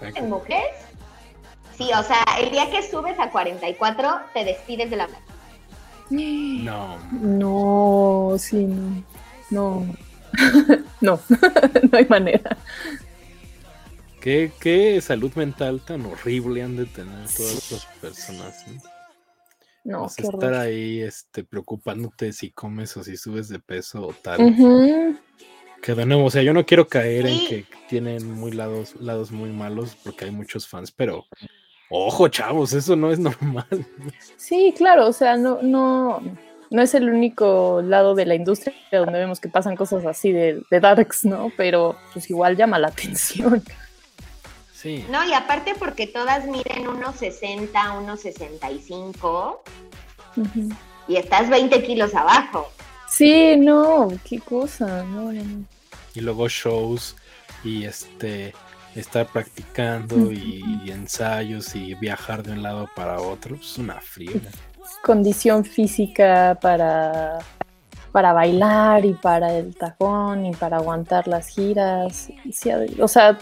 ¿En 0.00 0.28
mujeres? 0.28 0.74
Sí, 1.76 1.90
o 1.96 2.02
sea, 2.02 2.24
el 2.40 2.50
día 2.50 2.70
que 2.70 2.82
subes 2.82 3.18
a 3.18 3.30
44, 3.30 4.20
te 4.32 4.44
despides 4.44 4.90
de 4.90 4.96
la 4.96 5.06
banda. 5.06 5.20
No. 6.10 6.98
No, 7.10 8.36
sí, 8.38 8.64
no. 8.64 9.02
No. 9.50 9.86
no, 11.00 11.20
no 11.90 11.98
hay 11.98 12.06
manera. 12.06 12.56
¿Qué, 14.20 14.52
¿Qué, 14.60 15.00
salud 15.00 15.32
mental 15.34 15.80
tan 15.80 16.06
horrible 16.06 16.62
han 16.62 16.76
de 16.76 16.86
tener 16.86 17.28
todas 17.36 17.54
estas 17.54 17.86
personas. 18.00 18.64
No, 19.84 20.02
Vas 20.02 20.18
a 20.18 20.22
estar 20.22 20.54
ahí 20.54 21.02
este, 21.02 21.44
preocupándote 21.44 22.32
si 22.32 22.50
comes 22.50 22.96
o 22.96 23.04
si 23.04 23.18
subes 23.18 23.48
de 23.50 23.58
peso 23.58 24.06
o 24.06 24.12
tal. 24.14 25.18
Que 25.82 25.94
de 25.94 26.06
nuevo, 26.06 26.24
o 26.24 26.30
sea, 26.30 26.42
yo 26.42 26.54
no 26.54 26.64
quiero 26.64 26.88
caer 26.88 27.26
en 27.26 27.46
que 27.46 27.66
tienen 27.90 28.30
muy 28.30 28.52
lados, 28.52 28.94
lados 28.98 29.30
muy 29.30 29.50
malos 29.50 29.94
porque 30.02 30.24
hay 30.24 30.30
muchos 30.30 30.66
fans, 30.66 30.90
pero 30.90 31.26
Ojo, 31.90 32.28
chavos, 32.28 32.72
eso 32.72 32.96
no 32.96 33.12
es 33.12 33.18
normal. 33.20 33.86
Sí, 34.36 34.74
claro, 34.76 35.08
o 35.08 35.12
sea, 35.12 35.36
no, 35.36 35.62
no, 35.62 36.20
no 36.70 36.82
es 36.82 36.94
el 36.94 37.08
único 37.08 37.82
lado 37.82 38.14
de 38.14 38.26
la 38.26 38.34
industria 38.34 38.74
donde 38.92 39.18
vemos 39.18 39.40
que 39.40 39.48
pasan 39.48 39.76
cosas 39.76 40.04
así 40.06 40.32
de, 40.32 40.62
darks, 40.70 41.24
¿no? 41.24 41.52
Pero 41.56 41.96
pues 42.12 42.28
igual 42.30 42.56
llama 42.56 42.78
la 42.78 42.88
atención. 42.88 43.62
Sí. 44.72 45.04
No, 45.10 45.24
y 45.24 45.32
aparte 45.32 45.74
porque 45.78 46.06
todas 46.06 46.46
miden 46.46 46.88
unos 46.88 47.16
60, 47.16 47.92
unos 47.92 48.20
65 48.20 49.62
y 51.08 51.16
estás 51.16 51.48
20 51.48 51.82
kilos 51.82 52.14
abajo. 52.14 52.70
Sí, 53.08 53.56
no, 53.56 54.08
qué 54.28 54.40
cosa, 54.40 55.04
no, 55.04 55.32
no. 55.32 55.64
Y 56.14 56.20
luego 56.20 56.48
shows 56.48 57.16
y 57.62 57.84
este 57.84 58.52
estar 58.94 59.26
practicando 59.26 60.30
y, 60.30 60.62
ensayos 60.86 61.74
y 61.74 61.94
viajar 61.94 62.42
de 62.42 62.52
un 62.52 62.62
lado 62.62 62.88
para 62.94 63.20
otro, 63.20 63.56
es 63.56 63.78
una 63.78 64.00
friega. 64.00 64.50
Condición 65.02 65.64
física 65.64 66.58
para, 66.60 67.38
para 68.12 68.32
bailar 68.32 69.04
y 69.04 69.14
para 69.14 69.52
el 69.52 69.74
tajón 69.74 70.46
y 70.46 70.52
para 70.52 70.76
aguantar 70.78 71.26
las 71.28 71.48
giras. 71.48 72.28
o 73.00 73.08
sea, 73.08 73.38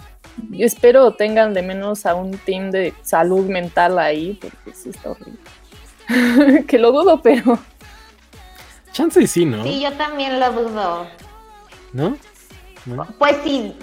yo 0.50 0.66
espero 0.66 1.14
tengan 1.14 1.54
de 1.54 1.62
menos 1.62 2.06
a 2.06 2.14
un 2.14 2.32
team 2.38 2.70
de 2.70 2.94
salud 3.02 3.46
mental 3.46 3.98
ahí, 3.98 4.38
porque 4.40 4.74
sí 4.74 4.90
está 4.90 5.10
horrible. 5.10 6.64
que 6.66 6.78
lo 6.78 6.92
dudo, 6.92 7.20
pero... 7.22 7.58
Chance 8.92 9.22
y 9.22 9.26
sí, 9.26 9.44
¿no? 9.44 9.62
Sí, 9.62 9.80
yo 9.80 9.92
también 9.92 10.38
lo 10.38 10.52
dudo. 10.52 11.06
¿No? 11.92 12.16
Pues 13.18 13.36
si, 13.44 13.74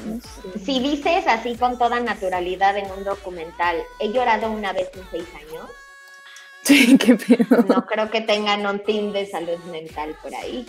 si 0.63 0.79
dices 0.79 1.25
así 1.27 1.55
con 1.55 1.77
toda 1.77 1.99
naturalidad 1.99 2.77
en 2.77 2.91
un 2.91 3.03
documental, 3.03 3.77
he 3.99 4.11
llorado 4.11 4.51
una 4.51 4.73
vez 4.73 4.89
en 4.93 5.03
seis 5.09 5.27
años. 5.35 5.69
Sí, 6.63 6.97
qué 6.97 7.15
pedo. 7.15 7.63
No 7.67 7.85
creo 7.85 8.11
que 8.11 8.21
tengan 8.21 8.65
un 8.67 8.79
team 8.79 9.11
de 9.11 9.25
salud 9.25 9.57
mental 9.71 10.15
por 10.21 10.35
ahí. 10.35 10.67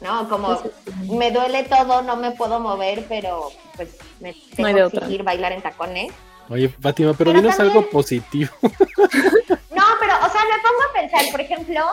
No, 0.00 0.28
como 0.28 0.60
me 1.08 1.30
duele 1.30 1.64
todo, 1.64 2.02
no 2.02 2.16
me 2.16 2.32
puedo 2.32 2.60
mover, 2.60 3.04
pero 3.08 3.50
pues 3.76 3.96
me 4.20 4.34
tengo 4.54 4.90
que 4.90 5.00
seguir 5.00 5.22
bailar 5.22 5.52
en 5.52 5.62
tacones. 5.62 6.12
Oye, 6.48 6.68
Fátima, 6.68 7.12
pero, 7.12 7.32
pero 7.32 7.40
dinos 7.40 7.58
algo 7.60 7.88
positivo. 7.88 8.50
No, 9.76 9.84
pero, 10.00 10.14
o 10.16 10.30
sea, 10.30 10.40
me 10.42 10.62
pongo 10.62 10.82
a 10.88 10.92
pensar, 10.94 11.30
por 11.30 11.40
ejemplo, 11.40 11.84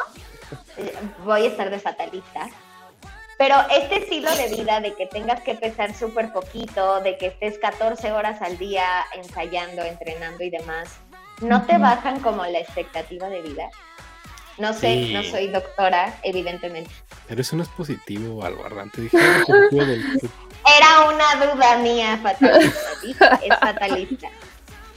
eh, 0.77 0.93
voy 1.25 1.43
a 1.43 1.47
estar 1.47 1.69
de 1.69 1.79
fatalista, 1.79 2.49
pero 3.37 3.55
este 3.69 3.97
estilo 3.97 4.33
de 4.35 4.55
vida 4.55 4.79
de 4.79 4.93
que 4.93 5.05
tengas 5.05 5.41
que 5.41 5.53
pesar 5.55 5.93
súper 5.93 6.31
poquito, 6.31 7.01
de 7.01 7.17
que 7.17 7.27
estés 7.27 7.57
14 7.59 8.13
horas 8.13 8.41
al 8.41 8.57
día 8.57 8.85
ensayando, 9.15 9.83
entrenando 9.83 10.43
y 10.43 10.49
demás, 10.49 10.91
¿no 11.41 11.63
te 11.65 11.77
bajan 11.77 12.19
como 12.19 12.45
la 12.45 12.59
expectativa 12.59 13.29
de 13.29 13.41
vida? 13.41 13.69
No 14.57 14.71
sé, 14.73 15.11
no 15.11 15.23
soy 15.23 15.47
doctora, 15.47 16.15
evidentemente. 16.21 16.91
Pero 17.27 17.41
eso 17.41 17.55
no 17.55 17.63
es 17.63 17.69
positivo, 17.69 18.43
algo 18.45 18.63
Dije, 18.95 19.17
Era 19.17 21.09
una 21.09 21.45
duda 21.45 21.77
mía 21.77 22.19
fatalista, 22.21 23.39
es 23.43 23.59
fatalista. 23.59 24.29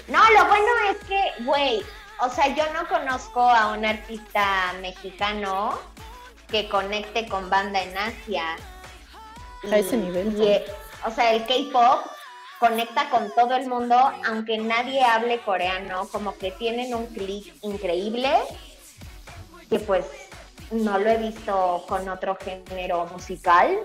No, 0.09 0.21
lo 0.31 0.47
bueno 0.47 0.69
es 0.91 1.09
que, 1.09 1.45
güey, 1.45 1.83
o 2.21 2.29
sea, 2.29 2.55
yo 2.55 2.65
no 2.73 2.87
conozco 2.89 3.41
a 3.41 3.73
un 3.73 3.85
artista 3.85 4.75
mexicano 4.81 5.79
que 6.49 6.69
conecte 6.69 7.27
con 7.27 7.49
banda 7.49 7.83
en 7.83 7.97
Asia. 7.97 8.57
a 9.71 9.77
ese 9.79 9.97
nivel. 9.97 10.65
o 11.05 11.11
sea, 11.11 11.33
el 11.33 11.47
K-pop 11.47 12.07
conecta 12.59 13.11
con 13.11 13.31
todo 13.35 13.55
el 13.57 13.69
mundo, 13.69 13.97
aunque 14.27 14.59
nadie 14.59 15.03
hable 15.03 15.41
coreano, 15.41 16.09
como 16.09 16.37
que 16.37 16.51
tienen 16.53 16.95
un 16.95 17.07
clic 17.07 17.55
increíble, 17.63 18.31
que 19.69 19.79
pues 19.79 20.07
no 20.71 20.99
lo 20.99 21.11
he 21.11 21.19
visto 21.19 21.85
con 21.89 22.09
otro 22.09 22.37
género 22.37 23.07
musical. 23.07 23.79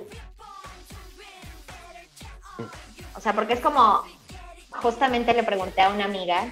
O 3.15 3.19
sea, 3.19 3.33
porque 3.33 3.53
es 3.53 3.59
como, 3.59 4.03
justamente 4.81 5.33
le 5.33 5.43
pregunté 5.43 5.81
a 5.81 5.89
una 5.89 6.05
amiga 6.05 6.45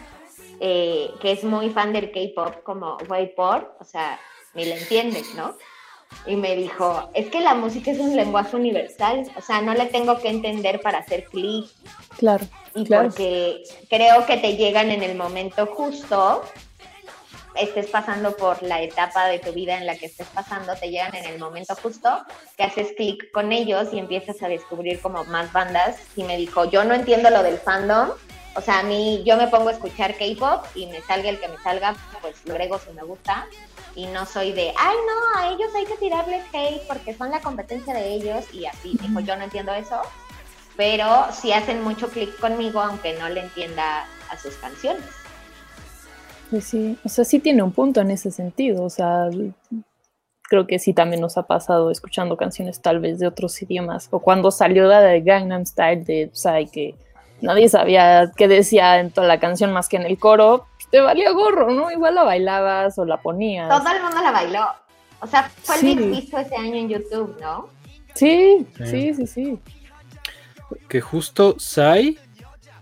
eh, 0.59 1.11
que 1.21 1.31
es 1.31 1.43
muy 1.43 1.69
fan 1.69 1.93
del 1.93 2.11
K-pop, 2.11 2.63
como 2.63 2.97
Wayport, 3.07 3.81
o 3.81 3.83
sea, 3.85 4.19
ni 4.53 4.65
le 4.65 4.77
entiendes, 4.79 5.33
¿no? 5.35 5.55
Y 6.25 6.35
me 6.35 6.55
dijo, 6.55 7.09
es 7.13 7.29
que 7.29 7.39
la 7.39 7.55
música 7.55 7.91
es 7.91 7.99
un 7.99 8.15
lenguaje 8.15 8.55
universal, 8.55 9.29
o 9.37 9.41
sea, 9.41 9.61
no 9.61 9.73
le 9.73 9.85
tengo 9.85 10.19
que 10.19 10.29
entender 10.29 10.81
para 10.81 10.99
hacer 10.99 11.25
clic. 11.25 11.69
Claro. 12.17 12.45
Y 12.75 12.85
porque 12.85 13.63
creo 13.89 14.25
que 14.25 14.37
te 14.37 14.55
llegan 14.55 14.91
en 14.91 15.01
el 15.01 15.15
momento 15.15 15.65
justo, 15.67 16.43
estés 17.55 17.87
pasando 17.87 18.35
por 18.35 18.61
la 18.63 18.81
etapa 18.81 19.27
de 19.27 19.39
tu 19.39 19.51
vida 19.53 19.77
en 19.77 19.85
la 19.85 19.95
que 19.95 20.07
estés 20.07 20.27
pasando, 20.27 20.75
te 20.75 20.89
llegan 20.89 21.15
en 21.15 21.25
el 21.25 21.39
momento 21.39 21.75
justo, 21.75 22.09
que 22.57 22.63
haces 22.63 22.93
clic 22.95 23.31
con 23.31 23.51
ellos 23.51 23.89
y 23.93 23.99
empiezas 23.99 24.41
a 24.43 24.47
descubrir 24.47 25.01
como 25.01 25.23
más 25.25 25.51
bandas. 25.51 25.97
Y 26.15 26.23
me 26.23 26.37
dijo, 26.37 26.65
yo 26.65 26.83
no 26.83 26.93
entiendo 26.93 27.29
lo 27.29 27.43
del 27.43 27.57
fandom, 27.57 28.11
o 28.55 28.61
sea, 28.61 28.79
a 28.79 28.83
mí 28.83 29.23
yo 29.25 29.37
me 29.37 29.47
pongo 29.47 29.69
a 29.69 29.73
escuchar 29.73 30.15
K-pop 30.15 30.65
y 30.75 30.87
me 30.87 31.01
salga 31.01 31.29
el 31.29 31.39
que 31.39 31.47
me 31.47 31.57
salga, 31.59 31.95
pues 32.21 32.35
lo 32.45 32.53
agrego 32.53 32.79
si 32.79 32.91
me 32.91 33.03
gusta. 33.03 33.47
Y 33.95 34.05
no 34.07 34.25
soy 34.25 34.51
de, 34.53 34.73
ay, 34.77 34.95
no, 35.07 35.39
a 35.39 35.49
ellos 35.49 35.69
hay 35.75 35.85
que 35.85 35.97
tirarles 35.97 36.43
hate 36.53 36.81
porque 36.87 37.13
son 37.13 37.31
la 37.31 37.41
competencia 37.41 37.93
de 37.93 38.13
ellos 38.13 38.45
y 38.53 38.65
así. 38.65 38.97
Dijo, 39.01 39.19
yo 39.19 39.35
no 39.35 39.43
entiendo 39.43 39.73
eso, 39.73 40.01
pero 40.77 41.25
sí 41.33 41.51
hacen 41.51 41.83
mucho 41.83 42.07
clic 42.09 42.37
conmigo 42.39 42.79
aunque 42.79 43.17
no 43.17 43.27
le 43.29 43.41
entienda 43.41 44.07
a 44.29 44.37
sus 44.37 44.55
canciones. 44.55 45.03
Pues 46.49 46.63
sí, 46.63 46.97
o 47.03 47.09
sea, 47.09 47.25
sí 47.25 47.39
tiene 47.39 47.61
un 47.61 47.71
punto 47.71 48.01
en 48.01 48.09
ese 48.09 48.31
sentido, 48.31 48.83
o 48.83 48.89
sea, 48.89 49.29
creo 50.41 50.65
que 50.65 50.79
sí 50.79 50.93
también 50.93 51.21
nos 51.21 51.37
ha 51.37 51.43
pasado 51.43 51.91
escuchando 51.91 52.37
canciones 52.37 52.81
tal 52.81 52.99
vez 52.99 53.19
de 53.19 53.27
otros 53.27 53.61
idiomas, 53.61 54.07
o 54.09 54.19
cuando 54.19 54.49
salió 54.49 54.85
la 54.85 54.99
de 54.99 55.21
Gangnam 55.21 55.65
Style 55.65 56.03
de 56.05 56.31
Psy, 56.33 56.67
que 56.71 56.95
nadie 57.41 57.69
sabía 57.69 58.31
qué 58.35 58.47
decía 58.47 58.99
en 58.99 59.11
toda 59.11 59.27
la 59.27 59.39
canción 59.39 59.71
más 59.71 59.89
que 59.89 59.97
en 59.97 60.03
el 60.03 60.17
coro, 60.17 60.65
pues, 60.75 60.78
te 60.91 60.99
valía 60.99 61.31
gorro, 61.31 61.71
¿no? 61.71 61.91
Igual 61.91 62.15
la 62.15 62.23
bailabas 62.23 62.97
o 62.97 63.05
la 63.05 63.21
ponías. 63.21 63.69
Todo 63.69 63.93
el 63.95 64.01
mundo 64.01 64.21
la 64.21 64.31
bailó. 64.31 64.67
O 65.21 65.27
sea, 65.27 65.49
fue 65.63 65.79
el 65.79 65.99
el 65.99 66.11
visto 66.11 66.37
ese 66.37 66.55
año 66.55 66.75
en 66.75 66.89
YouTube, 66.89 67.37
¿no? 67.41 67.69
Sí, 68.15 68.65
sí, 68.85 69.13
sí, 69.13 69.27
sí. 69.27 69.59
Que 70.87 71.01
justo 71.01 71.55
Sai, 71.59 72.17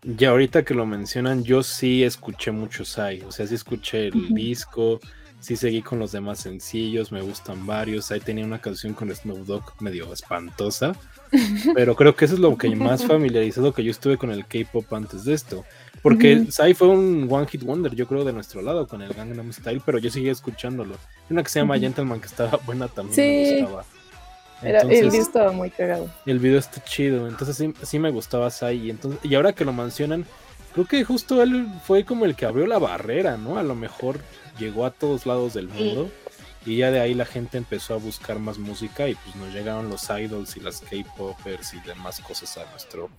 ya 0.04 0.30
ahorita 0.30 0.64
que 0.64 0.74
lo 0.74 0.86
mencionan, 0.86 1.44
yo 1.44 1.64
sí 1.64 2.04
escuché 2.04 2.52
mucho 2.52 2.86
Sai. 2.86 3.22
O 3.22 3.32
sea, 3.32 3.48
sí 3.48 3.56
escuché 3.56 4.08
el 4.08 4.34
disco, 4.34 5.00
sí 5.40 5.56
seguí 5.56 5.82
con 5.82 6.00
los 6.00 6.12
demás 6.12 6.40
sencillos, 6.40 7.12
me 7.12 7.22
gustan 7.22 7.66
varios. 7.66 8.12
Ahí 8.12 8.20
tenía 8.20 8.46
una 8.46 8.60
canción 8.60 8.94
con 8.94 9.14
Snoop 9.14 9.46
Dogg 9.46 9.82
medio 9.82 10.12
espantosa. 10.14 10.96
Pero 11.76 11.96
creo 11.96 12.16
que 12.16 12.26
eso 12.26 12.36
es 12.36 12.40
lo 12.40 12.58
que 12.58 12.70
más 12.76 13.06
familiarizado 13.06 13.74
que 13.74 13.84
yo 13.84 13.92
estuve 13.92 14.18
con 14.18 14.32
el 14.32 14.46
K-pop 14.46 14.94
antes 14.94 15.26
de 15.26 15.34
esto. 15.34 15.66
Porque 16.08 16.46
Sai 16.52 16.74
fue 16.74 16.88
un 16.88 17.28
One 17.30 17.48
Hit 17.48 17.64
Wonder, 17.64 17.94
yo 17.94 18.08
creo, 18.08 18.24
de 18.24 18.32
nuestro 18.32 18.62
lado 18.62 18.88
con 18.88 19.02
el 19.02 19.14
Gangnam 19.14 19.52
Style, 19.52 19.82
pero 19.86 19.98
yo 19.98 20.10
seguía 20.10 20.32
escuchándolo. 20.32 20.96
Una 21.30 21.44
que 21.44 21.50
se 21.50 21.60
llama 21.60 21.78
Gentleman 21.78 22.22
que 22.22 22.28
estaba 22.28 22.58
buena 22.66 22.88
también. 22.88 23.14
Sí. 23.14 23.66
el 24.64 24.88
video 24.88 25.22
estaba 25.22 25.52
muy 25.52 25.70
cagado. 25.70 26.10
El 26.26 26.40
video 26.40 26.60
está 26.60 26.82
chido, 26.82 27.28
entonces 27.28 27.74
sí, 27.84 28.00
me 28.00 28.10
gustaba 28.10 28.50
Sai. 28.50 28.86
Y, 28.86 28.90
entonces, 28.90 29.20
y 29.22 29.36
ahora 29.36 29.52
que 29.52 29.66
lo 29.66 29.74
mencionan, 29.74 30.26
creo 30.74 30.86
que 30.86 31.04
justo 31.04 31.44
él 31.44 31.68
fue 31.84 32.06
como 32.06 32.24
el 32.24 32.38
que 32.38 32.46
abrió 32.46 32.68
la 32.68 32.80
barrera, 32.80 33.36
¿no? 33.36 33.58
A 33.58 33.64
lo 33.64 33.76
mejor 33.76 34.22
llegó 34.58 34.86
a 34.86 34.92
todos 34.92 35.26
lados 35.26 35.56
del 35.56 35.68
mundo. 35.68 36.10
Y 36.66 36.78
ya 36.78 36.90
de 36.90 37.02
ahí 37.02 37.16
la 37.16 37.26
gente 37.26 37.58
empezó 37.58 37.96
a 37.96 37.98
buscar 37.98 38.40
más 38.40 38.60
música 38.60 39.10
y 39.10 39.16
pues 39.16 39.36
nos 39.36 39.54
llegaron 39.54 39.90
los 39.90 40.10
idols 40.10 40.56
y 40.56 40.62
las 40.62 40.80
K-popers 40.80 41.74
y 41.74 41.80
demás 41.82 42.22
cosas 42.22 42.58
a 42.58 42.70
nuestro 42.72 43.10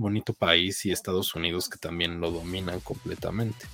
bonito 0.00 0.32
país 0.32 0.84
y 0.86 0.92
Estados 0.92 1.34
Unidos 1.34 1.68
que 1.68 1.78
también 1.78 2.20
lo 2.20 2.30
dominan 2.30 2.80
completamente. 2.80 3.66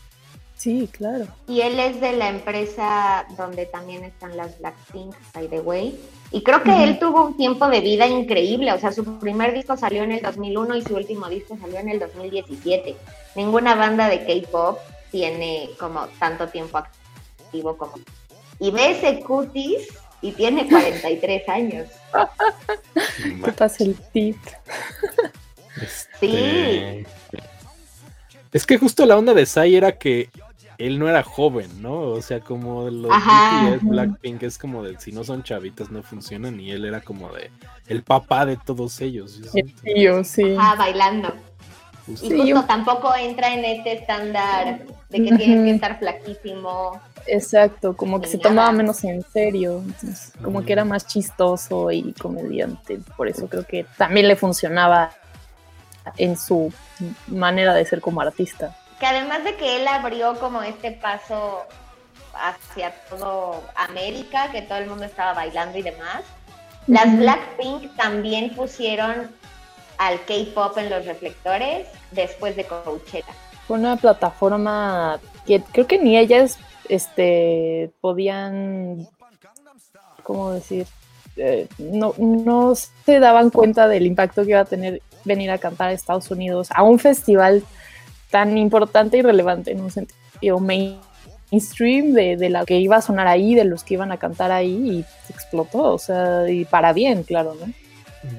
Sí, 0.56 0.88
claro. 0.90 1.26
Y 1.46 1.60
él 1.60 1.78
es 1.78 2.00
de 2.00 2.12
la 2.12 2.30
empresa 2.30 3.26
donde 3.36 3.66
también 3.66 4.04
están 4.04 4.36
las 4.36 4.58
Blackpink, 4.58 5.14
by 5.34 5.48
the 5.48 5.60
way. 5.60 6.00
Y 6.32 6.42
creo 6.42 6.62
que 6.62 6.82
él 6.82 6.98
tuvo 6.98 7.26
un 7.26 7.36
tiempo 7.36 7.68
de 7.68 7.80
vida 7.80 8.06
increíble. 8.06 8.72
O 8.72 8.78
sea, 8.78 8.90
su 8.90 9.18
primer 9.18 9.52
disco 9.52 9.76
salió 9.76 10.02
en 10.02 10.12
el 10.12 10.22
2001 10.22 10.76
y 10.76 10.82
su 10.82 10.96
último 10.96 11.28
disco 11.28 11.58
salió 11.60 11.78
en 11.78 11.90
el 11.90 11.98
2017. 11.98 12.96
Ninguna 13.36 13.74
banda 13.74 14.08
de 14.08 14.24
K-pop 14.24 14.78
tiene 15.10 15.70
como 15.78 16.06
tanto 16.18 16.48
tiempo 16.48 16.78
activo 16.78 17.76
como 17.76 17.94
y 18.58 18.70
ve 18.70 18.92
ese 18.92 19.20
cutis 19.20 19.88
y 20.22 20.32
tiene 20.32 20.66
43 20.66 21.48
años. 21.48 21.88
¿Qué 23.44 23.52
pasa 23.52 23.84
el 23.84 23.94
tip? 24.12 24.36
Sí. 26.20 26.26
Este, 26.36 27.06
es 28.52 28.66
que 28.66 28.78
justo 28.78 29.04
la 29.04 29.16
onda 29.16 29.34
de 29.34 29.46
Sai 29.46 29.76
era 29.76 29.98
que 29.98 30.30
él 30.78 30.98
no 30.98 31.08
era 31.08 31.22
joven, 31.22 31.70
¿no? 31.80 32.00
O 32.00 32.22
sea, 32.22 32.40
como 32.40 32.90
los 32.90 33.10
BTS, 33.10 33.82
Blackpink 33.82 34.42
es 34.42 34.58
como 34.58 34.82
de 34.82 34.98
si 34.98 35.12
no 35.12 35.24
son 35.24 35.42
chavitas 35.42 35.90
no 35.90 36.02
funcionan 36.02 36.60
y 36.60 36.70
él 36.70 36.84
era 36.84 37.00
como 37.00 37.30
de 37.32 37.50
el 37.88 38.02
papá 38.02 38.46
de 38.46 38.56
todos 38.56 39.00
ellos. 39.00 39.40
El 39.54 39.72
tío, 39.74 40.24
sí. 40.24 40.56
Ah, 40.58 40.74
bailando. 40.78 41.34
Y 42.08 42.30
justo 42.30 42.64
tampoco 42.66 43.14
entra 43.16 43.52
en 43.52 43.64
este 43.64 43.94
estándar 43.94 44.80
de 45.10 45.22
que 45.22 45.36
tienes 45.36 45.64
que 45.64 45.70
estar 45.70 45.98
flaquísimo. 45.98 47.00
Exacto, 47.26 47.96
como 47.96 48.20
que 48.20 48.28
se 48.28 48.38
tomaba 48.38 48.70
menos 48.70 49.02
en 49.02 49.22
serio, 49.22 49.82
como 50.42 50.64
que 50.64 50.72
era 50.72 50.84
más 50.84 51.06
chistoso 51.08 51.90
y 51.90 52.12
comediante, 52.12 53.00
por 53.16 53.26
eso 53.26 53.48
creo 53.48 53.66
que 53.66 53.84
también 53.98 54.28
le 54.28 54.36
funcionaba 54.36 55.10
en 56.16 56.36
su 56.36 56.72
manera 57.26 57.74
de 57.74 57.84
ser 57.84 58.00
como 58.00 58.20
artista. 58.20 58.76
Que 59.00 59.06
además 59.06 59.44
de 59.44 59.56
que 59.56 59.76
él 59.76 59.88
abrió 59.88 60.38
como 60.38 60.62
este 60.62 60.92
paso 60.92 61.62
hacia 62.34 62.92
todo 63.08 63.62
América, 63.74 64.50
que 64.52 64.62
todo 64.62 64.78
el 64.78 64.88
mundo 64.88 65.04
estaba 65.04 65.34
bailando 65.34 65.78
y 65.78 65.82
demás, 65.82 66.22
las 66.86 67.16
Blackpink 67.16 67.96
también 67.96 68.54
pusieron 68.54 69.30
al 69.98 70.24
K-pop 70.24 70.78
en 70.78 70.90
los 70.90 71.04
reflectores 71.04 71.88
después 72.12 72.54
de 72.56 72.64
Coachella. 72.64 73.32
Fue 73.66 73.78
una 73.78 73.96
plataforma 73.96 75.18
que 75.46 75.62
creo 75.62 75.86
que 75.86 75.98
ni 75.98 76.16
ellas 76.16 76.58
este, 76.88 77.90
podían, 78.00 79.08
¿cómo 80.22 80.52
decir? 80.52 80.86
Eh, 81.36 81.68
no, 81.78 82.14
no 82.18 82.74
se 82.74 83.18
daban 83.18 83.50
cuenta 83.50 83.88
del 83.88 84.06
impacto 84.06 84.44
que 84.44 84.50
iba 84.50 84.60
a 84.60 84.64
tener 84.64 85.02
venir 85.26 85.50
a 85.50 85.58
cantar 85.58 85.88
a 85.88 85.92
Estados 85.92 86.30
Unidos 86.30 86.68
a 86.74 86.82
un 86.82 86.98
festival 86.98 87.62
tan 88.30 88.56
importante 88.56 89.18
y 89.18 89.22
relevante 89.22 89.72
en 89.72 89.80
un 89.80 89.90
sentido 89.90 90.58
mainstream 90.58 92.12
de, 92.12 92.36
de 92.36 92.48
la 92.48 92.64
que 92.64 92.80
iba 92.80 92.96
a 92.96 93.02
sonar 93.02 93.26
ahí, 93.26 93.54
de 93.54 93.64
los 93.64 93.84
que 93.84 93.94
iban 93.94 94.12
a 94.12 94.16
cantar 94.16 94.50
ahí 94.52 95.04
y 95.28 95.32
explotó, 95.32 95.94
o 95.94 95.98
sea, 95.98 96.48
y 96.48 96.64
para 96.64 96.92
bien, 96.92 97.22
claro, 97.22 97.54
¿no? 97.54 97.72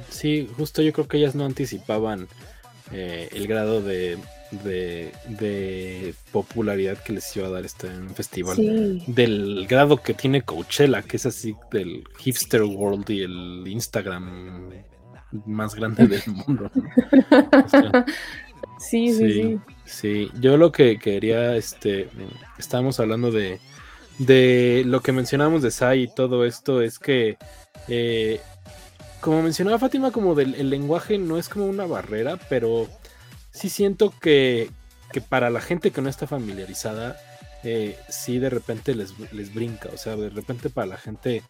Sí, 0.10 0.50
justo 0.58 0.82
yo 0.82 0.92
creo 0.92 1.08
que 1.08 1.18
ellas 1.18 1.36
no 1.36 1.46
anticipaban 1.46 2.28
eh, 2.92 3.30
el 3.32 3.48
grado 3.48 3.82
de 3.82 4.18
de, 4.52 6.14
popularidad 6.32 6.98
que 7.04 7.14
les 7.14 7.36
iba 7.36 7.48
a 7.48 7.52
dar 7.52 7.66
este 7.66 7.90
festival. 8.14 9.04
Del 9.08 9.66
grado 9.68 9.98
que 9.98 10.14
tiene 10.14 10.42
Coachella, 10.42 11.02
que 11.02 11.18
es 11.18 11.26
así 11.26 11.56
del 11.72 12.04
hipster 12.20 12.64
world 12.64 13.10
y 13.10 13.24
el 13.24 13.64
Instagram 13.68 14.70
más 15.46 15.76
grande 15.76 16.08
del 16.08 16.22
mundo. 16.28 16.72
sí, 18.80 19.14
sí, 19.14 19.60
sí, 19.86 20.32
yo 20.40 20.58
lo 20.58 20.72
que 20.72 20.98
quería, 21.00 21.56
este, 21.56 22.10
estábamos 22.58 23.00
hablando 23.00 23.32
de, 23.32 23.60
de 24.20 24.84
lo 24.86 25.02
que 25.02 25.12
mencionamos 25.12 25.62
de 25.62 25.72
Sai 25.72 26.04
y 26.04 26.14
todo 26.14 26.46
esto, 26.46 26.82
es 26.82 27.00
que 27.00 27.38
eh, 27.88 28.42
como 29.22 29.42
mencionaba 29.42 29.80
Fátima, 29.80 30.12
como 30.12 30.36
del 30.36 30.56
el 30.56 30.70
lenguaje 30.70 31.18
no 31.18 31.38
es 31.38 31.50
como 31.50 31.66
una 31.66 31.86
barrera, 31.86 32.38
pero 32.50 32.88
sí 33.52 33.70
siento 33.70 34.14
que, 34.22 34.70
para 35.30 35.50
la 35.50 35.62
gente 35.62 35.92
que 35.92 36.02
no 36.02 36.10
está 36.10 36.28
familiarizada, 36.28 37.20
eh, 37.64 37.98
sí 38.10 38.40
de 38.40 38.50
repente 38.50 38.96
les, 38.96 39.14
les, 39.34 39.54
brinca. 39.54 39.90
O 39.94 39.98
sea, 39.98 40.16
de 40.16 40.30
repente 40.30 40.70
para 40.70 40.88
la 40.88 40.98
gente 40.98 41.44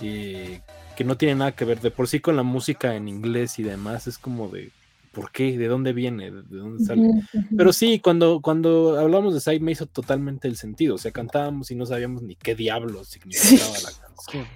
eh, 0.00 0.60
que 1.02 1.08
no 1.08 1.16
tiene 1.16 1.34
nada 1.34 1.52
que 1.52 1.64
ver 1.64 1.80
de 1.80 1.90
por 1.90 2.06
sí 2.06 2.20
con 2.20 2.36
la 2.36 2.44
música 2.44 2.94
en 2.94 3.08
inglés 3.08 3.58
y 3.58 3.64
demás, 3.64 4.06
es 4.06 4.18
como 4.18 4.48
de 4.48 4.70
¿por 5.10 5.32
qué? 5.32 5.58
¿De 5.58 5.66
dónde 5.66 5.92
viene? 5.92 6.30
¿De 6.30 6.56
dónde 6.56 6.84
sale? 6.84 7.10
Pero 7.56 7.72
sí, 7.72 7.98
cuando, 7.98 8.40
cuando 8.40 9.00
hablamos 9.00 9.34
de 9.34 9.40
Sai 9.40 9.58
me 9.58 9.72
hizo 9.72 9.86
totalmente 9.86 10.46
el 10.46 10.56
sentido. 10.56 10.94
O 10.94 10.98
sea, 10.98 11.10
cantábamos 11.10 11.72
y 11.72 11.74
no 11.74 11.86
sabíamos 11.86 12.22
ni 12.22 12.36
qué 12.36 12.54
diablos 12.54 13.08
significaba 13.08 13.78
la 13.80 13.90
canción. 14.06 14.46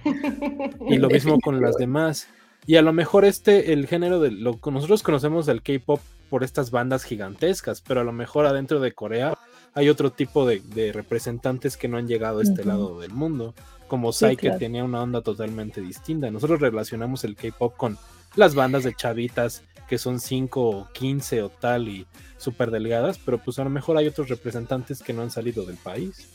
Y 0.89 0.97
lo 0.97 1.09
mismo 1.09 1.37
con 1.41 1.59
las 1.61 1.75
demás. 1.75 2.29
Y 2.65 2.77
a 2.77 2.81
lo 2.81 2.93
mejor 2.93 3.25
este, 3.25 3.73
el 3.73 3.85
género 3.85 4.21
de 4.21 4.31
lo 4.31 4.61
que 4.61 4.71
nosotros 4.71 5.03
conocemos 5.03 5.45
del 5.45 5.61
K-pop 5.61 5.99
por 6.29 6.45
estas 6.45 6.71
bandas 6.71 7.03
gigantescas, 7.03 7.81
pero 7.81 7.99
a 7.99 8.03
lo 8.05 8.13
mejor 8.13 8.45
adentro 8.45 8.79
de 8.79 8.93
Corea 8.93 9.37
hay 9.73 9.89
otro 9.89 10.11
tipo 10.11 10.47
de, 10.47 10.61
de 10.61 10.93
representantes 10.93 11.75
que 11.75 11.89
no 11.89 11.97
han 11.97 12.07
llegado 12.07 12.39
a 12.39 12.43
este 12.43 12.63
lado 12.63 12.99
del 13.01 13.11
mundo, 13.11 13.53
como 13.87 14.11
Sí, 14.11 14.25
Psy 14.25 14.37
que 14.37 14.51
tenía 14.51 14.83
una 14.83 15.01
onda 15.01 15.21
totalmente 15.21 15.81
distinta. 15.81 16.29
Nosotros 16.31 16.59
relacionamos 16.59 17.23
el 17.23 17.35
K-pop 17.35 17.75
con 17.75 17.97
las 18.35 18.55
bandas 18.55 18.83
de 18.83 18.93
chavitas 18.93 19.63
que 19.87 19.97
son 19.97 20.19
5 20.19 20.61
o 20.61 20.87
15 20.91 21.43
o 21.43 21.49
tal 21.49 21.87
y 21.87 22.05
súper 22.37 22.71
delgadas, 22.71 23.17
pero 23.17 23.37
pues 23.37 23.57
a 23.59 23.63
lo 23.63 23.69
mejor 23.69 23.97
hay 23.97 24.07
otros 24.07 24.27
representantes 24.29 25.01
que 25.01 25.13
no 25.13 25.21
han 25.21 25.31
salido 25.31 25.65
del 25.65 25.77
país. 25.77 26.27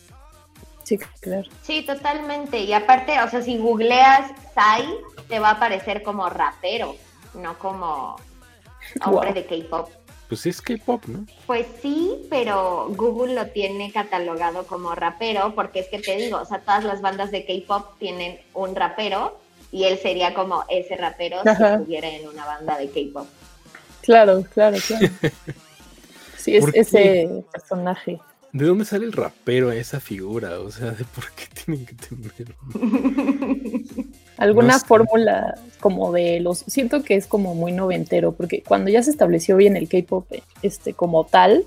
Sí, 0.85 0.99
claro. 1.21 1.49
Sí, 1.63 1.85
totalmente. 1.87 2.59
Y 2.61 2.73
aparte, 2.73 3.21
o 3.23 3.29
sea, 3.29 3.43
si 3.43 3.57
googleas 3.59 4.31
Psy, 4.55 4.85
te 5.29 5.39
va 5.39 5.51
a 5.51 5.53
aparecer 5.53 6.03
como 6.03 6.29
rapero, 6.29 6.97
no 7.35 7.59
como 7.59 8.17
hombre 9.05 9.33
Wow. 9.33 9.35
de 9.35 9.47
K-pop. 9.47 9.91
Pues 10.33 10.41
sí 10.41 10.49
es 10.49 10.63
K-pop, 10.63 11.05
¿no? 11.09 11.27
Pues 11.47 11.67
sí, 11.83 12.27
pero 12.31 12.87
Google 12.97 13.35
lo 13.35 13.49
tiene 13.49 13.93
catalogado 13.93 14.67
como 14.67 14.95
rapero, 14.95 15.55
porque 15.55 15.81
es 15.81 15.89
que 15.89 15.99
te 15.99 16.17
digo, 16.17 16.39
o 16.39 16.45
sea, 16.47 16.61
todas 16.61 16.85
las 16.85 17.03
bandas 17.03 17.31
de 17.31 17.45
K-pop 17.45 17.99
tienen 17.99 18.39
un 18.55 18.75
rapero 18.75 19.39
y 19.71 19.85
él 19.85 19.99
sería 19.99 20.33
como 20.33 20.65
ese 20.71 20.97
rapero 20.97 21.41
Ajá. 21.45 21.55
si 21.55 21.65
estuviera 21.75 22.09
en 22.09 22.27
una 22.27 22.47
banda 22.47 22.79
de 22.79 22.89
K-pop. 22.89 23.27
Claro, 24.01 24.43
claro, 24.55 24.79
claro. 24.87 25.07
Sí, 26.39 26.57
es 26.57 26.65
ese 26.73 27.45
personaje. 27.53 28.19
¿De 28.53 28.65
dónde 28.65 28.87
sale 28.87 29.05
el 29.05 29.13
rapero 29.13 29.71
esa 29.71 30.01
figura? 30.01 30.61
O 30.61 30.71
sea, 30.71 30.93
¿de 30.93 31.05
por 31.05 31.31
qué 31.33 31.45
tienen 31.63 31.85
que 31.85 31.95
tener? 31.95 32.55
Alguna 34.43 34.73
No 34.73 34.79
sé. 34.81 34.87
fórmula 34.87 35.55
como 35.79 36.11
de 36.11 36.41
los. 36.41 36.59
Siento 36.59 37.05
que 37.05 37.15
es 37.15 37.29
como 37.29 37.55
muy 37.55 37.71
noventero, 37.71 38.33
porque 38.33 38.63
cuando 38.67 38.91
ya 38.91 39.01
se 39.03 39.11
estableció 39.11 39.57
bien 39.57 39.77
el 39.77 39.89
K-pop 39.89 40.27
este, 40.63 40.95
como 40.95 41.25
tal, 41.25 41.65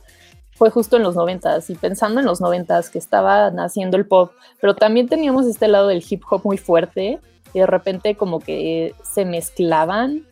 fue 0.51 0.69
justo 0.69 0.97
en 0.97 1.03
los 1.03 1.15
noventas. 1.15 1.69
Y 1.69 1.75
pensando 1.75 2.19
en 2.19 2.25
los 2.25 2.41
noventas 2.41 2.89
que 2.89 2.99
estaba 2.99 3.49
naciendo 3.49 3.95
el 3.95 4.05
pop, 4.05 4.33
pero 4.59 4.75
también 4.75 5.07
teníamos 5.07 5.45
este 5.47 5.69
lado 5.69 5.87
del 5.87 6.03
hip 6.07 6.23
hop 6.29 6.41
muy 6.43 6.57
fuerte, 6.57 7.19
y 7.53 7.59
de 7.59 7.65
repente 7.65 8.15
como 8.15 8.41
que 8.41 8.93
se 9.03 9.23
mezclaban. 9.23 10.25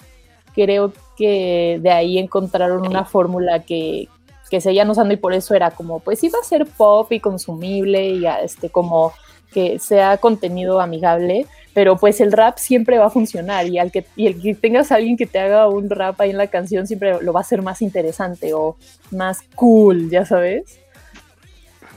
Creo 0.53 0.91
que 1.15 1.79
de 1.81 1.91
ahí 1.91 2.19
encontraron 2.19 2.85
una 2.85 3.05
fórmula 3.05 3.63
que, 3.63 4.09
que 4.49 4.59
seguían 4.59 4.89
usando 4.89 5.13
y 5.13 5.17
por 5.17 5.33
eso 5.33 5.55
era 5.55 5.71
como, 5.71 6.01
pues 6.01 6.21
iba 6.25 6.37
a 6.39 6.43
ser 6.43 6.65
pop 6.65 7.09
y 7.13 7.21
consumible 7.21 8.09
y 8.09 8.25
a, 8.25 8.41
este 8.41 8.69
como 8.69 9.13
que 9.53 9.79
sea 9.79 10.17
contenido 10.17 10.81
amigable, 10.81 11.47
pero 11.73 11.97
pues 11.97 12.21
el 12.21 12.31
rap 12.31 12.57
siempre 12.57 12.97
va 12.97 13.07
a 13.07 13.09
funcionar 13.09 13.67
y 13.67 13.79
al 13.79 13.91
que 13.91 14.05
y 14.15 14.27
el 14.27 14.41
que 14.41 14.53
tengas 14.55 14.91
a 14.91 14.95
alguien 14.95 15.17
que 15.17 15.25
te 15.25 15.39
haga 15.39 15.67
un 15.67 15.89
rap 15.89 16.19
ahí 16.21 16.29
en 16.29 16.37
la 16.37 16.47
canción 16.47 16.87
siempre 16.87 17.21
lo 17.21 17.33
va 17.33 17.39
a 17.39 17.43
hacer 17.43 17.61
más 17.61 17.81
interesante 17.81 18.53
o 18.53 18.77
más 19.11 19.39
cool, 19.55 20.09
ya 20.09 20.25
sabes. 20.25 20.79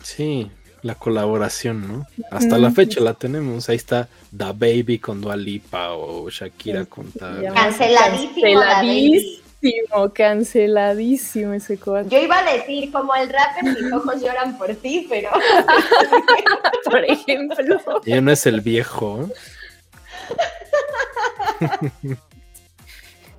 Sí, 0.03 0.51
la 0.83 0.95
colaboración, 0.95 1.89
¿no? 1.89 2.07
Hasta 2.31 2.59
la 2.59 2.70
fecha 2.70 3.01
la 3.01 3.14
tenemos. 3.14 3.68
Ahí 3.68 3.77
está 3.77 4.09
Da 4.31 4.53
Baby 4.53 4.99
con 5.01 5.20
Dua 5.20 5.37
Lipa 5.37 5.93
o 5.93 6.31
Shakira 6.31 6.85
Sí, 6.85 6.87
con 6.87 7.11
tal. 7.11 7.53
Canceladísimo. 7.53 8.61
Canceladísimo, 8.61 10.12
canceladísimo 10.14 11.53
ese 11.55 11.79
cuadro, 11.79 12.09
Yo 12.09 12.22
iba 12.22 12.39
a 12.39 12.53
decir, 12.53 12.93
como 12.93 13.14
el 13.16 13.29
rapper, 13.29 13.64
mis 13.64 13.93
ojos 13.93 14.22
lloran 14.22 14.57
por 14.57 14.72
ti, 14.77 15.07
pero 15.09 15.31
por 16.85 17.05
ejemplo. 17.05 17.81
Ya 18.05 18.20
no 18.20 18.31
es 18.31 18.47
el 18.47 18.61
viejo. 18.61 19.29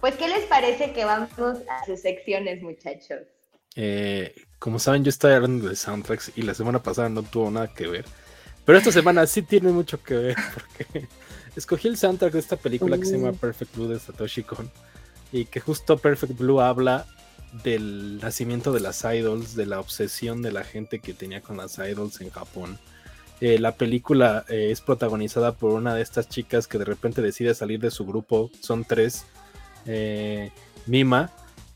pues, 0.01 0.15
¿qué 0.15 0.27
les 0.27 0.45
parece 0.45 0.93
que 0.93 1.05
vamos 1.05 1.29
a 1.69 1.85
sus 1.85 2.01
secciones, 2.01 2.61
muchachos? 2.61 3.19
Eh, 3.75 4.33
como 4.59 4.79
saben, 4.79 5.03
yo 5.03 5.09
estoy 5.09 5.33
hablando 5.33 5.69
de 5.69 5.75
soundtracks 5.75 6.31
y 6.35 6.41
la 6.41 6.53
semana 6.53 6.81
pasada 6.81 7.09
no 7.09 7.23
tuvo 7.23 7.51
nada 7.51 7.73
que 7.73 7.87
ver. 7.87 8.05
Pero 8.65 8.79
esta 8.79 8.91
semana 8.91 9.25
sí 9.27 9.43
tiene 9.43 9.71
mucho 9.71 10.01
que 10.03 10.15
ver 10.15 10.35
porque 10.53 11.07
escogí 11.55 11.87
el 11.87 11.97
soundtrack 11.97 12.33
de 12.33 12.39
esta 12.39 12.57
película 12.57 12.97
que 12.97 13.05
se 13.05 13.17
llama 13.17 13.31
Uh. 13.31 13.37
Perfect 13.37 13.75
Blue 13.75 13.87
de 13.87 13.99
Satoshi 13.99 14.43
Kon 14.43 14.69
y 15.31 15.45
que 15.45 15.59
justo 15.59 15.97
Perfect 15.97 16.37
Blue 16.37 16.59
habla 16.59 17.05
del 17.63 18.19
nacimiento 18.19 18.73
de 18.73 18.79
las 18.79 19.03
idols, 19.03 19.55
de 19.55 19.65
la 19.65 19.79
obsesión 19.79 20.41
de 20.41 20.51
la 20.51 20.63
gente 20.63 20.99
que 20.99 21.13
tenía 21.13 21.41
con 21.41 21.57
las 21.57 21.77
idols 21.77 22.19
en 22.21 22.29
Japón. 22.29 22.77
Eh, 23.39 23.59
la 23.59 23.73
película 23.73 24.45
eh, 24.49 24.69
es 24.71 24.81
protagonizada 24.81 25.51
por 25.51 25.71
una 25.73 25.93
de 25.93 26.01
estas 26.01 26.27
chicas 26.27 26.67
que 26.67 26.79
de 26.79 26.85
repente 26.85 27.21
decide 27.21 27.53
salir 27.53 27.79
de 27.79 27.91
su 27.91 28.05
grupo, 28.05 28.49
son 28.61 28.83
tres, 28.83 29.25
eh, 29.85 30.51
Mima, 30.87 31.29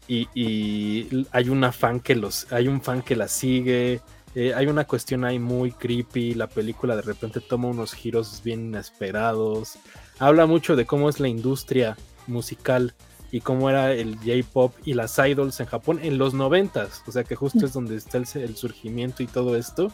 y, 0.08 1.08
hay 1.32 1.50
una 1.50 1.72
fan 1.72 2.00
que 2.00 2.16
los, 2.16 2.52
hay 2.52 2.68
un 2.68 2.82
fan 2.82 3.02
que 3.02 3.16
la 3.16 3.28
sigue, 3.28 4.02
hay 4.36 4.66
una 4.68 4.86
cuestión 4.86 5.24
ahí 5.24 5.40
muy 5.40 5.72
creepy, 5.72 6.34
la 6.34 6.48
película 6.48 6.96
de 6.98 7.02
repente 7.02 7.40
toma 7.40 7.70
unos 7.70 7.94
giros 7.94 8.42
bien 8.44 8.66
inesperados, 8.68 9.78
habla 10.20 10.48
mucho 10.48 10.76
de 10.76 10.86
cómo 10.86 11.08
es 11.08 11.22
la 11.22 11.30
industria 11.30 11.96
musical 12.28 12.94
y 13.32 13.40
cómo 13.40 13.70
era 13.70 13.94
el 13.94 14.18
J-pop 14.18 14.74
y 14.84 14.96
las 14.96 15.18
idols 15.18 15.62
en 15.62 15.68
Japón 15.68 16.00
en 16.02 16.18
los 16.18 16.34
noventas, 16.34 17.04
o 17.08 17.12
sea 17.12 17.24
que 17.24 17.36
justo 17.36 17.66
es 17.66 17.72
donde 17.72 17.96
está 17.96 18.18
el, 18.18 18.26
el 18.36 18.58
surgimiento 18.58 19.24
y 19.24 19.28
todo 19.28 19.56
esto. 19.56 19.94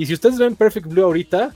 Y 0.00 0.06
si 0.06 0.14
ustedes 0.14 0.38
ven 0.38 0.56
Perfect 0.56 0.86
Blue 0.86 1.04
ahorita, 1.04 1.54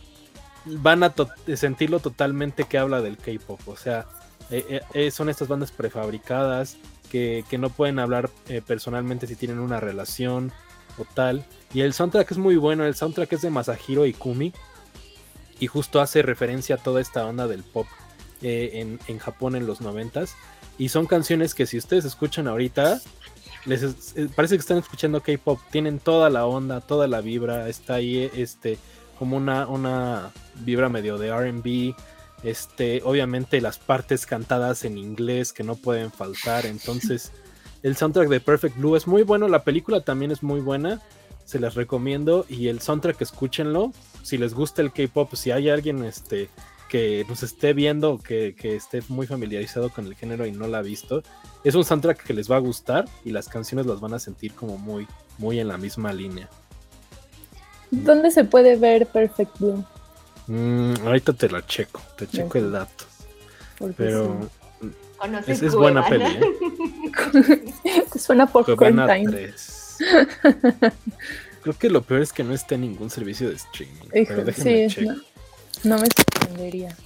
van 0.66 1.03
a 1.03 1.14
sentirlo 1.57 1.99
totalmente 2.01 2.64
que 2.64 2.76
habla 2.76 3.01
del 3.01 3.16
K-pop, 3.16 3.59
o 3.64 3.74
sea, 3.74 4.05
eh, 4.51 4.66
eh, 4.68 4.80
eh, 4.92 5.11
son 5.11 5.30
estas 5.30 5.49
bandas 5.49 5.72
prefabricadas 5.72 6.76
que, 7.11 7.47
que 7.49 7.57
no 7.57 7.70
pueden 7.70 7.99
hablar 7.99 8.28
personalmente 8.66 9.26
si 9.26 9.34
tienen 9.34 9.61
una 9.61 9.80
relación 9.80 10.53
o 10.99 11.07
tal. 11.07 11.47
Y 11.72 11.80
el 11.80 11.95
soundtrack 11.95 12.32
es 12.32 12.36
muy 12.36 12.57
bueno, 12.57 12.84
el 12.84 12.95
soundtrack 12.95 13.32
es 13.32 13.40
de 13.40 13.49
Masahiro 13.49 14.05
Ikumi 14.05 14.53
y 15.59 15.66
justo 15.66 16.03
hace 16.03 16.20
referencia 16.20 16.74
a 16.74 16.78
toda 16.78 17.01
esta 17.01 17.24
onda 17.24 17.49
del 17.49 17.62
pop 17.62 17.86
en, 18.42 19.01
en 19.09 19.18
Japón 19.20 19.57
en 19.57 19.66
los 19.66 19.80
noventas. 19.80 20.36
Y 20.76 20.90
son 20.90 21.07
canciones 21.07 21.55
que 21.55 21.64
si 21.64 21.78
ustedes 21.78 22.05
escuchan 22.05 22.47
ahorita, 22.47 23.01
les 23.66 23.82
es- 23.82 24.12
eh, 24.16 24.28
parece 24.34 24.56
que 24.56 24.60
están 24.60 24.78
escuchando 24.78 25.20
K-pop, 25.22 25.58
tienen 25.70 25.98
toda 25.98 26.30
la 26.30 26.46
onda, 26.46 26.80
toda 26.80 27.06
la 27.08 27.20
vibra, 27.20 27.68
está 27.68 27.94
ahí 27.94 28.30
este 28.34 28.78
como 29.18 29.36
una, 29.36 29.66
una 29.68 30.30
vibra 30.64 30.88
medio 30.88 31.18
de 31.18 31.28
RB, 31.30 31.94
este, 32.42 33.00
obviamente 33.04 33.60
las 33.60 33.78
partes 33.78 34.26
cantadas 34.26 34.84
en 34.84 34.98
inglés 34.98 35.52
que 35.52 35.62
no 35.62 35.76
pueden 35.76 36.10
faltar, 36.10 36.66
entonces 36.66 37.32
el 37.82 37.96
soundtrack 37.96 38.28
de 38.28 38.40
Perfect 38.40 38.76
Blue 38.76 38.96
es 38.96 39.06
muy 39.06 39.22
bueno, 39.22 39.48
la 39.48 39.62
película 39.64 40.00
también 40.00 40.30
es 40.30 40.42
muy 40.42 40.60
buena, 40.60 41.00
se 41.44 41.60
las 41.60 41.74
recomiendo 41.74 42.44
y 42.48 42.68
el 42.68 42.80
soundtrack 42.80 43.20
escúchenlo, 43.22 43.92
si 44.22 44.36
les 44.38 44.52
gusta 44.54 44.82
el 44.82 44.92
K-pop, 44.92 45.34
si 45.34 45.50
hay 45.52 45.68
alguien 45.68 46.02
este 46.04 46.48
que 46.89 47.24
nos 47.28 47.43
esté 47.43 47.72
viendo, 47.72 48.18
que, 48.18 48.55
que 48.55 48.76
esté 48.76 49.03
muy 49.09 49.26
familiarizado 49.26 49.91
con 49.91 50.07
el 50.07 50.14
género 50.14 50.47
y 50.47 50.53
no 50.53 50.66
la 50.68 50.78
ha 50.78 50.82
visto, 50.82 51.22
es 51.64 51.74
un 51.74 51.85
soundtrack 51.85 52.22
que 52.24 52.35
les 52.35 52.51
va 52.51 52.57
a 52.57 52.61
gustar 52.61 53.07
y 53.24 53.30
las 53.30 53.49
canciones 53.49 53.87
las 53.87 54.01
van 54.01 54.14
a 54.14 54.18
sentir 54.18 54.53
como 54.55 54.76
muy, 54.78 55.07
muy 55.39 55.59
en 55.61 55.68
la 55.68 55.78
misma 55.78 56.12
línea. 56.12 56.49
¿Dónde 57.91 58.30
se 58.30 58.45
puede 58.45 58.76
ver 58.76 59.07
Perfect 59.07 59.59
Blue? 59.59 59.85
Mm, 60.47 60.95
ahorita 61.07 61.32
te 61.32 61.49
la 61.49 61.64
checo, 61.64 62.01
te 62.18 62.26
checo 62.26 62.47
Ok. 62.49 62.57
el 62.57 62.72
dato, 62.72 63.05
Porque 63.78 63.95
pero 63.97 64.51
¿Conoces 65.16 65.59
es, 65.59 65.62
es 65.62 65.74
buena 65.74 66.07
peli, 66.07 66.24
¿eh? 66.24 66.41
sí. 68.12 68.18
suena 68.18 68.47
por 68.47 68.64
Time. 68.66 69.30
3. 69.30 69.99
Creo 71.62 71.78
que 71.78 71.89
lo 71.89 72.03
peor 72.03 72.20
es 72.20 72.32
que 72.32 72.45
no 72.45 72.53
está 72.53 72.74
en 72.74 72.82
ningún 72.82 73.09
servicio 73.09 73.49
de 73.49 73.55
streaming. 73.55 74.03
Hijo, 74.14 74.24
pero 74.26 74.45
déjenme 74.45 74.91
sí, 74.91 74.97
checo. 74.97 75.12
no, 75.12 75.22
no 75.85 75.99
me 75.99 76.07
sorprendería. 76.07 76.97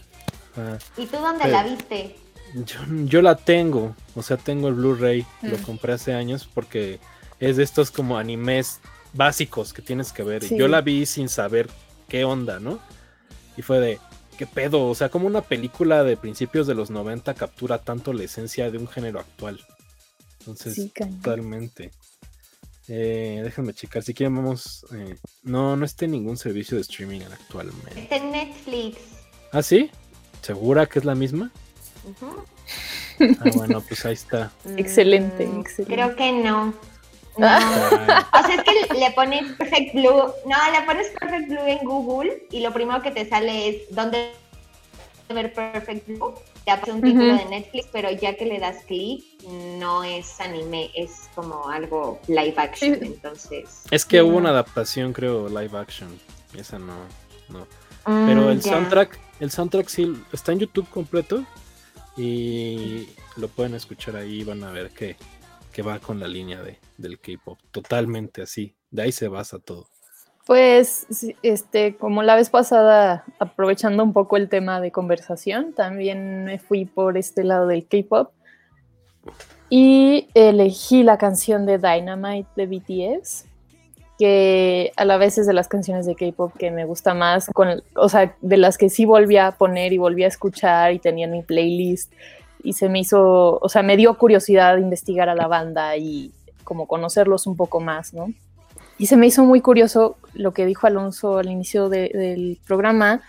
Ah, 0.56 0.78
¿Y 0.96 1.06
tú 1.06 1.16
dónde 1.18 1.48
la 1.48 1.62
viste? 1.64 2.16
yo, 2.54 2.78
yo 3.04 3.22
la 3.22 3.36
tengo, 3.36 3.94
o 4.14 4.22
sea, 4.22 4.36
tengo 4.36 4.68
el 4.68 4.74
Blu-ray, 4.74 5.26
lo 5.42 5.58
Mm. 5.58 5.62
compré 5.62 5.92
hace 5.92 6.14
años 6.14 6.48
porque 6.52 6.98
es 7.40 7.56
de 7.58 7.62
estos 7.64 7.90
como 7.90 8.18
animes 8.18 8.80
básicos 9.12 9.72
que 9.72 9.82
tienes 9.82 10.12
que 10.12 10.22
ver. 10.22 10.42
Y. 10.44 10.56
Yo 10.56 10.68
la 10.68 10.80
vi 10.80 11.06
sin 11.06 11.28
saber 11.28 11.68
qué 12.08 12.24
onda, 12.24 12.58
¿no? 12.60 12.78
Y 13.56 13.62
fue 13.62 13.80
de, 13.80 13.98
¿qué 14.38 14.46
pedo? 14.46 14.86
O 14.88 14.94
sea, 14.94 15.08
como 15.08 15.26
una 15.26 15.42
película 15.42 16.02
de 16.04 16.16
principios 16.16 16.66
de 16.66 16.74
los 16.74 16.90
90 16.90 17.34
captura 17.34 17.78
tanto 17.78 18.12
la 18.12 18.24
esencia 18.24 18.70
de 18.70 18.78
un 18.78 18.88
género 18.88 19.20
actual. 19.20 19.60
Entonces, 20.40 20.74
Sí, 20.74 20.90
cañón. 20.94 21.20
totalmente. 21.20 21.90
Eh, 22.88 23.40
déjenme 23.44 23.74
checar, 23.74 24.02
si 24.02 24.14
quieren 24.14 24.34
vamos... 24.36 24.86
eh, 24.94 25.16
no, 25.42 25.76
no 25.76 25.84
está 25.84 26.06
en 26.06 26.12
ningún 26.12 26.36
servicio 26.38 26.76
de 26.76 26.82
streaming 26.82 27.20
actualmente. 27.20 28.00
Está 28.00 28.16
en 28.16 28.30
Netflix. 28.32 28.98
¿Ah, 29.52 29.62
sí? 29.62 29.90
¿Segura 30.42 30.86
que 30.86 30.98
es 30.98 31.04
la 31.04 31.14
misma? 31.14 31.50
Ah, 33.20 33.50
bueno, 33.54 33.80
pues 33.86 34.04
ahí 34.06 34.14
está. 34.14 34.50
Excelente, 34.76 35.46
Mm, 35.46 35.60
excelente. 35.60 35.94
Creo 35.94 36.16
que 36.16 36.32
no. 36.32 36.74
No. 37.38 37.46
Ah, 37.46 38.28
O 38.42 38.46
sea, 38.46 38.56
es 38.56 38.62
que 38.64 38.94
le 38.98 39.10
pones 39.12 39.52
Perfect 39.52 39.94
Blue. 39.94 40.10
No, 40.10 40.56
le 40.72 40.82
pones 40.84 41.06
Perfect 41.20 41.48
Blue 41.48 41.66
en 41.66 41.78
Google 41.86 42.46
y 42.50 42.58
lo 42.60 42.72
primero 42.72 43.00
que 43.00 43.12
te 43.12 43.28
sale 43.28 43.68
es 43.68 43.94
dónde 43.94 44.32
ver 45.28 45.52
Perfect 45.54 46.08
Blue. 46.08 46.34
Te 46.68 46.72
aparece 46.72 46.92
un 46.92 47.02
título 47.02 47.34
de 47.34 47.44
Netflix, 47.46 47.88
pero 47.90 48.10
ya 48.10 48.36
que 48.36 48.44
le 48.44 48.58
das 48.58 48.84
clic, 48.84 49.24
no 49.78 50.04
es 50.04 50.38
anime, 50.38 50.90
es 50.94 51.30
como 51.34 51.66
algo 51.70 52.20
live 52.28 52.54
action, 52.58 52.98
entonces... 53.00 53.84
Es 53.90 54.04
que 54.04 54.20
hubo 54.20 54.36
una 54.36 54.50
adaptación, 54.50 55.14
creo, 55.14 55.48
live 55.48 55.78
action, 55.78 56.10
esa 56.54 56.78
no, 56.78 56.92
no. 57.48 57.66
Pero 58.04 58.42
mm, 58.42 58.48
el 58.50 58.62
soundtrack, 58.62 59.18
el 59.40 59.50
soundtrack 59.50 59.88
sí 59.88 60.14
está 60.30 60.52
en 60.52 60.58
YouTube 60.58 60.86
completo 60.90 61.42
y 62.18 63.08
lo 63.36 63.48
pueden 63.48 63.74
escuchar 63.74 64.16
ahí, 64.16 64.44
van 64.44 64.62
a 64.62 64.70
ver 64.70 64.90
que, 64.90 65.16
que 65.72 65.80
va 65.80 65.98
con 66.00 66.20
la 66.20 66.28
línea 66.28 66.62
de, 66.62 66.78
del 66.98 67.18
K-pop, 67.18 67.58
totalmente 67.70 68.42
así, 68.42 68.74
de 68.90 69.04
ahí 69.04 69.12
se 69.12 69.28
basa 69.28 69.58
todo. 69.58 69.88
Pues, 70.48 71.06
este, 71.42 71.96
como 71.96 72.22
la 72.22 72.34
vez 72.34 72.48
pasada, 72.48 73.22
aprovechando 73.38 74.02
un 74.02 74.14
poco 74.14 74.38
el 74.38 74.48
tema 74.48 74.80
de 74.80 74.90
conversación, 74.90 75.74
también 75.74 76.44
me 76.44 76.58
fui 76.58 76.86
por 76.86 77.18
este 77.18 77.44
lado 77.44 77.66
del 77.66 77.86
K-pop 77.86 78.30
y 79.68 80.26
elegí 80.32 81.02
la 81.02 81.18
canción 81.18 81.66
de 81.66 81.76
Dynamite 81.76 82.48
de 82.56 82.66
BTS, 82.66 83.44
que 84.18 84.90
a 84.96 85.04
la 85.04 85.18
vez 85.18 85.36
es 85.36 85.46
de 85.46 85.52
las 85.52 85.68
canciones 85.68 86.06
de 86.06 86.14
K-pop 86.14 86.54
que 86.58 86.70
me 86.70 86.86
gusta 86.86 87.12
más, 87.12 87.50
con, 87.52 87.82
o 87.94 88.08
sea, 88.08 88.34
de 88.40 88.56
las 88.56 88.78
que 88.78 88.88
sí 88.88 89.04
volví 89.04 89.36
a 89.36 89.50
poner 89.50 89.92
y 89.92 89.98
volví 89.98 90.24
a 90.24 90.28
escuchar 90.28 90.94
y 90.94 90.98
tenía 90.98 91.26
en 91.26 91.32
mi 91.32 91.42
playlist 91.42 92.10
y 92.62 92.72
se 92.72 92.88
me 92.88 93.00
hizo, 93.00 93.58
o 93.58 93.68
sea, 93.68 93.82
me 93.82 93.98
dio 93.98 94.16
curiosidad 94.16 94.78
investigar 94.78 95.28
a 95.28 95.34
la 95.34 95.46
banda 95.46 95.94
y 95.98 96.32
como 96.64 96.86
conocerlos 96.86 97.46
un 97.46 97.54
poco 97.54 97.80
más, 97.80 98.14
¿no? 98.14 98.32
Y 98.98 99.06
se 99.06 99.16
me 99.16 99.28
hizo 99.28 99.44
muy 99.44 99.60
curioso 99.60 100.16
lo 100.38 100.54
que 100.54 100.64
dijo 100.64 100.86
Alonso 100.86 101.36
al 101.36 101.50
inicio 101.50 101.90
del 101.90 102.58
programa, 102.66 103.20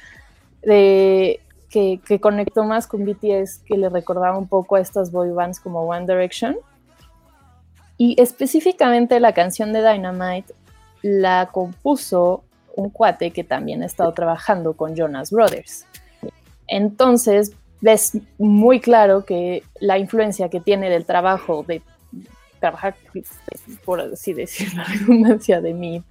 de 0.62 1.42
que, 1.70 2.20
conectó 2.22 2.64
más 2.64 2.88
con 2.88 3.06
BTS, 3.06 3.60
que 3.66 3.78
le 3.78 3.90
recordaba 3.90 4.38
un 4.38 4.48
poco 4.48 4.76
a 4.76 4.80
estas 4.80 5.12
boy 5.12 5.32
bands 5.32 5.60
como 5.60 5.82
One 5.82 6.06
Direction. 6.06 6.58
Y 7.98 8.20
específicamente 8.22 9.20
la 9.20 9.34
canción 9.34 9.74
de 9.74 9.82
Dynamite 9.82 10.54
la 11.02 11.50
compuso 11.52 12.44
un 12.76 12.90
cuate 12.90 13.32
que 13.32 13.44
también 13.44 13.84
ha 13.84 13.86
estado 13.86 14.14
trabajando 14.14 14.74
con 14.74 14.96
Jonas 14.96 15.32
Brothers. 15.32 15.86
Entonces, 16.68 17.52
ves 17.82 18.18
muy 18.38 18.80
claro 18.80 19.26
que 19.26 19.64
la 19.80 19.98
influencia 19.98 20.50
que 20.50 20.60
tiene 20.60 20.90
del 20.90 21.06
trabajo 21.06 21.64
de 21.68 21.82
trabajar, 22.60 22.96
por 23.86 24.02
así 24.02 24.34
decir, 24.34 24.74
la 24.76 24.84
redundancia 24.84 25.62
de 25.62 25.74
mi, 25.74 26.04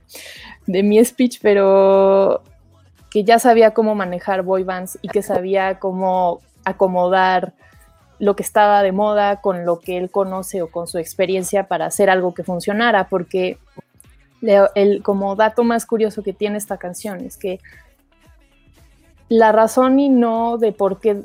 de 0.66 0.82
mi 0.82 1.04
speech, 1.04 1.38
pero 1.42 2.42
que 3.10 3.24
ya 3.24 3.38
sabía 3.38 3.72
cómo 3.72 3.94
manejar 3.94 4.42
boy 4.42 4.64
bands 4.64 4.98
y 5.02 5.08
que 5.08 5.22
sabía 5.22 5.78
cómo 5.78 6.40
acomodar 6.64 7.54
lo 8.18 8.34
que 8.36 8.42
estaba 8.42 8.82
de 8.82 8.92
moda 8.92 9.40
con 9.40 9.64
lo 9.64 9.78
que 9.78 9.96
él 9.96 10.10
conoce 10.10 10.60
o 10.62 10.70
con 10.70 10.86
su 10.86 10.98
experiencia 10.98 11.68
para 11.68 11.86
hacer 11.86 12.10
algo 12.10 12.34
que 12.34 12.42
funcionara, 12.42 13.08
porque 13.08 13.58
el, 14.42 15.02
como 15.02 15.36
dato 15.36 15.64
más 15.64 15.86
curioso 15.86 16.22
que 16.22 16.32
tiene 16.32 16.58
esta 16.58 16.76
canción 16.76 17.20
es 17.20 17.36
que 17.36 17.60
la 19.28 19.52
razón 19.52 20.00
y 20.00 20.08
no 20.08 20.58
de 20.58 20.72
por 20.72 21.00
qué 21.00 21.22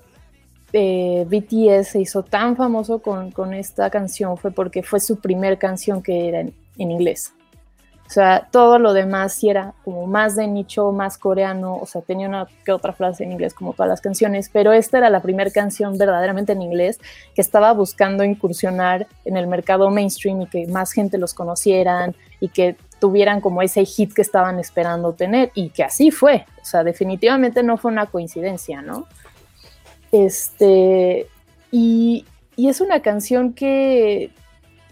eh, 0.74 1.26
BTS 1.30 1.88
se 1.88 2.02
hizo 2.02 2.24
tan 2.24 2.56
famoso 2.56 3.00
con, 3.00 3.54
esta 3.54 3.92
canción 3.92 4.38
fue 4.38 4.52
porque 4.52 4.82
fue 4.82 5.00
su 5.00 5.20
primer 5.20 5.60
canción 5.60 6.02
que 6.02 6.28
era 6.28 6.40
en, 6.42 6.54
inglés. 6.78 7.34
O 8.06 8.10
sea, 8.10 8.48
todo 8.52 8.80
lo 8.80 8.94
demás 8.94 9.34
sí 9.34 9.50
era 9.50 9.74
como 9.86 10.06
más 10.08 10.36
de 10.36 10.48
nicho, 10.48 10.92
más 10.92 11.18
coreano, 11.18 11.78
o 11.78 11.86
sea, 11.86 12.02
tenía 12.02 12.28
una 12.28 12.48
que 12.66 12.72
otra 12.72 12.92
frase 12.92 13.24
en 13.24 13.32
inglés 13.32 13.54
como 13.54 13.74
todas 13.74 13.88
las 13.88 14.02
canciones, 14.02 14.50
pero 14.52 14.74
esta 14.74 14.98
era 14.98 15.10
la 15.10 15.22
primera 15.22 15.50
canción 15.52 15.98
verdaderamente 15.98 16.52
en 16.52 16.62
inglés 16.62 17.00
que 17.34 17.42
estaba 17.42 17.72
buscando 17.72 18.24
incursionar 18.24 19.08
en 19.26 19.38
el 19.38 19.48
mercado 19.48 19.90
mainstream 19.90 20.42
y 20.42 20.48
que 20.48 20.68
más 20.68 20.92
gente 20.92 21.18
los 21.18 21.34
conocieran 21.34 22.16
y 22.40 22.50
que 22.50 22.76
tuvieran 23.00 23.42
como 23.42 23.62
ese 23.62 23.86
hit 23.86 24.14
que 24.14 24.22
estaban 24.22 24.60
esperando 24.60 25.14
tener 25.14 25.52
y 25.56 25.70
que 25.70 25.84
así 25.84 26.12
fue. 26.12 26.46
O 26.62 26.66
sea, 26.66 26.84
definitivamente 26.84 27.64
no 27.64 27.78
fue 27.78 27.92
una 27.92 28.08
coincidencia, 28.08 28.82
¿no? 28.82 29.08
Este, 30.14 31.26
y, 31.72 32.26
es 32.56 32.82
una 32.82 33.02
canción 33.02 33.54
que 33.54 34.30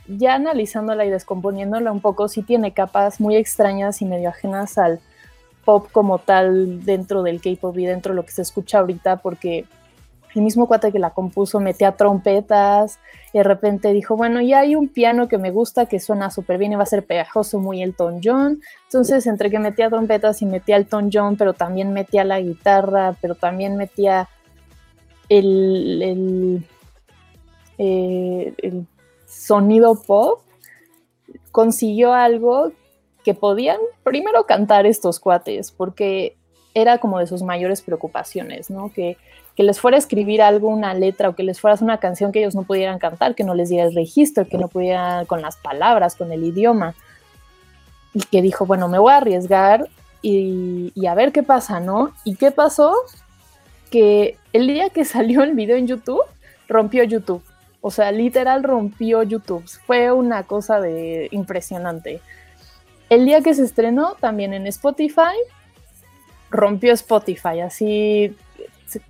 ya 0.07 0.33
analizándola 0.33 1.05
y 1.05 1.11
descomponiéndola 1.11 1.91
un 1.91 2.01
poco, 2.01 2.27
sí 2.27 2.41
tiene 2.41 2.73
capas 2.73 3.21
muy 3.21 3.35
extrañas 3.35 4.01
y 4.01 4.05
medio 4.05 4.29
ajenas 4.29 4.79
al 4.79 4.99
pop 5.63 5.89
como 5.91 6.17
tal 6.17 6.83
dentro 6.83 7.21
del 7.21 7.39
K-pop 7.39 7.77
y 7.77 7.85
dentro 7.85 8.13
de 8.13 8.15
lo 8.15 8.25
que 8.25 8.31
se 8.31 8.41
escucha 8.41 8.79
ahorita, 8.79 9.17
porque 9.17 9.65
el 10.33 10.41
mismo 10.41 10.65
cuate 10.65 10.91
que 10.91 10.97
la 10.97 11.11
compuso 11.11 11.59
metía 11.59 11.91
trompetas 11.91 12.97
y 13.31 13.37
de 13.37 13.43
repente 13.43 13.93
dijo, 13.93 14.17
bueno, 14.17 14.41
ya 14.41 14.61
hay 14.61 14.75
un 14.75 14.87
piano 14.87 15.27
que 15.27 15.37
me 15.37 15.51
gusta, 15.51 15.85
que 15.85 15.99
suena 15.99 16.31
súper 16.31 16.57
bien 16.57 16.71
y 16.71 16.77
va 16.77 16.83
a 16.83 16.87
ser 16.87 17.05
pegajoso, 17.05 17.59
muy 17.59 17.83
Elton 17.83 18.21
John. 18.23 18.59
Entonces, 18.85 19.27
entre 19.27 19.51
que 19.51 19.59
metía 19.59 19.87
trompetas 19.87 20.41
y 20.41 20.47
metía 20.47 20.77
Elton 20.77 21.11
John, 21.13 21.35
pero 21.37 21.53
también 21.53 21.93
metía 21.93 22.23
la 22.23 22.39
guitarra, 22.39 23.15
pero 23.21 23.35
también 23.35 23.77
metía 23.77 24.27
el, 25.31 26.65
eh, 27.77 28.53
el, 28.57 28.85
sonido 29.25 29.95
pop, 29.95 30.41
consiguió 31.53 32.11
algo 32.11 32.73
que 33.23 33.33
podían 33.33 33.77
primero 34.03 34.45
cantar 34.45 34.85
estos 34.85 35.21
cuates, 35.21 35.71
porque 35.71 36.35
era 36.73 36.97
como 36.97 37.19
de 37.19 37.27
sus 37.27 37.43
mayores 37.43 37.81
preocupaciones, 37.81 38.69
¿no? 38.69 38.91
Que, 38.91 39.17
que 39.55 39.63
les 39.63 39.79
fuera 39.79 39.95
a 39.95 39.99
escribir 39.99 40.41
algo, 40.41 40.67
una 40.67 40.93
letra, 40.93 41.29
o 41.29 41.35
que 41.35 41.43
les 41.43 41.61
fuera 41.61 41.77
una 41.81 41.97
canción 41.97 42.33
que 42.33 42.39
ellos 42.39 42.55
no 42.55 42.63
pudieran 42.63 42.99
cantar, 42.99 43.35
que 43.35 43.45
no 43.45 43.55
les 43.55 43.69
diera 43.69 43.85
el 43.85 43.95
registro, 43.95 44.45
que 44.45 44.57
no 44.57 44.67
pudieran 44.67 45.25
con 45.25 45.41
las 45.41 45.55
palabras, 45.55 46.15
con 46.15 46.31
el 46.33 46.43
idioma. 46.43 46.93
Y 48.13 48.19
que 48.19 48.41
dijo, 48.41 48.65
bueno, 48.65 48.89
me 48.89 48.99
voy 48.99 49.13
a 49.13 49.17
arriesgar 49.17 49.87
y, 50.21 50.91
y 50.93 51.05
a 51.05 51.15
ver 51.15 51.31
qué 51.31 51.41
pasa, 51.41 51.79
¿no? 51.79 52.13
¿Y 52.25 52.35
qué 52.35 52.51
pasó? 52.51 52.93
Que 53.91 54.37
el 54.53 54.65
día 54.65 54.89
que 54.89 55.05
salió 55.05 55.43
el 55.43 55.53
video 55.53 55.77
en 55.77 55.85
YouTube, 55.85 56.23
rompió 56.67 57.03
YouTube. 57.03 57.43
O 57.81 57.91
sea, 57.91 58.11
literal 58.11 58.63
rompió 58.63 59.21
YouTube. 59.21 59.67
Fue 59.85 60.11
una 60.11 60.43
cosa 60.43 60.79
de 60.79 61.27
impresionante. 61.31 62.21
El 63.09 63.25
día 63.25 63.41
que 63.41 63.53
se 63.53 63.63
estrenó, 63.63 64.15
también 64.19 64.53
en 64.53 64.65
Spotify, 64.67 65.35
rompió 66.49 66.93
Spotify. 66.93 67.59
Así 67.59 68.35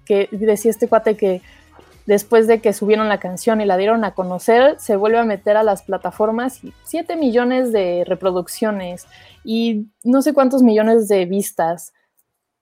que 0.05 0.27
decía 0.32 0.71
este 0.71 0.88
cuate 0.88 1.15
que 1.15 1.41
después 2.05 2.47
de 2.47 2.61
que 2.61 2.73
subieron 2.73 3.09
la 3.09 3.19
canción 3.19 3.61
y 3.61 3.65
la 3.65 3.77
dieron 3.77 4.03
a 4.03 4.13
conocer, 4.13 4.79
se 4.79 4.95
vuelve 4.95 5.19
a 5.19 5.23
meter 5.23 5.57
a 5.57 5.63
las 5.63 5.84
plataformas 5.84 6.63
y 6.63 6.73
7 6.84 7.15
millones 7.15 7.71
de 7.71 8.03
reproducciones 8.07 9.05
y 9.43 9.88
no 10.03 10.21
sé 10.21 10.34
cuántos 10.34 10.63
millones 10.63 11.07
de 11.07 11.25
vistas 11.25 11.93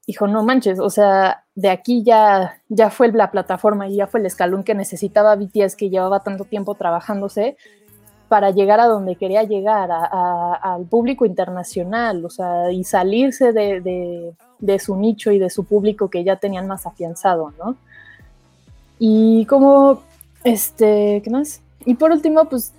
dijo, 0.09 0.25
no 0.25 0.41
manches, 0.41 0.79
o 0.79 0.89
sea, 0.89 1.43
de 1.53 1.69
aquí 1.69 2.01
ya, 2.03 2.63
ya 2.67 2.89
fue 2.89 3.11
la 3.11 3.29
plataforma 3.29 3.87
y 3.87 3.97
ya 3.97 4.07
fue 4.07 4.19
el 4.19 4.25
escalón 4.25 4.63
que 4.63 4.73
necesitaba 4.73 5.35
BTS, 5.35 5.75
que 5.75 5.91
llevaba 5.91 6.21
tanto 6.21 6.45
tiempo 6.45 6.73
trabajándose 6.73 7.57
para 8.27 8.49
llegar 8.49 8.79
a 8.79 8.87
donde 8.87 9.17
quería 9.17 9.43
llegar, 9.43 9.91
al 9.91 10.85
público 10.85 11.27
internacional, 11.27 12.25
o 12.25 12.29
sea, 12.31 12.71
y 12.71 12.83
salirse 12.85 13.53
de, 13.53 14.33
de, 14.57 14.79
su 14.79 14.95
nicho 14.95 15.29
y 15.29 15.37
de 15.37 15.51
su 15.51 15.65
público 15.65 16.09
que 16.09 16.23
ya 16.23 16.37
tenían 16.37 16.65
más 16.65 16.87
afianzado, 16.87 17.53
¿no? 17.59 17.75
Y 18.97 19.45
como, 19.45 20.01
este, 20.43 21.21
¿qué 21.23 21.29
más? 21.29 21.61
Y 21.85 21.93
por 21.93 22.11
último, 22.11 22.45
pues 22.45 22.73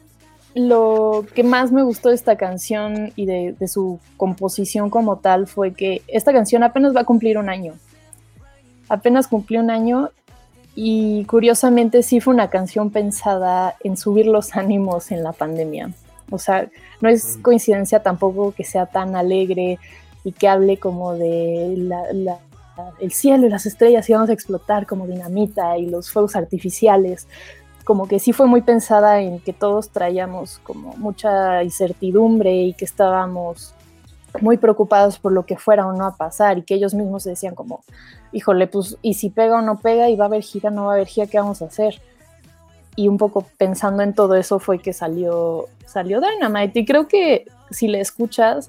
lo 0.54 1.24
que 1.34 1.44
más 1.44 1.70
me 1.70 1.82
gustó 1.82 2.08
de 2.08 2.16
esta 2.16 2.36
canción 2.36 3.12
y 3.16 3.26
de, 3.26 3.54
su 3.68 4.00
composición 4.16 4.90
como 4.90 5.18
tal 5.18 5.46
fue 5.46 5.72
que 5.72 6.02
esta 6.08 6.32
canción 6.32 6.62
apenas 6.62 6.94
va 6.94 7.02
a 7.02 7.04
cumplir 7.04 7.38
un 7.38 7.48
año. 7.48 7.74
Apenas 8.88 9.28
cumplió 9.28 9.60
un 9.60 9.70
año 9.70 10.10
y 10.74 11.24
curiosamente 11.26 12.02
sí 12.02 12.20
fue 12.20 12.34
una 12.34 12.50
canción 12.50 12.90
pensada 12.90 13.76
en 13.84 13.96
subir 13.96 14.26
los 14.26 14.56
ánimos 14.56 15.12
en 15.12 15.22
la 15.22 15.32
pandemia. 15.32 15.90
O 16.30 16.38
sea, 16.38 16.68
no 17.00 17.08
es 17.08 17.38
coincidencia 17.42 18.02
tampoco 18.02 18.52
que 18.52 18.64
sea 18.64 18.86
tan 18.86 19.16
alegre 19.16 19.78
y 20.24 20.32
que 20.32 20.48
hable 20.48 20.78
como 20.78 21.14
de 21.14 21.74
el 23.00 23.12
cielo 23.12 23.46
y 23.46 23.50
las 23.50 23.66
estrellas 23.66 24.08
y 24.08 24.12
vamos 24.12 24.30
a 24.30 24.32
explotar 24.32 24.86
como 24.86 25.06
dinamita 25.06 25.76
y 25.76 25.86
los 25.86 26.10
fuegos 26.10 26.36
artificiales, 26.36 27.26
como 27.90 28.06
que 28.06 28.20
sí 28.20 28.32
fue 28.32 28.46
muy 28.46 28.62
pensada 28.62 29.20
en 29.20 29.40
que 29.40 29.52
todos 29.52 29.88
traíamos 29.88 30.60
como 30.60 30.94
mucha 30.98 31.64
incertidumbre 31.64 32.54
y 32.54 32.72
que 32.72 32.84
estábamos 32.84 33.74
muy 34.40 34.58
preocupados 34.58 35.18
por 35.18 35.32
lo 35.32 35.44
que 35.44 35.56
fuera 35.56 35.84
o 35.84 35.92
no 35.92 36.06
a 36.06 36.14
pasar 36.14 36.58
y 36.58 36.62
que 36.62 36.76
ellos 36.76 36.94
mismos 36.94 37.24
decían 37.24 37.56
como, 37.56 37.82
híjole, 38.30 38.68
pues, 38.68 38.96
y 39.02 39.14
si 39.14 39.28
pega 39.28 39.58
o 39.58 39.62
no 39.62 39.80
pega 39.80 40.08
y 40.08 40.14
va 40.14 40.26
a 40.26 40.28
haber 40.28 40.44
gira, 40.44 40.70
no 40.70 40.84
va 40.84 40.92
a 40.92 40.94
haber 40.94 41.08
gira, 41.08 41.26
¿qué 41.26 41.40
vamos 41.40 41.62
a 41.62 41.64
hacer? 41.64 42.00
Y 42.94 43.08
un 43.08 43.18
poco 43.18 43.44
pensando 43.58 44.04
en 44.04 44.14
todo 44.14 44.36
eso 44.36 44.60
fue 44.60 44.78
que 44.78 44.92
salió, 44.92 45.66
salió 45.84 46.20
Dynamite 46.20 46.78
y 46.78 46.84
creo 46.84 47.08
que 47.08 47.46
si 47.72 47.88
le 47.88 47.98
escuchas, 47.98 48.68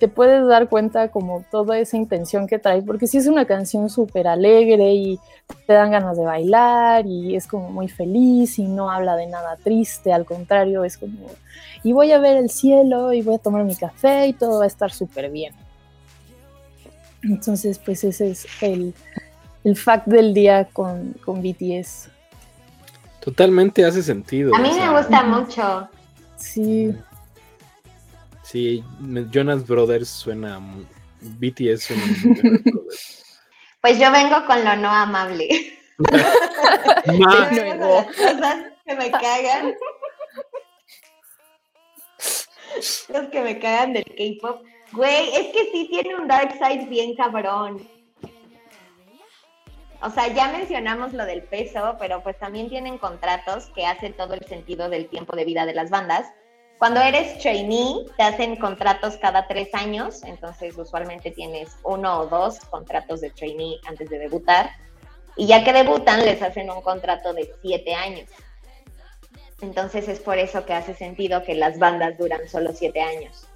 te 0.00 0.08
puedes 0.08 0.46
dar 0.46 0.70
cuenta 0.70 1.08
como 1.08 1.44
toda 1.50 1.78
esa 1.78 1.98
intención 1.98 2.46
que 2.46 2.58
trae, 2.58 2.80
porque 2.80 3.06
sí 3.06 3.18
es 3.18 3.26
una 3.26 3.44
canción 3.44 3.90
súper 3.90 4.26
alegre 4.28 4.94
y 4.94 5.20
te 5.66 5.74
dan 5.74 5.90
ganas 5.90 6.16
de 6.16 6.24
bailar 6.24 7.06
y 7.06 7.36
es 7.36 7.46
como 7.46 7.70
muy 7.70 7.86
feliz 7.86 8.58
y 8.58 8.64
no 8.64 8.90
habla 8.90 9.14
de 9.14 9.26
nada 9.26 9.58
triste, 9.62 10.10
al 10.10 10.24
contrario, 10.24 10.84
es 10.84 10.96
como, 10.96 11.28
y 11.84 11.92
voy 11.92 12.12
a 12.12 12.18
ver 12.18 12.38
el 12.38 12.48
cielo 12.48 13.12
y 13.12 13.20
voy 13.20 13.34
a 13.34 13.38
tomar 13.38 13.64
mi 13.64 13.76
café 13.76 14.26
y 14.26 14.32
todo 14.32 14.60
va 14.60 14.64
a 14.64 14.68
estar 14.68 14.90
súper 14.90 15.30
bien. 15.30 15.54
Entonces, 17.22 17.78
pues 17.78 18.02
ese 18.02 18.30
es 18.30 18.46
el, 18.62 18.94
el 19.64 19.76
fact 19.76 20.06
del 20.06 20.32
día 20.32 20.64
con, 20.72 21.12
con 21.22 21.42
BTS. 21.42 22.08
Totalmente 23.20 23.84
hace 23.84 24.02
sentido. 24.02 24.54
A 24.54 24.60
mí 24.60 24.70
me 24.72 24.98
gusta 24.98 25.22
mucho. 25.24 25.88
Sí. 26.36 26.94
Sí, 28.50 28.82
Jonas 29.30 29.66
Brothers 29.66 30.08
suena. 30.08 30.60
BTS 31.20 31.82
suena. 31.84 32.02
Pues 33.80 33.98
yo 33.98 34.10
vengo 34.10 34.44
con 34.46 34.64
lo 34.64 34.74
no 34.76 34.88
amable. 34.90 35.78
Ma- 35.98 37.50
Las 37.52 38.06
cosas 38.16 38.56
que 38.84 38.94
me 38.96 39.10
cagan. 39.10 39.74
Los 43.08 43.28
que 43.30 43.40
me 43.42 43.58
cagan 43.58 43.92
del 43.92 44.04
K-pop. 44.04 44.62
Güey, 44.92 45.28
es 45.34 45.52
que 45.52 45.70
sí 45.72 45.88
tiene 45.90 46.16
un 46.16 46.26
dark 46.26 46.52
side 46.54 46.86
bien 46.86 47.14
cabrón. 47.14 47.86
O 50.02 50.10
sea, 50.10 50.28
ya 50.28 50.48
mencionamos 50.50 51.12
lo 51.12 51.24
del 51.26 51.42
peso, 51.44 51.96
pero 52.00 52.22
pues 52.22 52.38
también 52.38 52.68
tienen 52.68 52.98
contratos 52.98 53.66
que 53.74 53.86
hacen 53.86 54.14
todo 54.14 54.34
el 54.34 54.44
sentido 54.46 54.88
del 54.88 55.08
tiempo 55.08 55.36
de 55.36 55.44
vida 55.44 55.66
de 55.66 55.74
las 55.74 55.90
bandas. 55.90 56.26
Cuando 56.80 57.02
eres 57.02 57.38
trainee, 57.40 58.06
te 58.16 58.22
hacen 58.22 58.56
contratos 58.56 59.18
cada 59.18 59.46
tres 59.46 59.68
años, 59.74 60.22
entonces 60.24 60.78
usualmente 60.78 61.30
tienes 61.30 61.76
uno 61.82 62.20
o 62.20 62.26
dos 62.26 62.58
contratos 62.70 63.20
de 63.20 63.28
trainee 63.28 63.78
antes 63.86 64.08
de 64.08 64.18
debutar. 64.18 64.70
Y 65.36 65.46
ya 65.46 65.62
que 65.62 65.74
debutan, 65.74 66.24
les 66.24 66.40
hacen 66.40 66.70
un 66.70 66.80
contrato 66.80 67.34
de 67.34 67.52
siete 67.60 67.94
años. 67.94 68.30
Entonces 69.60 70.08
es 70.08 70.20
por 70.20 70.38
eso 70.38 70.64
que 70.64 70.72
hace 70.72 70.94
sentido 70.94 71.42
que 71.42 71.54
las 71.54 71.78
bandas 71.78 72.16
duran 72.16 72.48
solo 72.48 72.72
siete 72.72 73.02
años, 73.02 73.46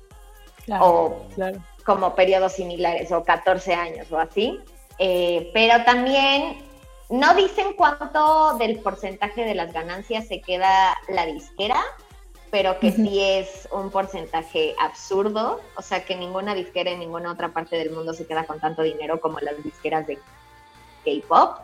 Claro, 0.67 0.85
o 0.85 1.27
claro. 1.35 1.65
como 1.87 2.15
periodos 2.15 2.53
similares, 2.53 3.11
o 3.11 3.25
14 3.25 3.73
años 3.73 4.13
o 4.13 4.19
así. 4.19 4.61
Eh, 4.99 5.51
pero 5.55 5.83
también 5.85 6.63
no 7.09 7.35
dicen 7.35 7.73
cuánto 7.73 8.59
del 8.59 8.81
porcentaje 8.81 9.47
de 9.47 9.55
las 9.55 9.73
ganancias 9.73 10.29
se 10.29 10.43
queda 10.43 10.95
la 11.09 11.25
disquera, 11.25 11.83
pero 12.55 12.79
que 12.79 12.93
sí 12.93 13.21
es 13.21 13.69
un 13.73 13.91
porcentaje 13.91 14.77
absurdo, 14.79 15.61
o 15.77 15.83
sea 15.83 16.05
que 16.05 16.15
ninguna 16.15 16.55
disquera 16.55 16.93
en 16.93 17.01
ninguna 17.01 17.33
otra 17.33 17.49
parte 17.49 17.75
del 17.75 17.91
mundo 17.91 18.15
se 18.15 18.29
queda 18.29 18.45
con 18.45 18.61
tanto 18.61 18.83
dinero 18.83 19.21
como 19.21 19.41
las 19.41 19.61
disqueras 19.65 20.07
de 20.07 20.21
K-pop. 21.05 21.59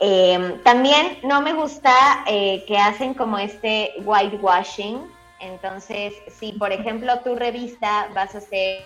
Eh, 0.00 0.60
también 0.64 1.20
no 1.22 1.40
me 1.40 1.52
gusta 1.52 2.24
eh, 2.26 2.64
que 2.66 2.76
hacen 2.76 3.14
como 3.14 3.38
este 3.38 3.92
whitewashing. 3.98 5.08
Entonces, 5.38 6.14
si 6.36 6.54
por 6.54 6.72
ejemplo 6.72 7.20
tu 7.20 7.36
revista 7.36 8.08
vas 8.12 8.34
a 8.34 8.38
hacer, 8.38 8.82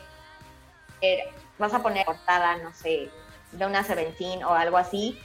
vas 1.58 1.72
a 1.72 1.82
poner 1.82 2.04
portada, 2.04 2.58
no 2.58 2.74
sé, 2.74 3.08
de 3.52 3.64
una 3.64 3.82
Seventeen 3.84 4.44
o 4.44 4.52
algo 4.52 4.76
así, 4.76 5.18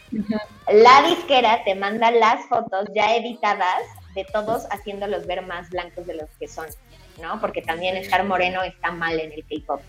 la 0.71 1.01
disquera 1.01 1.65
te 1.65 1.75
manda 1.75 2.11
las 2.11 2.45
fotos 2.45 2.87
ya 2.95 3.13
editadas 3.17 3.81
de 4.16 4.26
todos 4.26 4.64
haciéndolos 4.72 5.26
ver 5.28 5.41
más 5.45 5.70
blancos 5.70 6.05
de 6.07 6.16
los 6.16 6.30
que 6.39 6.47
son, 6.47 6.68
¿no? 7.22 7.39
Porque 7.41 7.61
también 7.61 7.95
estar 7.97 8.24
moreno 8.24 8.61
está 8.64 8.91
mal 8.91 9.20
en 9.20 9.32
el 9.32 9.43
K-pop. 9.45 9.82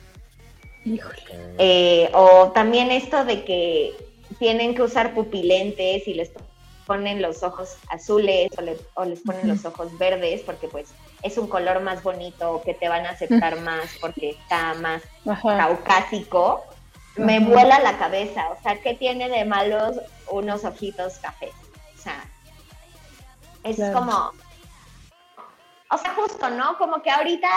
Híjole. 0.84 1.18
Eh, 1.58 2.10
o 2.12 2.50
también 2.52 2.90
esto 2.90 3.24
de 3.24 3.44
que 3.44 3.94
tienen 4.38 4.74
que 4.74 4.82
usar 4.82 5.14
pupilentes 5.14 6.06
y 6.06 6.14
les 6.14 6.30
ponen 6.86 7.22
los 7.22 7.42
ojos 7.42 7.76
azules 7.88 8.50
o, 8.58 8.60
le- 8.60 8.76
o 8.94 9.04
les 9.06 9.20
ponen 9.20 9.48
los 9.48 9.64
ojos 9.64 9.96
verdes 9.96 10.42
porque 10.42 10.68
pues 10.68 10.88
es 11.22 11.38
un 11.38 11.46
color 11.48 11.80
más 11.80 12.02
bonito 12.02 12.60
que 12.64 12.74
te 12.74 12.88
van 12.90 13.06
a 13.06 13.10
aceptar 13.10 13.58
más 13.60 13.88
porque 14.02 14.30
está 14.30 14.74
más 14.74 15.02
caucásico, 15.56 16.62
me 17.16 17.40
vuela 17.40 17.78
la 17.78 17.96
cabeza. 17.96 18.50
O 18.50 18.62
sea, 18.62 18.76
¿qué 18.82 18.92
tiene 18.94 19.30
de 19.30 19.46
malos 19.46 19.96
unos 20.30 20.64
ojitos 20.64 21.14
cafés? 21.20 21.52
O 21.98 22.02
sea, 22.02 22.22
es 23.64 23.76
Claro. 23.76 23.98
como, 23.98 24.32
o 25.90 25.98
sea, 25.98 26.14
justo, 26.14 26.50
¿no? 26.50 26.76
Como 26.78 27.02
que 27.02 27.10
ahorita 27.10 27.48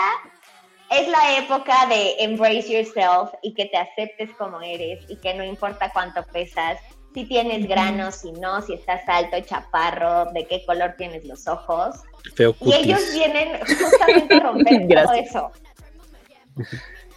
es 0.90 1.08
la 1.08 1.38
época 1.38 1.86
de 1.86 2.16
embrace 2.18 2.72
yourself 2.72 3.30
y 3.42 3.54
que 3.54 3.66
te 3.66 3.76
aceptes 3.76 4.30
como 4.36 4.60
eres 4.60 5.04
y 5.08 5.16
que 5.16 5.34
no 5.34 5.44
importa 5.44 5.90
cuánto 5.92 6.24
pesas, 6.24 6.78
si 7.14 7.24
tienes 7.24 7.66
granos, 7.68 8.16
si 8.16 8.32
no, 8.32 8.62
si 8.62 8.74
estás 8.74 9.02
alto, 9.08 9.40
chaparro, 9.40 10.26
de 10.32 10.46
qué 10.46 10.64
color 10.64 10.94
tienes 10.96 11.24
los 11.24 11.46
ojos. 11.48 11.96
Feo 12.34 12.54
Y 12.60 12.72
ellos 12.74 13.00
vienen 13.12 13.58
justamente 13.66 14.34
a 14.34 14.40
romper 14.40 14.88
todo 15.04 15.12
eso. 15.14 15.52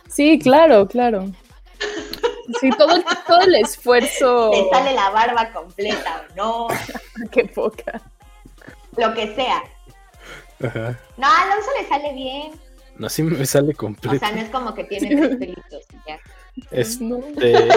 Sí, 0.08 0.40
claro, 0.40 0.88
claro. 0.88 1.26
Sí, 2.60 2.70
todo, 2.78 3.02
todo 3.28 3.42
el 3.42 3.56
esfuerzo. 3.56 4.50
Te 4.52 4.70
sale 4.70 4.94
la 4.94 5.10
barba 5.12 5.52
completa 5.54 6.26
o 6.32 6.36
no, 6.36 6.68
Qué 7.32 7.46
poca. 7.46 8.02
Lo 8.98 9.14
que 9.14 9.36
sea. 9.36 9.64
Ajá. 10.64 11.00
No, 11.18 11.28
a 11.28 11.42
Alonso 11.44 11.70
le 11.82 11.88
sale 11.88 12.14
bien. 12.14 12.52
No, 12.98 13.10
sí 13.10 13.24
me 13.24 13.46
sale 13.46 13.72
O 13.74 13.78
completo. 13.78 14.20
sea, 14.20 14.32
no 14.32 14.42
es 14.42 14.50
como 14.50 14.74
que 14.74 14.84
tiene 14.84 15.16
tres 15.16 15.38
pelitos 15.38 15.86
y 15.92 16.08
ya. 16.08 16.20
Este, 16.70 17.70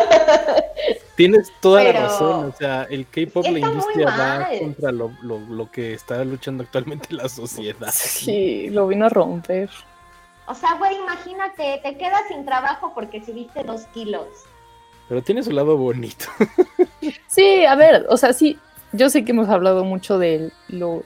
tienes 1.17 1.53
toda 1.61 1.85
la 1.85 1.93
razón. 1.93 2.47
O 2.47 2.53
sea, 2.57 2.87
el 2.91 3.07
K-pop, 3.07 3.47
la 3.47 3.59
industria 3.61 4.07
va 4.07 4.49
contra 4.59 4.93
lo, 4.93 5.13
lo, 5.23 5.39
lo 5.39 5.71
que 5.71 5.95
está 5.95 6.23
luchando 6.25 6.65
actualmente 6.65 7.15
la 7.15 7.29
sociedad. 7.29 7.91
Sí, 7.93 8.69
lo 8.71 8.87
vino 8.89 9.07
a 9.07 9.09
romper. 9.09 9.71
O 10.47 10.55
sea, 10.55 10.75
güey, 10.75 10.97
imagínate, 10.97 11.81
te 11.83 11.97
quedas 11.97 12.23
sin 12.29 12.45
trabajo 12.45 12.93
porque 12.95 13.25
subiste 13.25 13.63
dos 13.63 13.83
kilos. 13.95 14.27
Pero 15.09 15.23
tiene 15.23 15.43
su 15.43 15.53
lado 15.53 15.77
bonito. 15.77 16.27
Sí, 17.29 17.67
a 17.67 17.75
ver, 17.75 18.07
o 18.09 18.17
sea, 18.17 18.33
sí, 18.33 18.59
yo 18.95 19.11
sé 19.11 19.25
que 19.25 19.33
hemos 19.33 19.49
hablado 19.49 19.85
mucho 19.85 20.19
de 20.19 20.51
lo, 20.69 21.03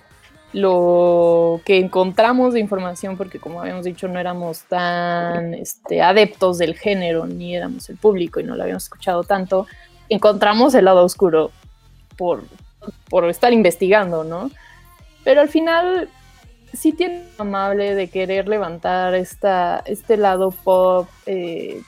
lo 0.52 1.60
que 1.64 1.78
encontramos 1.78 2.54
de 2.54 2.60
información, 2.60 3.16
porque 3.16 3.38
como 3.38 3.60
habíamos 3.60 3.84
dicho, 3.84 4.08
no 4.08 4.18
éramos 4.18 4.62
tan 4.64 5.54
este, 5.54 6.02
adeptos 6.02 6.58
del 6.58 6.74
género, 6.74 7.26
ni 7.26 7.56
éramos 7.56 7.88
el 7.88 7.96
público 7.96 8.40
y 8.40 8.44
no 8.44 8.56
lo 8.56 8.62
habíamos 8.62 8.84
escuchado 8.84 9.24
tanto. 9.24 9.66
Encontramos 10.08 10.74
el 10.74 10.84
lado 10.84 11.04
oscuro 11.04 11.50
por, 12.16 12.44
por 13.08 13.28
estar 13.28 13.52
investigando, 13.52 14.24
¿no? 14.24 14.50
Pero 15.24 15.40
al 15.40 15.48
final 15.48 16.08
sí 16.72 16.92
tiene 16.92 17.24
amable 17.38 17.94
de 17.94 18.08
querer 18.08 18.48
levantar 18.48 19.14
esta, 19.14 19.82
este 19.86 20.16
lado 20.16 20.50
pop 20.50 21.08
eh, 21.26 21.80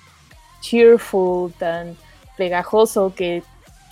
cheerful, 0.61 1.53
tan 1.53 1.97
pegajoso 2.37 3.15
que 3.15 3.43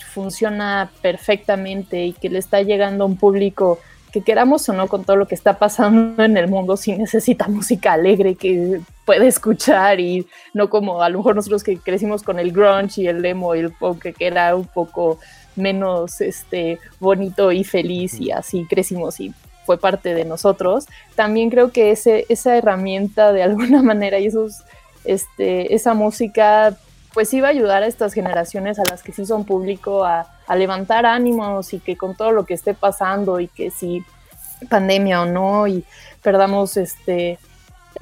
funciona 0.09 0.91
perfectamente 1.01 2.05
y 2.05 2.13
que 2.13 2.29
le 2.29 2.39
está 2.39 2.61
llegando 2.61 3.03
a 3.03 3.07
un 3.07 3.17
público 3.17 3.79
que 4.11 4.21
queramos 4.21 4.67
o 4.69 4.73
no 4.73 4.87
con 4.87 5.03
todo 5.03 5.15
lo 5.15 5.27
que 5.27 5.35
está 5.35 5.59
pasando 5.59 6.23
en 6.23 6.35
el 6.35 6.47
mundo, 6.47 6.77
si 6.77 6.93
necesita 6.93 7.47
música 7.47 7.93
alegre 7.93 8.35
que 8.35 8.81
puede 9.05 9.27
escuchar 9.27 9.99
y 9.99 10.25
no 10.53 10.69
como 10.69 11.01
a 11.01 11.09
lo 11.09 11.19
mejor 11.19 11.35
nosotros 11.35 11.63
que 11.63 11.77
crecimos 11.77 12.23
con 12.23 12.39
el 12.39 12.51
grunge 12.51 13.01
y 13.01 13.07
el 13.07 13.23
emo 13.23 13.55
y 13.55 13.59
el 13.59 13.71
pop 13.71 13.99
que 14.01 14.15
era 14.19 14.55
un 14.55 14.65
poco 14.65 15.19
menos 15.55 16.21
este 16.21 16.79
bonito 16.99 17.51
y 17.51 17.63
feliz 17.63 18.19
y 18.19 18.31
así 18.31 18.65
crecimos 18.67 19.19
y 19.19 19.33
fue 19.65 19.77
parte 19.77 20.15
de 20.15 20.25
nosotros. 20.25 20.87
También 21.15 21.51
creo 21.51 21.71
que 21.71 21.91
ese, 21.91 22.25
esa 22.29 22.57
herramienta 22.57 23.31
de 23.31 23.43
alguna 23.43 23.83
manera 23.83 24.17
y 24.17 24.25
esos, 24.25 24.63
este, 25.05 25.75
esa 25.75 25.93
música 25.93 26.75
pues 27.19 27.33
iba 27.33 27.49
a 27.49 27.51
ayudar 27.51 27.83
a 27.83 27.87
estas 27.87 28.13
generaciones 28.13 28.79
a 28.79 28.83
las 28.89 29.03
que 29.03 29.11
sí 29.11 29.25
son 29.25 29.43
público 29.43 30.05
a, 30.05 30.25
levantar 30.55 31.05
ánimos 31.05 31.73
y 31.73 31.81
que 31.81 31.97
con 31.97 32.15
todo 32.15 32.31
lo 32.31 32.45
que 32.45 32.53
esté 32.53 32.73
pasando 32.73 33.41
y 33.41 33.49
que 33.49 33.71
si 33.71 34.05
pandemia 34.69 35.23
o 35.23 35.25
no 35.25 35.67
y 35.67 35.83
perdamos 36.23 36.77
este 36.77 37.37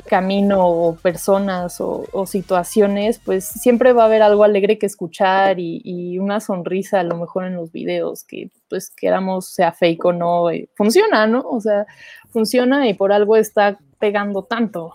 camino 0.05 0.67
o 0.67 0.95
personas 0.97 1.81
o, 1.81 2.27
situaciones, 2.27 3.17
pues 3.17 3.43
siempre 3.43 3.91
va 3.91 4.03
a 4.03 4.05
haber 4.05 4.21
algo 4.21 4.43
alegre 4.43 4.77
que 4.77 4.85
escuchar 4.85 5.59
y, 5.59 5.81
y, 5.83 6.19
una 6.19 6.39
sonrisa 6.39 6.99
a 6.99 7.03
lo 7.03 7.17
mejor 7.17 7.45
en 7.45 7.55
los 7.55 7.71
videos, 7.71 8.23
que 8.23 8.51
pues 8.69 8.91
queramos 8.91 9.47
sea 9.47 9.71
fake 9.71 10.05
o 10.05 10.13
no, 10.13 10.51
eh, 10.51 10.69
funciona, 10.75 11.25
¿no? 11.25 11.39
O 11.39 11.59
sea, 11.59 11.87
funciona 12.29 12.87
y 12.87 12.93
por 12.93 13.11
algo 13.11 13.35
está 13.35 13.79
pegando 13.97 14.43
tanto. 14.43 14.93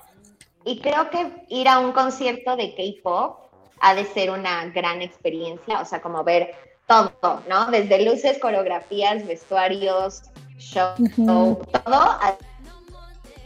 Y 0.65 0.79
creo 0.79 1.11
que 1.11 1.27
ir 1.49 1.67
a 1.67 1.81
un 1.81 1.91
concierto 1.91 2.55
de 2.55 2.73
K-pop 2.77 3.43
ha 3.83 3.95
de 3.95 4.05
ser 4.07 4.31
una 4.31 4.67
gran 4.67 5.03
experiencia, 5.03 5.81
o 5.81 5.85
sea, 5.85 6.01
como 6.01 6.23
ver 6.23 6.55
todo, 6.87 7.43
¿no? 7.49 7.67
Desde 7.67 8.05
luces, 8.05 8.39
coreografías, 8.39 9.27
vestuarios, 9.27 10.23
show, 10.59 10.95
uh 10.99 11.03
-huh. 11.03 11.83
todo 11.85 11.95
ha 11.95 12.37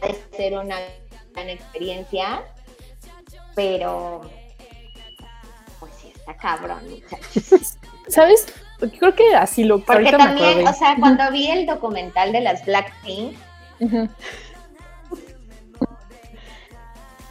de 0.01 0.37
ser 0.37 0.53
una 0.53 0.77
gran 1.33 1.49
experiencia. 1.49 2.43
pero 3.55 4.21
pues 5.79 5.91
sí 5.99 6.13
está 6.15 6.37
cabrón, 6.37 6.87
muchachos. 6.87 7.75
¿Sabes? 8.07 8.45
Creo 8.99 9.15
que 9.15 9.35
así 9.35 9.63
lo 9.63 9.79
Porque 9.79 10.11
también, 10.11 10.67
o 10.67 10.73
sea, 10.73 10.95
cuando 10.99 11.31
vi 11.31 11.49
el 11.49 11.65
documental 11.65 12.31
de 12.31 12.41
las 12.41 12.63
Blackpink, 12.63 13.35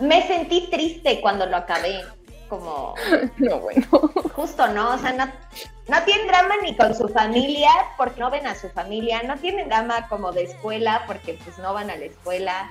me 0.01 0.27
sentí 0.27 0.69
triste 0.69 1.21
cuando 1.21 1.47
lo 1.47 1.57
acabé. 1.57 2.03
Como. 2.49 2.94
No, 3.38 3.61
bueno. 3.61 3.86
Justo, 4.34 4.68
¿no? 4.68 4.94
O 4.94 4.99
sea, 4.99 5.12
no, 5.12 5.26
no 5.26 6.03
tienen 6.05 6.26
drama 6.26 6.55
ni 6.62 6.76
con 6.76 6.94
su 6.94 7.09
familia 7.09 7.70
porque 7.97 8.20
no 8.20 8.30
ven 8.30 8.47
a 8.47 8.55
su 8.55 8.68
familia. 8.70 9.22
No 9.22 9.36
tienen 9.36 9.68
drama 9.68 10.09
como 10.09 10.32
de 10.32 10.44
escuela 10.44 11.03
porque 11.07 11.38
pues 11.44 11.59
no 11.59 11.74
van 11.74 11.90
a 11.90 11.97
la 11.97 12.05
escuela. 12.05 12.70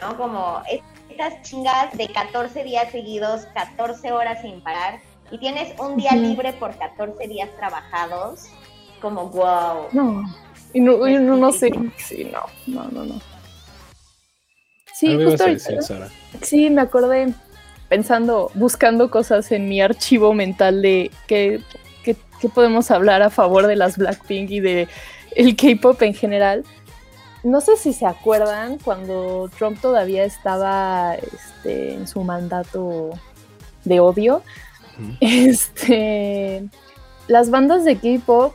¿No? 0.00 0.16
Como 0.16 0.62
estas 1.08 1.42
chingas 1.42 1.96
de 1.96 2.08
14 2.08 2.64
días 2.64 2.90
seguidos, 2.90 3.46
14 3.54 4.12
horas 4.12 4.40
sin 4.42 4.60
parar. 4.60 5.00
Y 5.30 5.38
tienes 5.38 5.78
un 5.80 5.96
día 5.96 6.12
libre 6.12 6.52
por 6.54 6.76
14 6.76 7.28
días 7.28 7.48
trabajados. 7.56 8.46
Como, 9.00 9.28
wow. 9.28 9.88
No. 9.92 10.24
Y 10.72 10.80
no, 10.80 10.96
no, 10.96 11.36
no 11.36 11.52
sé. 11.52 11.70
Sí, 11.96 12.30
no, 12.32 12.40
no, 12.66 12.88
no, 12.90 13.04
no. 13.04 13.20
Sí, 14.94 15.16
justo 15.22 15.44
sí, 16.42 16.70
me 16.70 16.82
acordé 16.82 17.34
pensando, 17.94 18.50
buscando 18.54 19.08
cosas 19.08 19.52
en 19.52 19.68
mi 19.68 19.80
archivo 19.80 20.34
mental 20.34 20.82
de 20.82 21.12
qué, 21.28 21.60
podemos 22.52 22.90
hablar 22.90 23.22
a 23.22 23.30
favor 23.30 23.68
de 23.68 23.76
las 23.76 23.96
Blackpink 23.96 24.50
y 24.50 24.58
de 24.58 24.88
el 25.36 25.54
K-pop 25.54 26.02
en 26.02 26.12
general. 26.12 26.64
No 27.44 27.60
sé 27.60 27.76
si 27.76 27.92
se 27.92 28.04
acuerdan 28.04 28.78
cuando 28.78 29.48
Trump 29.56 29.80
todavía 29.80 30.24
estaba 30.24 31.14
este, 31.14 31.94
en 31.94 32.08
su 32.08 32.24
mandato 32.24 33.10
de 33.84 34.00
odio. 34.00 34.42
Este, 35.20 36.64
las 37.28 37.50
bandas 37.50 37.84
de 37.84 37.96
K-pop 37.96 38.54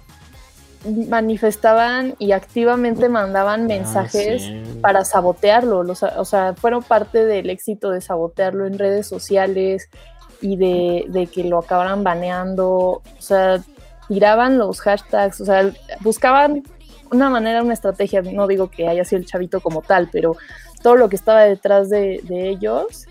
manifestaban 0.86 2.16
y 2.20 2.32
activamente 2.32 3.10
mandaban 3.10 3.64
ah, 3.64 3.68
mensajes 3.68 4.50
para 4.82 5.04
sabotearlo. 5.04 5.80
o 5.80 6.26
sea, 6.26 6.54
fueron 6.56 6.84
parte 6.84 7.26
del 7.26 7.50
éxito 7.50 7.92
de 7.92 8.02
sabotearlo 8.02 8.66
en 8.66 8.80
redes 8.80 9.08
sociales 9.08 9.90
y 10.42 10.56
de, 10.56 11.28
que 11.34 11.44
lo 11.44 11.60
acabaran 11.60 12.04
baneando. 12.04 12.70
O 12.70 13.22
sea, 13.22 13.62
tiraban 14.08 14.58
los 14.58 14.80
hashtags, 14.80 15.42
o 15.42 15.46
sea, 15.46 15.72
buscaban 16.00 16.64
una 17.12 17.30
manera, 17.30 17.62
una 17.62 17.74
estrategia. 17.74 18.22
No 18.22 18.48
digo 18.48 18.70
que 18.70 18.88
haya 18.88 19.04
sido 19.04 19.20
el 19.20 19.26
chavito 19.26 19.60
como 19.60 19.82
tal, 19.82 20.10
pero 20.12 20.38
todo 20.82 20.96
lo 20.96 21.10
que 21.10 21.18
estaba 21.18 21.44
detrás 21.44 21.90
de, 21.90 22.22
de 22.24 22.50
ellos 22.50 23.06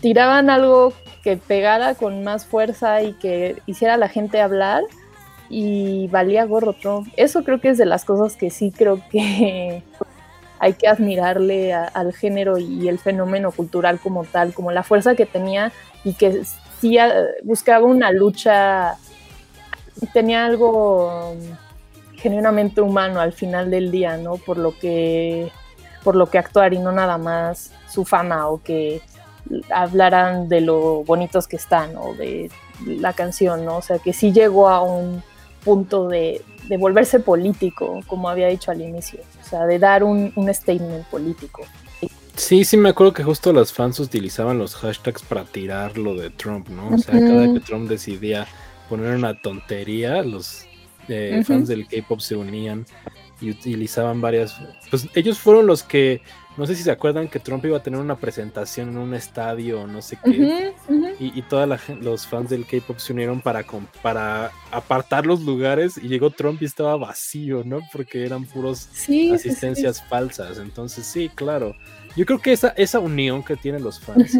tiraban 0.00 0.50
algo 0.50 0.92
que 1.22 1.36
pegara 1.36 1.94
con 1.94 2.24
más 2.24 2.46
fuerza 2.46 3.02
y 3.02 3.12
que 3.14 3.62
hiciera 3.66 3.94
a 3.94 3.98
la 3.98 4.08
gente 4.08 4.40
hablar 4.40 4.82
y 5.48 6.08
valía 6.08 6.44
gorro 6.44 6.72
Trump. 6.72 7.08
Eso 7.16 7.44
creo 7.44 7.60
que 7.60 7.70
es 7.70 7.78
de 7.78 7.86
las 7.86 8.04
cosas 8.04 8.36
que 8.36 8.50
sí 8.50 8.72
creo 8.72 9.00
que 9.10 9.82
hay 10.58 10.72
que 10.74 10.88
admirarle 10.88 11.72
al 11.74 12.12
género 12.12 12.58
y 12.58 12.88
el 12.88 12.98
fenómeno 12.98 13.52
cultural 13.52 13.98
como 13.98 14.24
tal, 14.24 14.52
como 14.52 14.70
la 14.70 14.82
fuerza 14.82 15.14
que 15.14 15.26
tenía 15.26 15.72
y 16.04 16.14
que 16.14 16.42
sí 16.80 16.98
ah, 16.98 17.12
buscaba 17.42 17.84
una 17.84 18.10
lucha, 18.10 18.96
tenía 20.12 20.46
algo 20.46 21.34
genuinamente 22.16 22.80
humano 22.80 23.20
al 23.20 23.32
final 23.32 23.70
del 23.70 23.90
día, 23.90 24.16
¿no? 24.16 24.36
Por 24.36 24.56
lo 24.56 24.78
que 24.78 25.50
por 26.02 26.16
lo 26.16 26.26
que 26.26 26.38
actuar 26.38 26.74
y 26.74 26.78
no 26.78 26.92
nada 26.92 27.16
más 27.16 27.72
su 27.88 28.04
fama 28.04 28.48
o 28.48 28.62
que 28.62 29.00
hablaran 29.70 30.48
de 30.48 30.60
lo 30.60 31.02
bonitos 31.04 31.48
que 31.48 31.56
están 31.56 31.96
o 31.96 32.14
de 32.14 32.50
la 32.86 33.12
canción, 33.14 33.64
¿no? 33.64 33.78
O 33.78 33.82
sea, 33.82 33.98
que 33.98 34.12
sí 34.12 34.32
llegó 34.32 34.68
a 34.68 34.82
un 34.82 35.22
punto 35.64 36.08
de, 36.08 36.42
volverse 36.78 37.20
político, 37.20 38.00
como 38.06 38.28
había 38.28 38.48
dicho 38.48 38.70
al 38.70 38.80
inicio, 38.80 39.20
o 39.42 39.44
sea, 39.44 39.66
de 39.66 39.78
dar 39.78 40.02
un, 40.04 40.32
statement 40.52 41.04
político. 41.06 41.62
Sí, 42.36 42.64
sí, 42.64 42.76
me 42.76 42.88
acuerdo 42.88 43.12
que 43.12 43.22
justo 43.22 43.52
los 43.52 43.72
fans 43.72 44.00
utilizaban 44.00 44.58
los 44.58 44.74
hashtags 44.74 45.22
para 45.22 45.44
tirar 45.44 45.96
lo 45.98 46.14
de 46.14 46.30
Trump, 46.30 46.68
¿no? 46.68 46.96
O 46.96 46.98
sea, 46.98 47.18
cada 47.18 47.52
que 47.52 47.60
Trump 47.60 47.88
decidía 47.88 48.46
poner 48.88 49.14
una 49.14 49.40
tontería, 49.40 50.22
los 50.22 50.66
eh, 51.08 51.42
fans 51.46 51.68
del 51.68 51.86
K-pop 51.86 52.20
se 52.20 52.34
unían 52.34 52.86
y 53.44 53.50
utilizaban 53.50 54.20
varias. 54.20 54.60
Pues 54.90 55.08
ellos 55.14 55.38
fueron 55.38 55.66
los 55.66 55.82
que 55.82 56.22
no 56.56 56.66
sé 56.66 56.76
si 56.76 56.84
se 56.84 56.90
acuerdan 56.92 57.28
que 57.28 57.40
Trump 57.40 57.64
iba 57.64 57.78
a 57.78 57.82
tener 57.82 57.98
una 57.98 58.16
presentación 58.16 58.90
en 58.90 58.98
un 58.98 59.14
estadio, 59.14 59.88
no 59.88 60.00
sé 60.00 60.16
qué. 60.22 60.72
Y, 61.18 61.36
y 61.36 61.42
todos 61.42 61.68
los 62.00 62.26
fans 62.28 62.50
del 62.50 62.64
K-pop 62.64 62.98
se 62.98 63.12
unieron 63.12 63.40
para, 63.40 63.64
para 64.02 64.52
apartar 64.70 65.26
los 65.26 65.40
lugares. 65.40 65.98
Y 66.00 66.06
llegó 66.06 66.30
Trump 66.30 66.62
y 66.62 66.66
estaba 66.66 66.96
vacío, 66.96 67.62
¿no? 67.64 67.80
Porque 67.92 68.24
eran 68.24 68.44
puros 68.44 68.88
asistencias 69.32 70.00
falsas. 70.08 70.58
Entonces, 70.58 71.04
sí, 71.06 71.28
claro. 71.34 71.74
Yo 72.16 72.24
creo 72.24 72.40
que 72.40 72.52
esa, 72.52 72.68
esa 72.76 73.00
unión 73.00 73.42
que 73.42 73.56
tienen 73.56 73.82
los 73.82 73.98
fans 73.98 74.38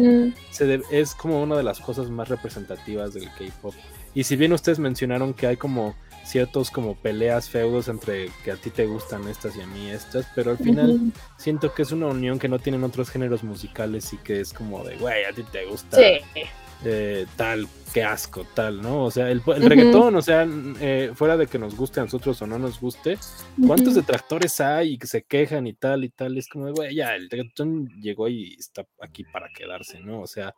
se 0.51 0.81
es 0.91 1.13
como 1.15 1.43
una 1.43 1.57
de 1.57 1.63
las 1.63 1.81
cosas 1.81 2.09
más 2.09 2.29
representativas 2.29 3.13
del 3.13 3.25
K-pop. 3.25 3.75
Y 4.13 4.23
si 4.23 4.37
bien 4.37 4.53
ustedes 4.53 4.79
mencionaron 4.79 5.33
que 5.33 5.47
hay 5.47 5.57
como 5.57 5.95
ciertos 6.25 6.71
como 6.71 6.95
peleas, 6.95 7.49
feudos 7.49 7.87
entre 7.87 8.29
que 8.43 8.51
a 8.51 8.55
ti 8.55 8.69
te 8.69 8.85
gustan 8.85 9.27
estas 9.27 9.55
y 9.55 9.61
a 9.61 9.67
mí 9.67 9.89
estas, 9.89 10.27
pero 10.35 10.51
al 10.51 10.57
final 10.57 10.99
siento 11.37 11.73
que 11.73 11.83
es 11.83 11.91
una 11.91 12.07
unión 12.07 12.39
que 12.39 12.49
no 12.49 12.59
tienen 12.59 12.83
otros 12.83 13.09
géneros 13.09 13.43
musicales 13.43 14.11
y 14.13 14.17
que 14.17 14.41
es 14.41 14.51
como 14.51 14.83
de, 14.83 14.97
güey, 14.97 15.23
a 15.23 15.31
ti 15.31 15.43
te 15.43 15.65
gusta 15.65 15.97
eh, 16.83 17.25
tal, 17.35 17.67
qué 17.93 18.03
asco, 18.03 18.45
tal, 18.53 18.81
¿no? 18.81 19.05
O 19.05 19.11
sea, 19.11 19.31
el, 19.31 19.41
reggaetón, 19.43 20.15
o 20.15 20.21
sea, 20.21 20.45
eh, 20.81 21.11
fuera 21.15 21.37
de 21.37 21.47
que 21.47 21.57
nos 21.57 21.75
guste 21.75 21.99
a 21.99 22.03
nosotros 22.03 22.41
o 22.41 22.47
no 22.47 22.59
nos 22.59 22.79
guste, 22.79 23.17
¿cuántos 23.65 23.95
detractores 23.95 24.59
hay 24.59 24.93
y 24.93 24.97
que 24.97 25.07
se 25.07 25.23
quejan 25.23 25.67
y 25.67 25.73
tal 25.73 26.03
y 26.03 26.09
tal? 26.09 26.37
Es 26.37 26.47
como 26.47 26.65
de, 26.65 26.73
güey, 26.73 26.95
ya, 26.95 27.15
el 27.15 27.29
reggaetón 27.29 27.87
llegó 28.01 28.27
y 28.27 28.55
está 28.59 28.85
aquí 29.01 29.23
para 29.23 29.49
quedarse, 29.49 29.99
¿no? 29.99 30.21
O 30.21 30.27
sea, 30.27 30.53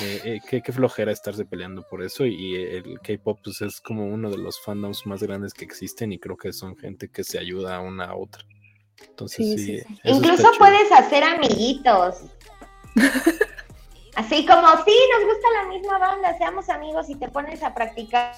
eh, 0.00 0.40
eh, 0.50 0.60
qué, 0.62 0.72
flojera 0.72 1.12
estarse 1.12 1.46
peleando 1.46 1.82
por 1.82 2.02
eso 2.02 2.26
y, 2.26 2.54
el 2.56 3.00
K-pop 3.00 3.40
pues, 3.42 3.62
es 3.62 3.80
como 3.80 4.06
uno 4.06 4.30
de 4.30 4.36
los 4.36 4.60
fandoms 4.60 5.06
más 5.06 5.22
grandes 5.22 5.54
que 5.54 5.64
existen 5.64 6.12
y 6.12 6.18
creo 6.18 6.36
que 6.36 6.52
son 6.52 6.76
gente 6.76 7.10
que 7.10 7.24
se 7.24 7.38
ayuda 7.38 7.80
una 7.80 8.06
a 8.06 8.16
otra. 8.16 8.42
Entonces 9.08 9.62
sí, 9.64 9.80
incluso 10.04 10.50
puedes 10.58 10.90
hacer 10.92 11.24
amiguitos. 11.24 12.16
Así 14.16 14.44
como, 14.44 14.68
sí, 14.84 14.94
nos 15.12 15.32
gusta 15.32 15.48
la 15.62 15.68
misma 15.68 15.98
banda, 15.98 16.36
seamos 16.36 16.68
amigos 16.68 17.08
y 17.08 17.14
te 17.14 17.28
pones 17.28 17.62
a 17.62 17.72
practicar 17.72 18.34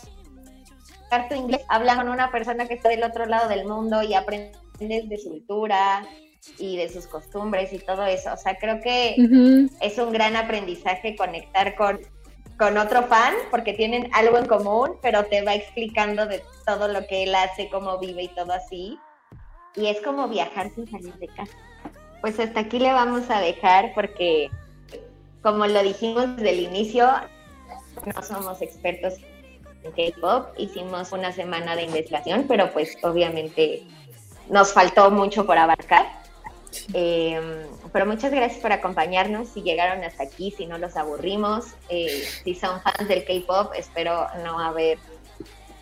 tu 1.28 1.34
inglés, 1.34 1.62
habla 1.68 1.96
con 1.96 2.08
una 2.08 2.30
persona 2.30 2.68
que 2.68 2.74
está 2.74 2.88
del 2.88 3.02
otro 3.02 3.26
lado 3.26 3.48
del 3.48 3.66
mundo 3.66 4.02
y 4.02 4.14
aprendes 4.14 5.08
de 5.08 5.18
su 5.18 5.30
cultura, 5.30 6.06
y 6.58 6.76
de 6.76 6.88
sus 6.88 7.06
costumbres 7.06 7.72
y 7.72 7.78
todo 7.78 8.04
eso. 8.04 8.32
O 8.32 8.36
sea, 8.36 8.56
creo 8.56 8.80
que 8.80 9.16
es 9.80 9.98
un 9.98 10.12
gran 10.12 10.36
aprendizaje 10.36 11.16
conectar 11.16 11.74
con, 11.74 12.00
con 12.58 12.78
otro 12.78 13.04
fan 13.04 13.34
porque 13.50 13.72
tienen 13.72 14.10
algo 14.12 14.38
en 14.38 14.46
común, 14.46 14.96
pero 15.02 15.24
te 15.24 15.42
va 15.42 15.54
explicando 15.54 16.26
de 16.26 16.42
todo 16.66 16.88
lo 16.88 17.06
que 17.06 17.24
él 17.24 17.34
hace, 17.34 17.68
cómo 17.68 17.98
vive 17.98 18.24
y 18.24 18.28
todo 18.28 18.52
así. 18.52 18.98
Y 19.76 19.86
es 19.86 20.00
como 20.00 20.28
viajar 20.28 20.70
sin 20.74 20.90
salir 20.90 21.14
de 21.14 21.28
casa. 21.28 21.56
Pues 22.20 22.38
hasta 22.38 22.60
aquí 22.60 22.78
le 22.78 22.92
vamos 22.92 23.30
a 23.30 23.40
dejar 23.40 23.92
porque, 23.94 24.50
como 25.42 25.66
lo 25.66 25.82
dijimos 25.82 26.36
desde 26.36 26.50
el 26.50 26.60
inicio, 26.60 27.08
no 28.04 28.22
somos 28.22 28.60
expertos 28.60 29.14
en 29.82 29.92
K-pop. 29.92 30.48
Hicimos 30.58 31.12
una 31.12 31.32
semana 31.32 31.76
de 31.76 31.84
investigación, 31.84 32.44
pero 32.46 32.70
pues 32.72 32.96
obviamente 33.02 33.82
nos 34.50 34.72
faltó 34.72 35.10
mucho 35.10 35.46
por 35.46 35.56
abarcar. 35.56 36.20
Em, 36.92 37.66
pero 37.92 38.06
muchas 38.06 38.30
gracias 38.30 38.60
por 38.60 38.72
acompañarnos. 38.72 39.48
Si 39.48 39.62
llegaron 39.62 40.04
hasta 40.04 40.24
aquí, 40.24 40.52
si 40.56 40.66
no 40.66 40.78
los 40.78 40.96
aburrimos, 40.96 41.66
eh, 41.88 42.24
si 42.44 42.54
son 42.54 42.80
fans 42.82 43.08
del 43.08 43.24
K-pop, 43.24 43.72
espero 43.76 44.26
no 44.44 44.58
haber 44.58 44.98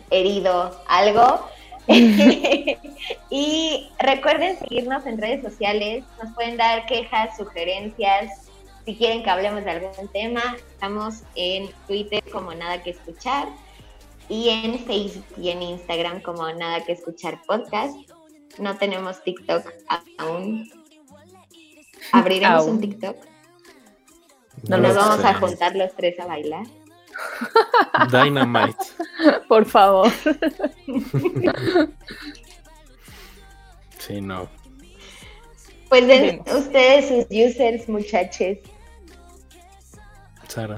herido 0.09 0.81
algo. 0.87 1.47
y 3.29 3.89
recuerden 3.99 4.59
seguirnos 4.59 5.05
en 5.05 5.19
redes 5.19 5.43
sociales. 5.43 6.03
Nos 6.21 6.33
pueden 6.33 6.57
dar 6.57 6.85
quejas, 6.85 7.35
sugerencias. 7.37 8.49
Si 8.85 8.95
quieren 8.95 9.23
que 9.23 9.29
hablemos 9.29 9.63
de 9.63 9.71
algún 9.71 10.07
tema, 10.09 10.57
estamos 10.71 11.23
en 11.35 11.69
Twitter 11.87 12.23
como 12.31 12.53
Nada 12.53 12.81
que 12.81 12.91
Escuchar 12.91 13.47
y 14.29 14.49
en 14.49 14.79
Facebook 14.79 15.25
y 15.37 15.49
en 15.49 15.61
Instagram 15.61 16.21
como 16.21 16.51
Nada 16.53 16.83
que 16.83 16.93
Escuchar 16.93 17.41
Podcast. 17.47 17.95
No 18.57 18.77
tenemos 18.77 19.23
TikTok 19.23 19.63
aún, 20.17 20.69
Abriremos 22.11 22.65
un 22.65 22.81
TikTok. 22.81 23.17
No 24.67 24.77
nos 24.77 24.95
vamos 24.95 25.23
a 25.23 25.33
juntar 25.35 25.75
los 25.75 25.95
tres 25.95 26.19
a 26.19 26.25
bailar. 26.25 26.65
Dynamite. 28.11 28.77
Por 29.47 29.65
favor. 29.65 30.11
sí, 33.99 34.21
no. 34.21 34.49
Pues 35.89 36.07
den 36.07 36.41
ustedes 36.55 37.07
sus 37.07 37.25
users, 37.31 37.89
muchachos. 37.89 38.57
Sara. 40.47 40.77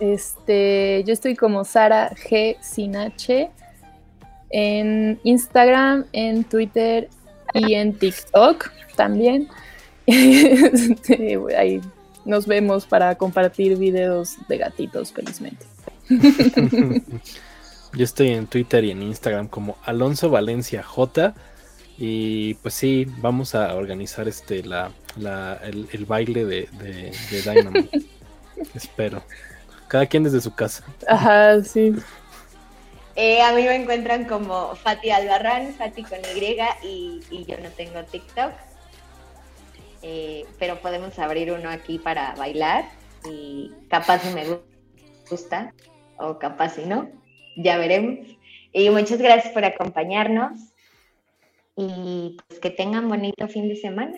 Este, 0.00 1.02
yo 1.04 1.12
estoy 1.12 1.36
como 1.36 1.64
Sara 1.64 2.10
G 2.10 2.56
sin 2.60 2.96
H 2.96 3.50
en 4.50 5.20
Instagram, 5.24 6.06
en 6.12 6.44
Twitter 6.44 7.08
y 7.54 7.74
en 7.74 7.98
TikTok 7.98 8.70
también. 8.96 9.48
Ahí 11.56 11.80
nos 12.24 12.46
vemos 12.46 12.86
para 12.86 13.14
compartir 13.16 13.76
videos 13.76 14.36
de 14.48 14.58
gatitos, 14.58 15.12
felizmente. 15.12 15.64
Yo 17.92 18.04
estoy 18.04 18.28
en 18.28 18.46
Twitter 18.46 18.84
y 18.84 18.90
en 18.92 19.02
Instagram 19.02 19.48
como 19.48 19.76
Alonso 19.84 20.30
Valencia 20.30 20.82
J. 20.82 21.34
Y 21.98 22.54
pues 22.54 22.74
sí, 22.74 23.06
vamos 23.18 23.54
a 23.54 23.74
organizar 23.74 24.28
este 24.28 24.62
la, 24.62 24.90
el, 25.62 26.04
baile 26.06 26.44
de, 26.44 26.68
de, 26.78 27.42
Dynamo. 27.42 27.88
Espero. 28.74 29.22
Cada 29.88 30.06
quien 30.06 30.22
desde 30.22 30.40
su 30.40 30.54
casa. 30.54 30.84
Ajá, 31.08 31.62
sí. 31.62 31.94
Eh, 33.16 33.42
a 33.42 33.52
mí 33.52 33.62
me 33.64 33.74
encuentran 33.74 34.24
como 34.24 34.74
Fati 34.76 35.10
Albarrán, 35.10 35.74
Fati 35.74 36.04
con 36.04 36.18
Y, 36.82 37.20
y, 37.30 37.44
yo 37.44 37.58
no 37.58 37.68
tengo 37.70 38.02
TikTok. 38.04 38.52
Eh, 40.02 40.46
pero 40.58 40.80
podemos 40.80 41.18
abrir 41.18 41.52
uno 41.52 41.68
aquí 41.68 41.98
para 41.98 42.34
bailar 42.34 42.84
y 43.24 43.72
capaz 43.88 44.20
si 44.20 44.34
me 44.34 44.44
gusta 45.28 45.74
o 46.18 46.38
capaz 46.38 46.70
si 46.70 46.86
no, 46.86 47.10
ya 47.56 47.76
veremos. 47.78 48.26
Y 48.72 48.88
muchas 48.90 49.18
gracias 49.18 49.52
por 49.52 49.64
acompañarnos 49.64 50.58
y 51.76 52.36
pues 52.46 52.60
que 52.60 52.70
tengan 52.70 53.08
bonito 53.08 53.48
fin 53.48 53.68
de 53.68 53.76
semana. 53.76 54.16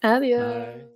Adiós. 0.00 0.95